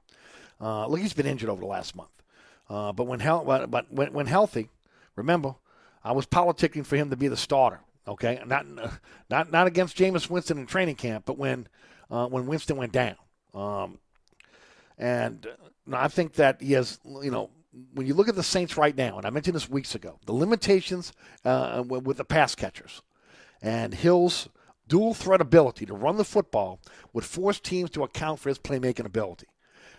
[0.59, 2.23] Uh, look, he's been injured over the last month.
[2.69, 4.69] Uh, but when, hel- but when, when healthy,
[5.15, 5.55] remember,
[6.03, 7.81] I was politicking for him to be the starter.
[8.05, 8.65] Okay, not
[9.29, 11.67] not not against Jameis Winston in training camp, but when
[12.11, 13.15] uh, when Winston went down.
[13.53, 13.99] Um,
[14.97, 17.49] and uh, I think that he has, you know,
[17.93, 20.33] when you look at the Saints right now, and I mentioned this weeks ago, the
[20.33, 21.13] limitations
[21.43, 23.01] uh, with the pass catchers
[23.61, 24.49] and Hill's
[24.87, 26.79] dual threat ability to run the football
[27.13, 29.47] would force teams to account for his playmaking ability.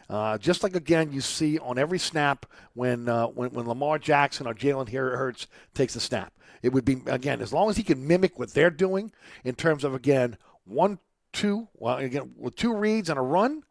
[0.09, 2.45] Uh, just like again you see on every snap
[2.75, 6.33] when uh, when, when Lamar Jackson or Jalen Hurts takes a snap.
[6.63, 9.13] It would be again as long as he can mimic what they're doing
[9.45, 10.99] in terms of again one
[11.33, 13.63] two well again with two reads and a run.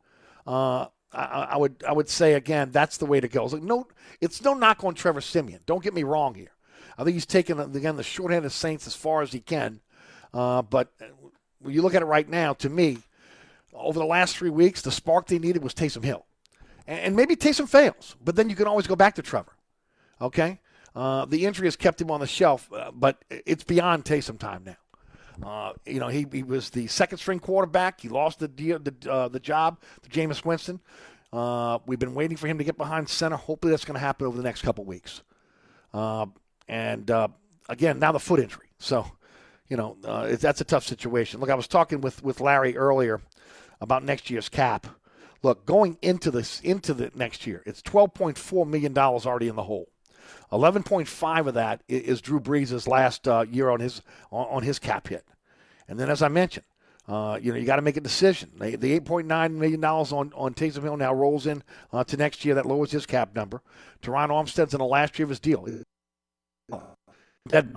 [0.47, 3.43] Uh, I, I, would I would say again that's the way to go.
[3.43, 3.87] It's like no,
[4.19, 5.61] it's no knock on Trevor Siemian.
[5.65, 6.51] Don't get me wrong here.
[6.97, 9.81] I think he's taken again the shorthanded Saints as far as he can.
[10.33, 10.91] Uh, but
[11.59, 12.97] when you look at it right now, to me,
[13.73, 16.25] over the last three weeks, the spark they needed was Taysom Hill,
[16.87, 19.53] and, and maybe Taysom fails, but then you can always go back to Trevor.
[20.21, 20.59] Okay,
[20.95, 24.63] uh, the injury has kept him on the shelf, uh, but it's beyond Taysom time
[24.65, 24.77] now.
[25.41, 28.01] Uh, you know, he, he was the second string quarterback.
[28.01, 30.79] He lost the the, uh, the job to Jameis Winston.
[31.31, 33.35] Uh, we've been waiting for him to get behind center.
[33.35, 35.23] Hopefully, that's going to happen over the next couple weeks.
[35.93, 37.09] and
[37.69, 38.67] again, now the foot injury.
[38.77, 39.09] So,
[39.69, 41.39] you know, that's a tough situation.
[41.39, 43.21] Look, I was talking with, with Larry earlier
[43.81, 44.87] about next year's cap.
[45.43, 49.49] Look, going into this into the next year, it's twelve point four million dollars already
[49.49, 49.89] in the hole.
[50.51, 54.01] 11.5 of that is Drew Brees' last uh, year on his
[54.31, 55.25] on his cap hit,
[55.87, 56.65] and then as I mentioned,
[57.07, 58.51] uh, you know you got to make a decision.
[58.59, 62.45] The, the 8.9 million dollars on on Taysom Hill now rolls in uh, to next
[62.45, 62.55] year.
[62.55, 63.61] That lowers his cap number.
[64.01, 65.67] Terron Armstead's in the last year of his deal.
[67.47, 67.75] Dead.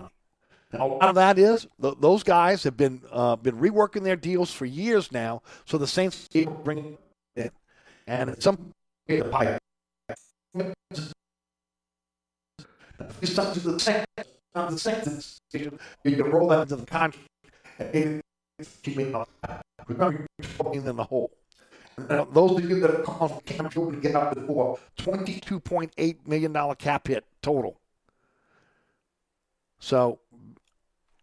[0.73, 4.53] A lot of that is th- those guys have been uh, been reworking their deals
[4.53, 6.29] for years now, so the Saints
[6.65, 6.99] bring
[7.35, 7.53] it,
[8.07, 8.73] and at some
[13.21, 14.07] you start to the second,
[14.55, 15.25] the second
[16.05, 17.29] you can roll that into the contract.
[17.79, 18.23] And
[18.83, 19.29] keep me up.
[19.87, 20.27] Remember,
[20.73, 21.31] you're in the hole.
[22.09, 26.75] Now, those of you that have called Cam Jordan to get out before, $22.8 million
[26.77, 27.79] cap hit total.
[29.79, 30.19] So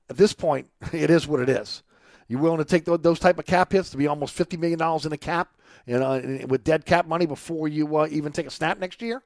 [0.09, 1.83] at this point, it is what it is.
[2.27, 5.09] You willing to take those type of cap hits to be almost $50 million in
[5.09, 5.49] the cap,
[5.85, 9.21] you know, with dead cap money before you uh, even take a snap next year?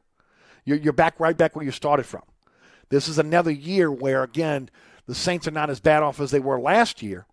[0.66, 2.24] You're, you're back right back where you started from.
[2.90, 4.70] This is another year where, again,
[5.06, 7.26] the Saints are not as bad off as they were last year.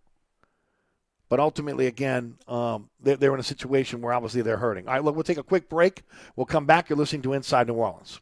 [1.27, 4.87] But ultimately, again, um, they're, they're in a situation where obviously they're hurting.
[4.87, 6.03] All right, look, we'll take a quick break.
[6.35, 6.89] We'll come back.
[6.89, 8.21] You're listening to Inside New Orleans.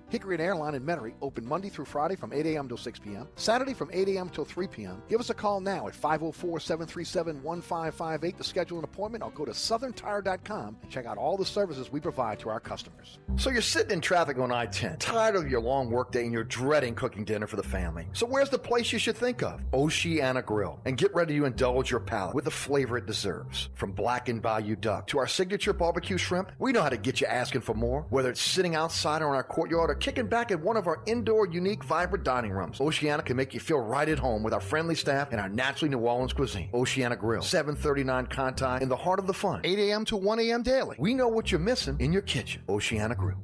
[0.11, 2.67] Hickory and Airline in Metairie, open Monday through Friday from 8 a.m.
[2.67, 3.29] till 6 p.m.
[3.35, 4.27] Saturday from 8 a.m.
[4.27, 5.01] till 3 p.m.
[5.07, 10.75] Give us a call now at 504-737-1558 to schedule an appointment or go to southerntire.com
[10.81, 13.19] and check out all the services we provide to our customers.
[13.37, 16.93] So you're sitting in traffic on I-10, tired of your long workday and you're dreading
[16.93, 18.05] cooking dinner for the family.
[18.11, 19.63] So where's the place you should think of?
[19.73, 20.81] Oceana Grill.
[20.83, 23.69] And get ready to indulge your palate with the flavor it deserves.
[23.75, 27.27] From blackened bayou duck to our signature barbecue shrimp, we know how to get you
[27.27, 28.05] asking for more.
[28.09, 31.01] Whether it's sitting outside or in our courtyard or kicking back at one of our
[31.05, 34.59] indoor, unique, vibrant dining rooms, Oceana can make you feel right at home with our
[34.59, 36.69] friendly staff and our naturally New Orleans cuisine.
[36.73, 40.03] Oceana Grill, 739 Conti, in the heart of the fun, 8 a.m.
[40.05, 40.63] to 1 a.m.
[40.63, 40.95] daily.
[40.99, 42.63] We know what you're missing in your kitchen.
[42.67, 43.37] Oceana Grill.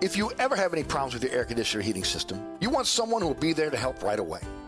[0.00, 3.20] If you ever have any problems with your air conditioner heating system, you want someone
[3.20, 4.40] who will be there to help right away.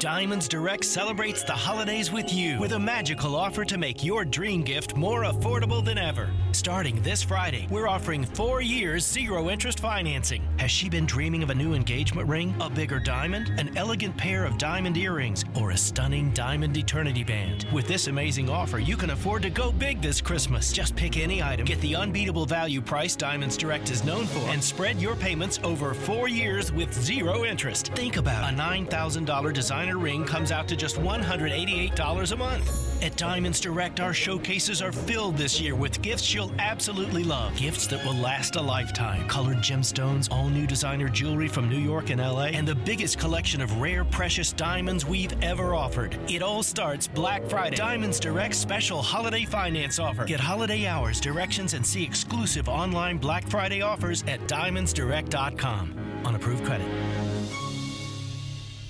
[0.00, 4.62] Diamonds Direct celebrates the holidays with you with a magical offer to make your dream
[4.62, 6.30] gift more affordable than ever.
[6.52, 10.42] Starting this Friday, we're offering four years zero interest financing.
[10.58, 14.44] Has she been dreaming of a new engagement ring, a bigger diamond, an elegant pair
[14.44, 17.66] of diamond earrings, or a stunning diamond eternity band?
[17.72, 20.72] With this amazing offer, you can afford to go big this Christmas.
[20.72, 24.62] Just pick any item, get the unbeatable value price Diamonds Direct is known for, and
[24.62, 27.88] spread your payments over four years with zero interest.
[27.94, 28.58] Think about it.
[28.58, 33.02] a $9,000 designer ring comes out to just $188 a month.
[33.02, 37.54] At Diamonds Direct, our showcases are filled this year with gifts you'll absolutely love.
[37.56, 39.26] Gifts that will last a lifetime.
[39.28, 43.60] Colored gemstones, all new designer jewelry from New York and LA, and the biggest collection
[43.60, 46.16] of rare, precious diamonds we've ever offered.
[46.30, 47.76] It all starts Black Friday.
[47.76, 50.24] Diamonds Direct special holiday finance offer.
[50.24, 56.22] Get holiday hours, directions, and see exclusive online Black Friday offers at diamondsdirect.com.
[56.24, 56.86] On approved credit.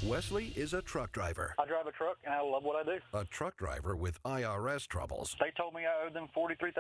[0.09, 1.55] Wesley is a truck driver.
[1.59, 2.99] I drive a truck and I love what I do.
[3.13, 5.37] A truck driver with IRS troubles.
[5.39, 6.73] They told me I owed them $43,000.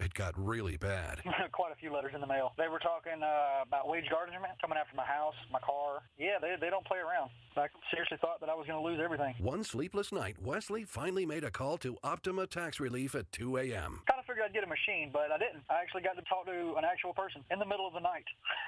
[0.00, 1.22] It got really bad.
[1.52, 2.52] Quite a few letters in the mail.
[2.58, 6.02] They were talking uh, about wage garnishment, coming after my house, my car.
[6.18, 7.30] Yeah, they, they don't play around.
[7.56, 9.34] I seriously thought that I was going to lose everything.
[9.40, 14.02] One sleepless night, Wesley finally made a call to Optima Tax Relief at 2 a.m.
[14.06, 15.64] Kind of figured I'd get a machine, but I didn't.
[15.70, 18.24] I actually got to talk to an actual person in the middle of the night.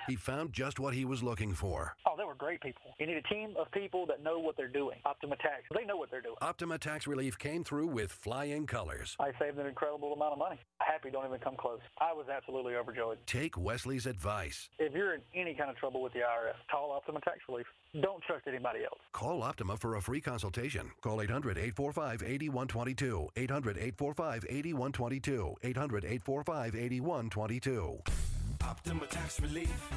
[0.08, 1.94] He found just what he was looking for.
[2.08, 2.94] Oh, they were great people.
[2.98, 4.98] You need a team of people that know what they're doing.
[5.04, 6.36] Optima Tax, they know what they're doing.
[6.40, 9.16] Optima Tax Relief came through with flying colors.
[9.18, 10.58] I saved an incredible amount of money.
[10.80, 11.80] Happy don't even come close.
[12.00, 13.18] I was absolutely overjoyed.
[13.26, 14.68] Take Wesley's advice.
[14.78, 17.66] If you're in any kind of trouble with the IRS, call Optima Tax Relief.
[18.00, 19.00] Don't trust anybody else.
[19.12, 20.90] Call Optima for a free consultation.
[21.02, 23.28] Call 800 845 8122.
[23.36, 25.54] 800 845 8122.
[25.62, 28.39] 800 845 8122.
[28.62, 29.90] Optima Tax Relief.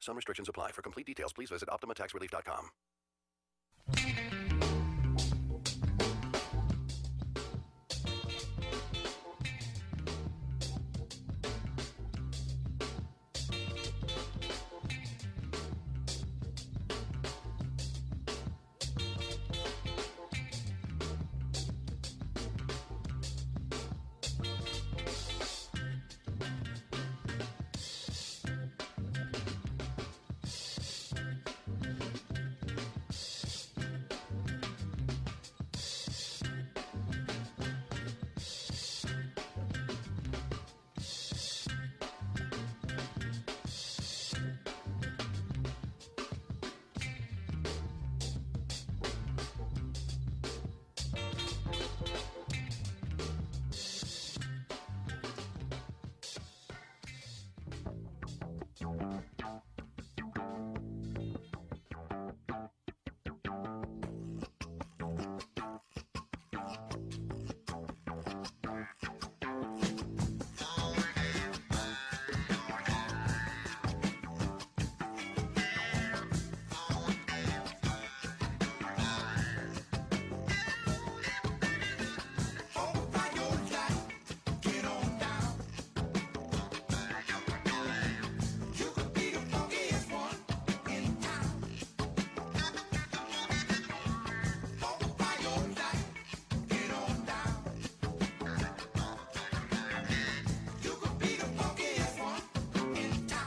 [0.00, 0.72] Some restrictions apply.
[0.72, 2.70] For complete details, please visit OptimaTaxRelief.com.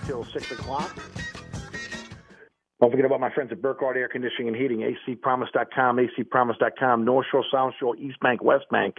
[0.05, 0.95] till 6 o'clock.
[2.84, 7.45] Don't forget about my friends at Burkhardt Air Conditioning and Heating, acpromise.com, acpromise.com, North Shore,
[7.49, 8.95] South Shore, East Bank, West Bank.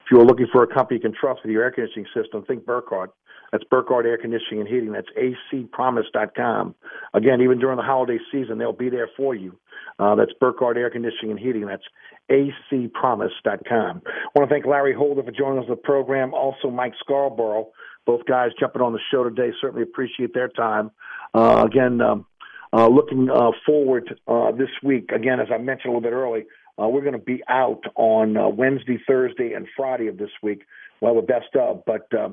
[0.00, 2.44] If you are looking for a company you can trust with your air conditioning system,
[2.44, 3.10] think Burkhardt.
[3.50, 4.92] That's Burkhardt Air Conditioning and Heating.
[4.92, 6.74] That's acpromise.com.
[7.14, 9.58] Again, even during the holiday season, they'll be there for you.
[9.98, 11.66] Uh, that's Burkhardt Air Conditioning and Heating.
[11.66, 11.84] That's
[12.30, 14.02] acpromise.com.
[14.04, 16.34] I want to thank Larry Holder for joining us on the program.
[16.34, 17.68] Also, Mike Scarborough.
[18.06, 19.50] Both guys jumping on the show today.
[19.60, 20.90] Certainly appreciate their time.
[21.32, 22.26] Uh, again, um,
[22.72, 26.44] uh, looking uh, forward uh, this week, again, as I mentioned a little bit early,
[26.76, 30.64] uh, we're going to be out on uh, Wednesday, Thursday, and Friday of this week.
[31.00, 32.30] Well, the best of, but uh,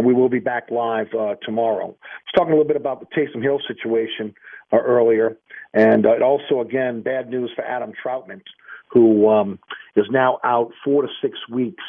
[0.00, 1.08] we will be back live
[1.42, 1.84] tomorrow.
[1.84, 4.34] I was talking a little bit about the Taysom Hill situation
[4.72, 5.36] earlier,
[5.74, 8.40] and also, again, bad news for Adam Trautman,
[8.88, 9.58] who um,
[9.96, 11.84] is now out four to six weeks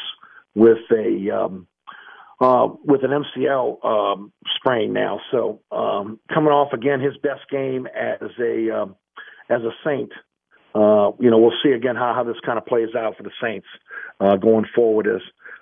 [0.54, 1.68] with a um,
[2.40, 5.20] uh, with an MCL um, sprain now.
[5.32, 8.96] So um, coming off again his best game as a um,
[9.50, 10.12] as a Saint.
[10.76, 13.32] Uh, you know, we'll see again how, how this kind of plays out for the
[13.42, 13.68] Saints
[14.20, 15.22] uh, going forward as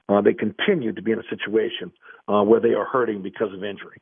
[0.10, 1.92] uh, they continue to be in a situation
[2.28, 4.02] uh, where they are hurting because of injury.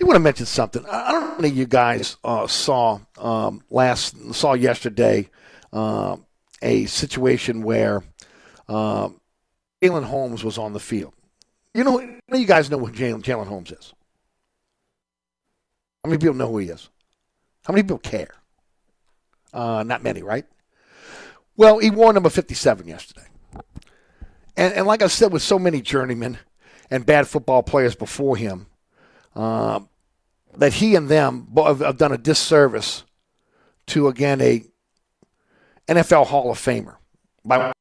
[0.00, 0.84] Do want to mention something.
[0.90, 5.28] I don't know if of you guys uh, saw um, last saw yesterday
[5.72, 6.16] uh,
[6.62, 8.02] a situation where
[8.68, 9.10] uh,
[9.82, 11.12] Jalen Holmes was on the field.
[11.74, 12.00] You know,
[12.32, 13.92] you guys know who Jalen Jalen Holmes is.
[16.02, 16.88] How many people know who he is?
[17.64, 18.34] How many people care?
[19.52, 20.46] Uh, not many, right?
[21.56, 23.26] Well, he wore number 57 yesterday.
[24.56, 26.38] And, and like I said, with so many journeymen
[26.90, 28.66] and bad football players before him,
[29.34, 29.80] uh,
[30.56, 33.04] that he and them have, done a disservice
[33.86, 34.64] to again a
[35.88, 36.96] NFL Hall of Famer.
[37.44, 37.72] By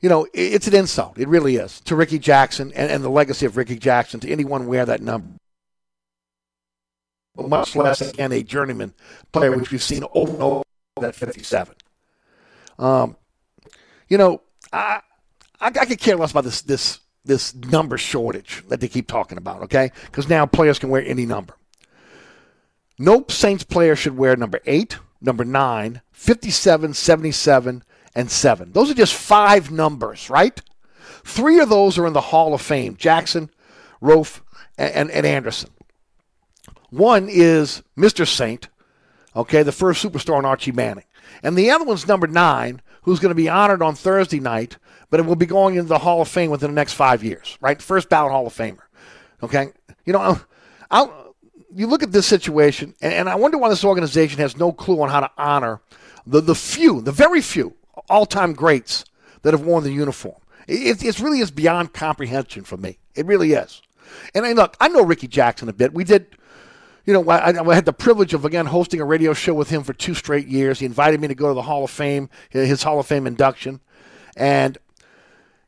[0.00, 1.18] you know, it's an insult.
[1.18, 4.66] It really is to Rickey Jackson and, and the legacy of Rickey Jackson to anyone
[4.66, 5.28] wear that number.
[7.36, 8.94] Much less again a journeyman
[9.32, 10.64] player, which we've seen over and over
[11.02, 11.74] at 57.
[12.78, 13.16] Um,
[14.08, 14.42] you know,
[14.72, 15.00] I,
[15.60, 19.38] I I could care less about this this this number shortage that they keep talking
[19.38, 19.92] about, okay?
[20.06, 21.54] Because now players can wear any number.
[22.98, 27.84] No Saints player should wear number 8, number 9, 57, 77,
[28.14, 28.72] and 7.
[28.72, 30.60] Those are just five numbers, right?
[31.24, 33.50] Three of those are in the Hall of Fame Jackson,
[34.02, 34.40] Roaf,
[34.76, 35.70] and, and, and Andersen.
[36.90, 38.26] One is Mr.
[38.26, 38.68] Saint,
[39.36, 41.04] okay, the first superstar on Archie Manning.
[41.42, 44.76] And the other one's number 9, who's going to be honored on Thursday night
[45.10, 47.56] but it will be going into the Hall of Fame within the next five years,
[47.60, 47.80] right?
[47.80, 48.82] First ballot Hall of Famer.
[49.42, 49.68] Okay?
[50.04, 50.40] You know,
[50.90, 51.34] I'll,
[51.74, 55.00] you look at this situation, and, and I wonder why this organization has no clue
[55.00, 55.80] on how to honor
[56.26, 57.74] the, the few, the very few
[58.08, 59.04] all time greats
[59.42, 60.36] that have worn the uniform.
[60.66, 62.98] It, it really is beyond comprehension for me.
[63.14, 63.80] It really is.
[64.34, 65.94] And I, look, I know Rickey Jackson a bit.
[65.94, 66.36] We did
[67.08, 69.82] you know, I, I, had the privilege of again hosting a radio show with him
[69.82, 70.80] for two straight years.
[70.80, 73.26] He invited me to go to the Hall of Fame, uh, his Hall of Fame
[73.26, 73.80] induction,
[74.36, 74.76] and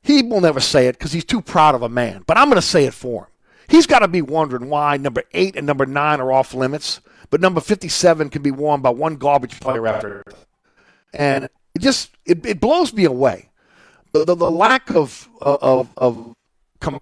[0.03, 2.61] he will never say it because he's too proud of a man, but I'm going
[2.61, 3.31] to say it for him.
[3.69, 7.01] He's got to be wondering why number eight and number nine are off limits,
[7.31, 10.23] but number 57 can be worn by one garbage player after.
[11.15, 11.45] And
[11.75, 13.49] it just it, it blows me away.
[14.13, 16.35] The, the, the lack of of of
[16.81, 17.01] com-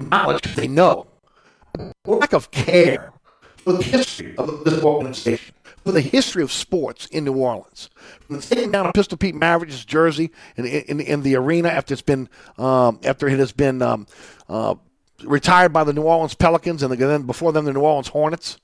[0.00, 1.09] knowledge they know,
[2.06, 3.12] lack of care
[3.56, 7.90] for the history of this organization for the history of sports in New Orleans.
[8.26, 12.02] From taking down a Pistol Pete Maravich's jersey in, in, in the arena after it's
[12.02, 12.28] been
[12.58, 14.06] um, after it has been um,
[14.48, 14.74] uh,
[15.24, 18.58] retired by the New Orleans Pelicans and then before them the New Orleans Hornets.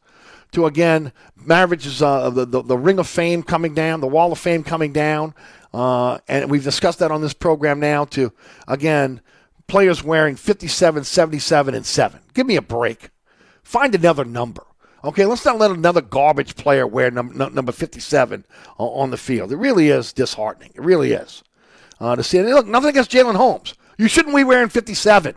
[0.53, 4.39] To again, Maravich's uh, the, the, the Ring of Fame coming down, the Wall of
[4.39, 5.35] Fame coming down,
[5.75, 8.05] uh, and we've discussed that on this program now.
[8.07, 8.33] To
[8.69, 9.21] again,
[9.67, 12.21] players wearing 57, 77, and seven.
[12.35, 13.11] Give me a break.
[13.63, 14.65] Find another number.
[15.05, 18.45] Okay, let's not let another garbage player wear num- number 57
[18.79, 19.53] on the field.
[19.53, 20.73] It really is disheartening.
[20.75, 21.43] It really is.
[22.01, 22.47] Uh, to see it.
[22.47, 23.75] Look, nothing against Jalen Holmes.
[23.99, 25.37] You shouldn't be wearing 57.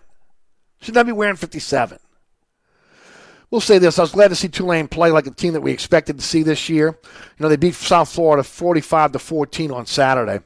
[0.82, 2.00] Should not be wearing 57.
[3.52, 3.98] We'll say this.
[3.98, 6.44] I was glad to see Tulane play like a team that we expected to see
[6.44, 6.88] this year.
[6.88, 10.44] You know, they beat South Florida 45 to 14 on Saturday.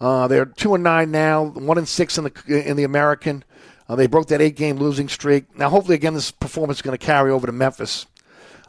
[0.00, 3.44] Uh, they're two and nine now, one and six in the in the American.
[3.88, 5.56] Uh, they broke that eight game losing streak.
[5.58, 8.06] Now, hopefully, again, this performance is going to carry over to Memphis.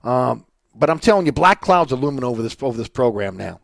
[0.04, 0.46] Um,
[0.76, 3.60] but I'm telling you, black clouds are looming over this over this program now.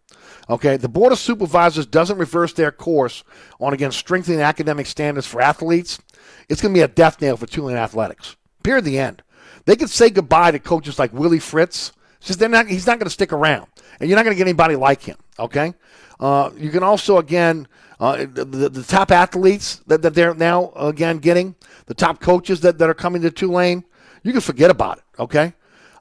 [0.50, 3.24] Okay, the board of supervisors doesn't reverse their course
[3.60, 6.00] on again strengthening academic standards for athletes.
[6.48, 8.36] It's going to be a death nail for Tulane athletics.
[8.64, 8.86] Period.
[8.86, 9.24] The end.
[9.66, 11.92] They could say goodbye to coaches like Willie Fritz.
[12.22, 12.68] Just they're not.
[12.68, 13.68] He's not going to stick around.
[14.00, 15.18] and you're not going to get anybody like him.
[15.40, 15.74] Okay,
[16.20, 17.68] uh, you can also again
[18.00, 21.56] uh, the, the, top athletes that, that they're now again getting,
[21.88, 23.84] the top coaches that, that are coming to Tulane.
[24.24, 25.04] You can forget about it.
[25.20, 25.54] Okay,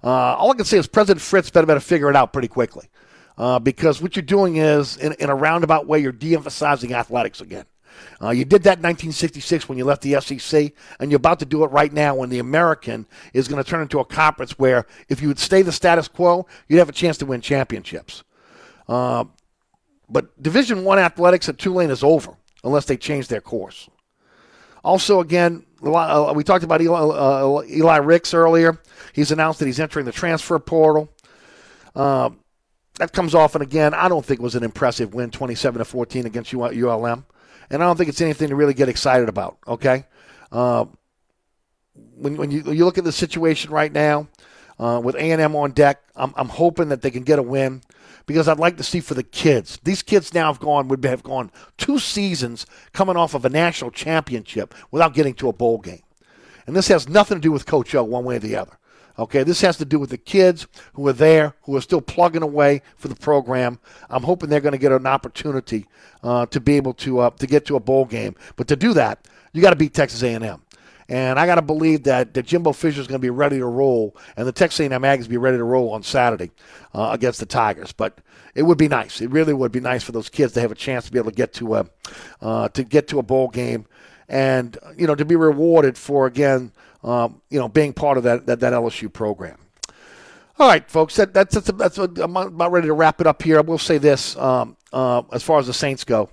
[0.05, 2.89] uh, all I can say is President Fitts better better figure it out pretty quickly,
[3.39, 7.65] uh, because what you're doing is in, in a roundabout way you're de-emphasizing athletics again.
[8.23, 11.47] Uh, you did that in 1966 when you left the SEC, and you're about to
[11.47, 14.87] do it right now when the American is going to turn into a conference where
[15.09, 18.23] if you would stay the status quo, you'd have a chance to win championships.
[18.89, 19.25] Uh,
[20.09, 23.89] but Division One athletics at Tulane is over unless they change their course.
[24.85, 28.81] Also, again, uh, we talked about Eli, uh, Eli Ricks earlier.
[29.13, 31.09] He's announced that he's entering the transfer portal.
[31.95, 32.31] Uh,
[32.99, 35.85] that comes off, and again, I don't think it was an impressive win, 27 to
[35.85, 37.25] 14 against ULM
[37.71, 39.59] and I don't think it's anything to really get excited about.
[39.67, 40.05] Okay,
[40.53, 40.87] uh,
[42.17, 44.29] when when you you look at the situation right now
[44.79, 47.43] uh, with A and M on deck, I'm I'm hoping that they can get a
[47.43, 47.83] win
[48.27, 49.79] because I'd like to see for the kids.
[49.83, 53.91] These kids now have gone would have gone two seasons coming off of a national
[53.91, 56.03] championship without getting to a bowl game,
[56.67, 58.79] and this has nothing to do with Coach O one way or the other.
[59.19, 62.43] Okay, this has to do with the kids who are there, who are still plugging
[62.43, 63.79] away for the program.
[64.11, 65.87] I'm hoping they're going to get an opportunity
[66.23, 68.35] uh, to be able to uh, to get to a bowl game.
[68.57, 70.61] But to do that, you got to beat Texas A&M.
[71.09, 73.67] And I got to believe that, that Jimbo Fisher is going to be ready to
[73.67, 76.51] roll, and the Texas A&M Aggies be ready to roll on Saturday
[76.95, 77.93] uh, against the Tigers.
[77.93, 78.19] But
[78.55, 79.21] it would be nice.
[79.21, 81.31] It really would be nice for those kids to have a chance to be able
[81.31, 81.87] to get to a
[82.41, 83.87] uh, to get to a bowl game,
[84.29, 86.73] and you know to be rewarded for again
[87.07, 89.59] um, you know, being part of that, that, that LSU program.
[90.59, 93.59] All right, folks, that, that's, that's, that's I'm about ready to wrap it up here.
[93.59, 96.31] I will say this um, uh, as far as the Saints go.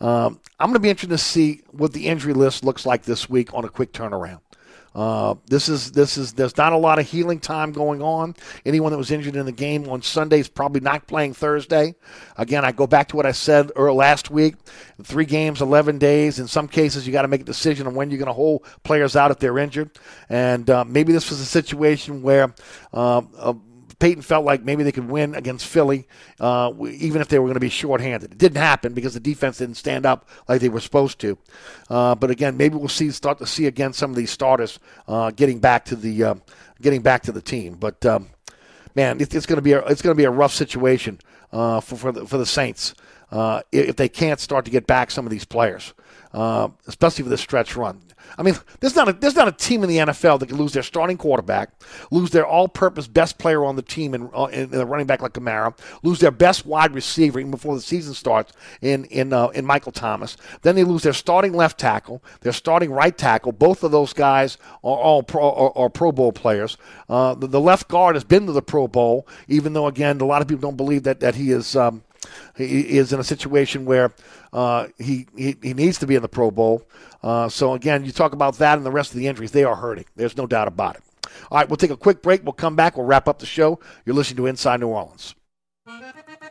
[0.00, 3.28] Um, I'm going to be interested to see what the injury list looks like this
[3.28, 4.40] week on a quick turnaround.
[4.96, 8.34] Uh, this is this is there's not a lot of healing time going on.
[8.64, 11.94] Anyone that was injured in the game on Sunday is probably not playing Thursday.
[12.38, 14.54] Again, I go back to what I said last week:
[15.02, 16.38] three games, 11 days.
[16.38, 18.64] In some cases, you got to make a decision on when you're going to hold
[18.84, 19.90] players out if they're injured.
[20.30, 22.54] And uh, maybe this was a situation where
[22.94, 23.20] uh,
[23.98, 26.06] Payton felt like maybe they could win against Philly,
[26.38, 28.32] uh, even if they were going to be shorthanded.
[28.32, 31.38] It didn't happen because the defense didn't stand up like they were supposed to.
[31.88, 34.78] Uh, but again, maybe we'll see start to see again some of these starters
[35.08, 36.34] uh, getting back to the uh,
[36.80, 37.74] getting back to the team.
[37.74, 38.28] But um,
[38.94, 41.18] man, it, it's going to be a, it's going to be a rough situation
[41.52, 42.94] uh, for for the, for the Saints
[43.30, 45.94] uh, if they can't start to get back some of these players,
[46.36, 48.00] especially for this stretch run.
[48.38, 50.72] I mean, there's not a there's not a team in the NFL that can lose
[50.72, 51.70] their starting quarterback,
[52.10, 55.22] lose their all-purpose best player on the team in, uh, in, in a running back
[55.22, 59.48] like Kamara, lose their best wide receiver even before the season starts in in uh,
[59.48, 60.36] in Michael Thomas.
[60.62, 63.52] Then they lose their starting left tackle, their starting right tackle.
[63.52, 66.76] Both of those guys are all pro are, are Pro Bowl players.
[67.08, 70.24] Uh, the, the, left guard has been to the Pro Bowl, even though again a
[70.24, 71.76] lot of people don't believe that that he is.
[71.76, 72.02] Um,
[72.56, 74.12] he is in a situation where
[74.56, 76.82] uh, he, he, he needs to be in the Pro Bowl.
[77.22, 79.76] Uh, so again, you talk about that and the rest of the injuries; they are
[79.76, 80.06] hurting.
[80.16, 81.02] There's no doubt about it.
[81.50, 82.42] All right, we'll take a quick break.
[82.42, 82.96] We'll come back.
[82.96, 83.78] We'll wrap up the show.
[84.06, 85.34] You're listening to Inside New Orleans.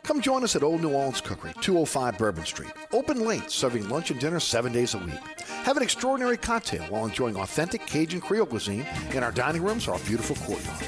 [0.04, 2.70] Come join us at Old New Orleans Cookery, 205 Bourbon Street.
[2.92, 5.18] Open late, serving lunch and dinner seven days a week.
[5.64, 9.94] Have an extraordinary cocktail while enjoying authentic Cajun Creole cuisine in our dining rooms or
[9.94, 10.80] our beautiful courtyard.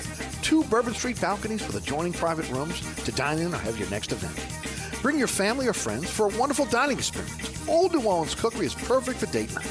[0.43, 4.13] Two Bourbon Street balconies with adjoining private rooms to dine in or have your next
[4.13, 4.78] event.
[5.03, 7.69] Bring your family or friends for a wonderful dining experience.
[7.69, 9.71] Old New Orleans Cookery is perfect for date night.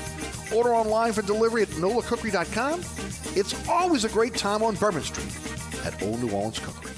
[0.53, 2.79] Order online for delivery at nolacookery.com.
[3.35, 6.91] It's always a great time on Bourbon Street at Old New Orleans Cookery.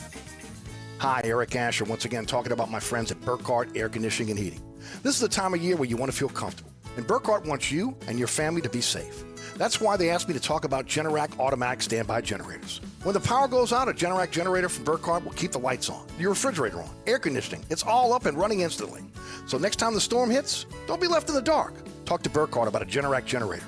[1.00, 4.62] Hi, Eric Asher, once again talking about my friends at Burkhardt Air Conditioning and Heating.
[5.02, 7.72] This is the time of year where you want to feel comfortable, and Burkhardt wants
[7.72, 9.24] you and your family to be safe.
[9.60, 12.80] That's why they asked me to talk about Generac automatic standby generators.
[13.04, 16.08] When the power goes out, a Generac generator from Burkhardt will keep the lights on,
[16.18, 17.66] your refrigerator on, air conditioning.
[17.70, 19.02] It's all up and running instantly.
[19.48, 21.74] So next time the storm hits, don't be left in the dark.
[22.06, 23.66] Talk to Burkhardt about a Generac generator.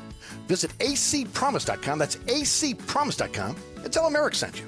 [0.47, 1.99] Visit acpromise.com.
[1.99, 4.67] That's acpromise.com and tell them Eric sent you.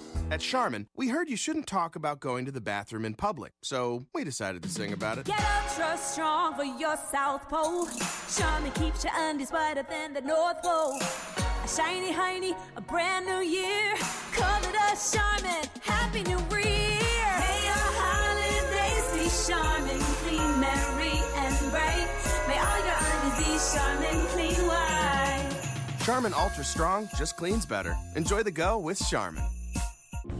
[0.31, 4.05] At Charmin, we heard you shouldn't talk about going to the bathroom in public, so
[4.13, 5.25] we decided to sing about it.
[5.25, 7.89] Get ultra strong for your South Pole.
[8.33, 10.97] Charmin keeps your undies whiter than the North Pole.
[11.01, 13.93] A shiny hiney, a brand new year.
[14.31, 15.65] Call it a Charmin.
[15.81, 17.31] Happy New Year.
[17.43, 22.07] May your holidays be Charmin, clean, merry, and bright.
[22.47, 26.05] May all your undies be Charmin, clean white.
[26.05, 27.97] Charmin Ultra Strong just cleans better.
[28.15, 29.43] Enjoy the go with Charmin.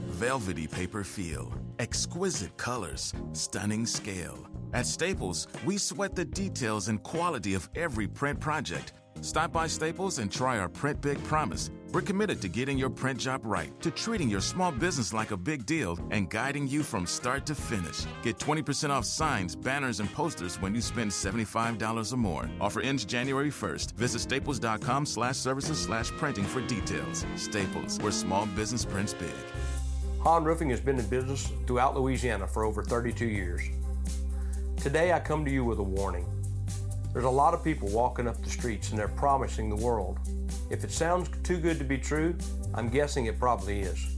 [0.07, 4.47] Velvety paper feel, exquisite colors, stunning scale.
[4.73, 8.93] At Staples, we sweat the details and quality of every print project.
[9.19, 11.69] Stop by Staples and try our Print Big Promise.
[11.91, 15.37] We're committed to getting your print job right, to treating your small business like a
[15.37, 18.05] big deal, and guiding you from start to finish.
[18.23, 22.49] Get 20% off signs, banners, and posters when you spend $75 or more.
[22.59, 23.93] Offer ends January 1st.
[23.93, 27.25] Visit staples.com slash services slash printing for details.
[27.35, 29.29] Staples, where small business prints big.
[30.23, 33.63] Han Roofing has been in business throughout Louisiana for over 32 years.
[34.77, 36.27] Today I come to you with a warning.
[37.11, 40.19] There's a lot of people walking up the streets and they're promising the world.
[40.69, 42.35] If it sounds too good to be true,
[42.75, 44.15] I'm guessing it probably is.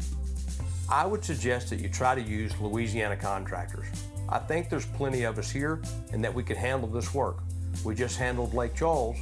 [0.89, 3.87] I would suggest that you try to use Louisiana contractors.
[4.27, 5.81] I think there's plenty of us here
[6.11, 7.43] and that we can handle this work.
[7.85, 9.17] We just handled Lake Charles.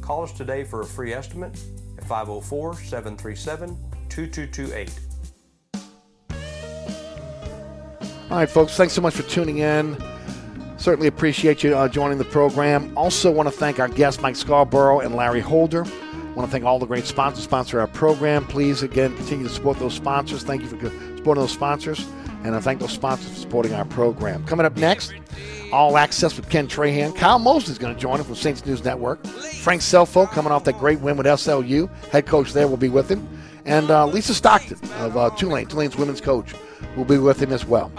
[0.00, 1.56] Call us today for a free estimate
[1.96, 5.11] at 504 737 2228.
[8.32, 9.94] All right, folks, thanks so much for tuning in.
[10.78, 12.90] Certainly appreciate you uh, joining the program.
[12.96, 15.82] Also, want to thank our guests, Mike Scarborough and Larry Holder.
[16.34, 18.46] Want to thank all the great sponsors sponsor our program.
[18.46, 20.44] Please, again, continue to support those sponsors.
[20.44, 20.78] Thank you for
[21.18, 22.08] supporting those sponsors.
[22.42, 24.46] And I thank those sponsors for supporting our program.
[24.46, 25.12] Coming up next,
[25.70, 27.14] All Access with Ken Trahan.
[27.14, 29.26] Kyle Mosley is going to join us from Saints News Network.
[29.26, 31.90] Frank Scelfo coming off that great win with SLU.
[32.06, 33.28] Head coach there will be with him.
[33.66, 36.54] And uh, Lisa Stockton of uh, Tulane, Tulane's women's coach,
[36.96, 37.92] will be with him as well.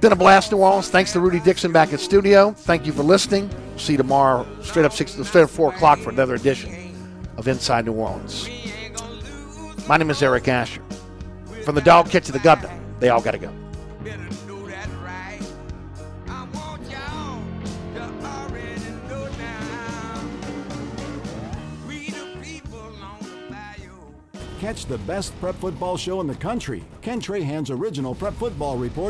[0.00, 0.88] Been a blast, New Orleans.
[0.88, 2.52] Thanks to Rudy Dixon back in studio.
[2.52, 3.50] Thank you for listening.
[3.76, 6.94] See you tomorrow, straight up six, straight up four o'clock for another edition
[7.36, 8.48] of Inside New Orleans.
[9.88, 10.82] My name is Eric Asher.
[11.64, 13.52] From the dog catch to the governor, they all got to go.
[24.60, 26.84] Catch the best prep football show in the country.
[27.00, 29.08] Ken Trahan's original prep football report.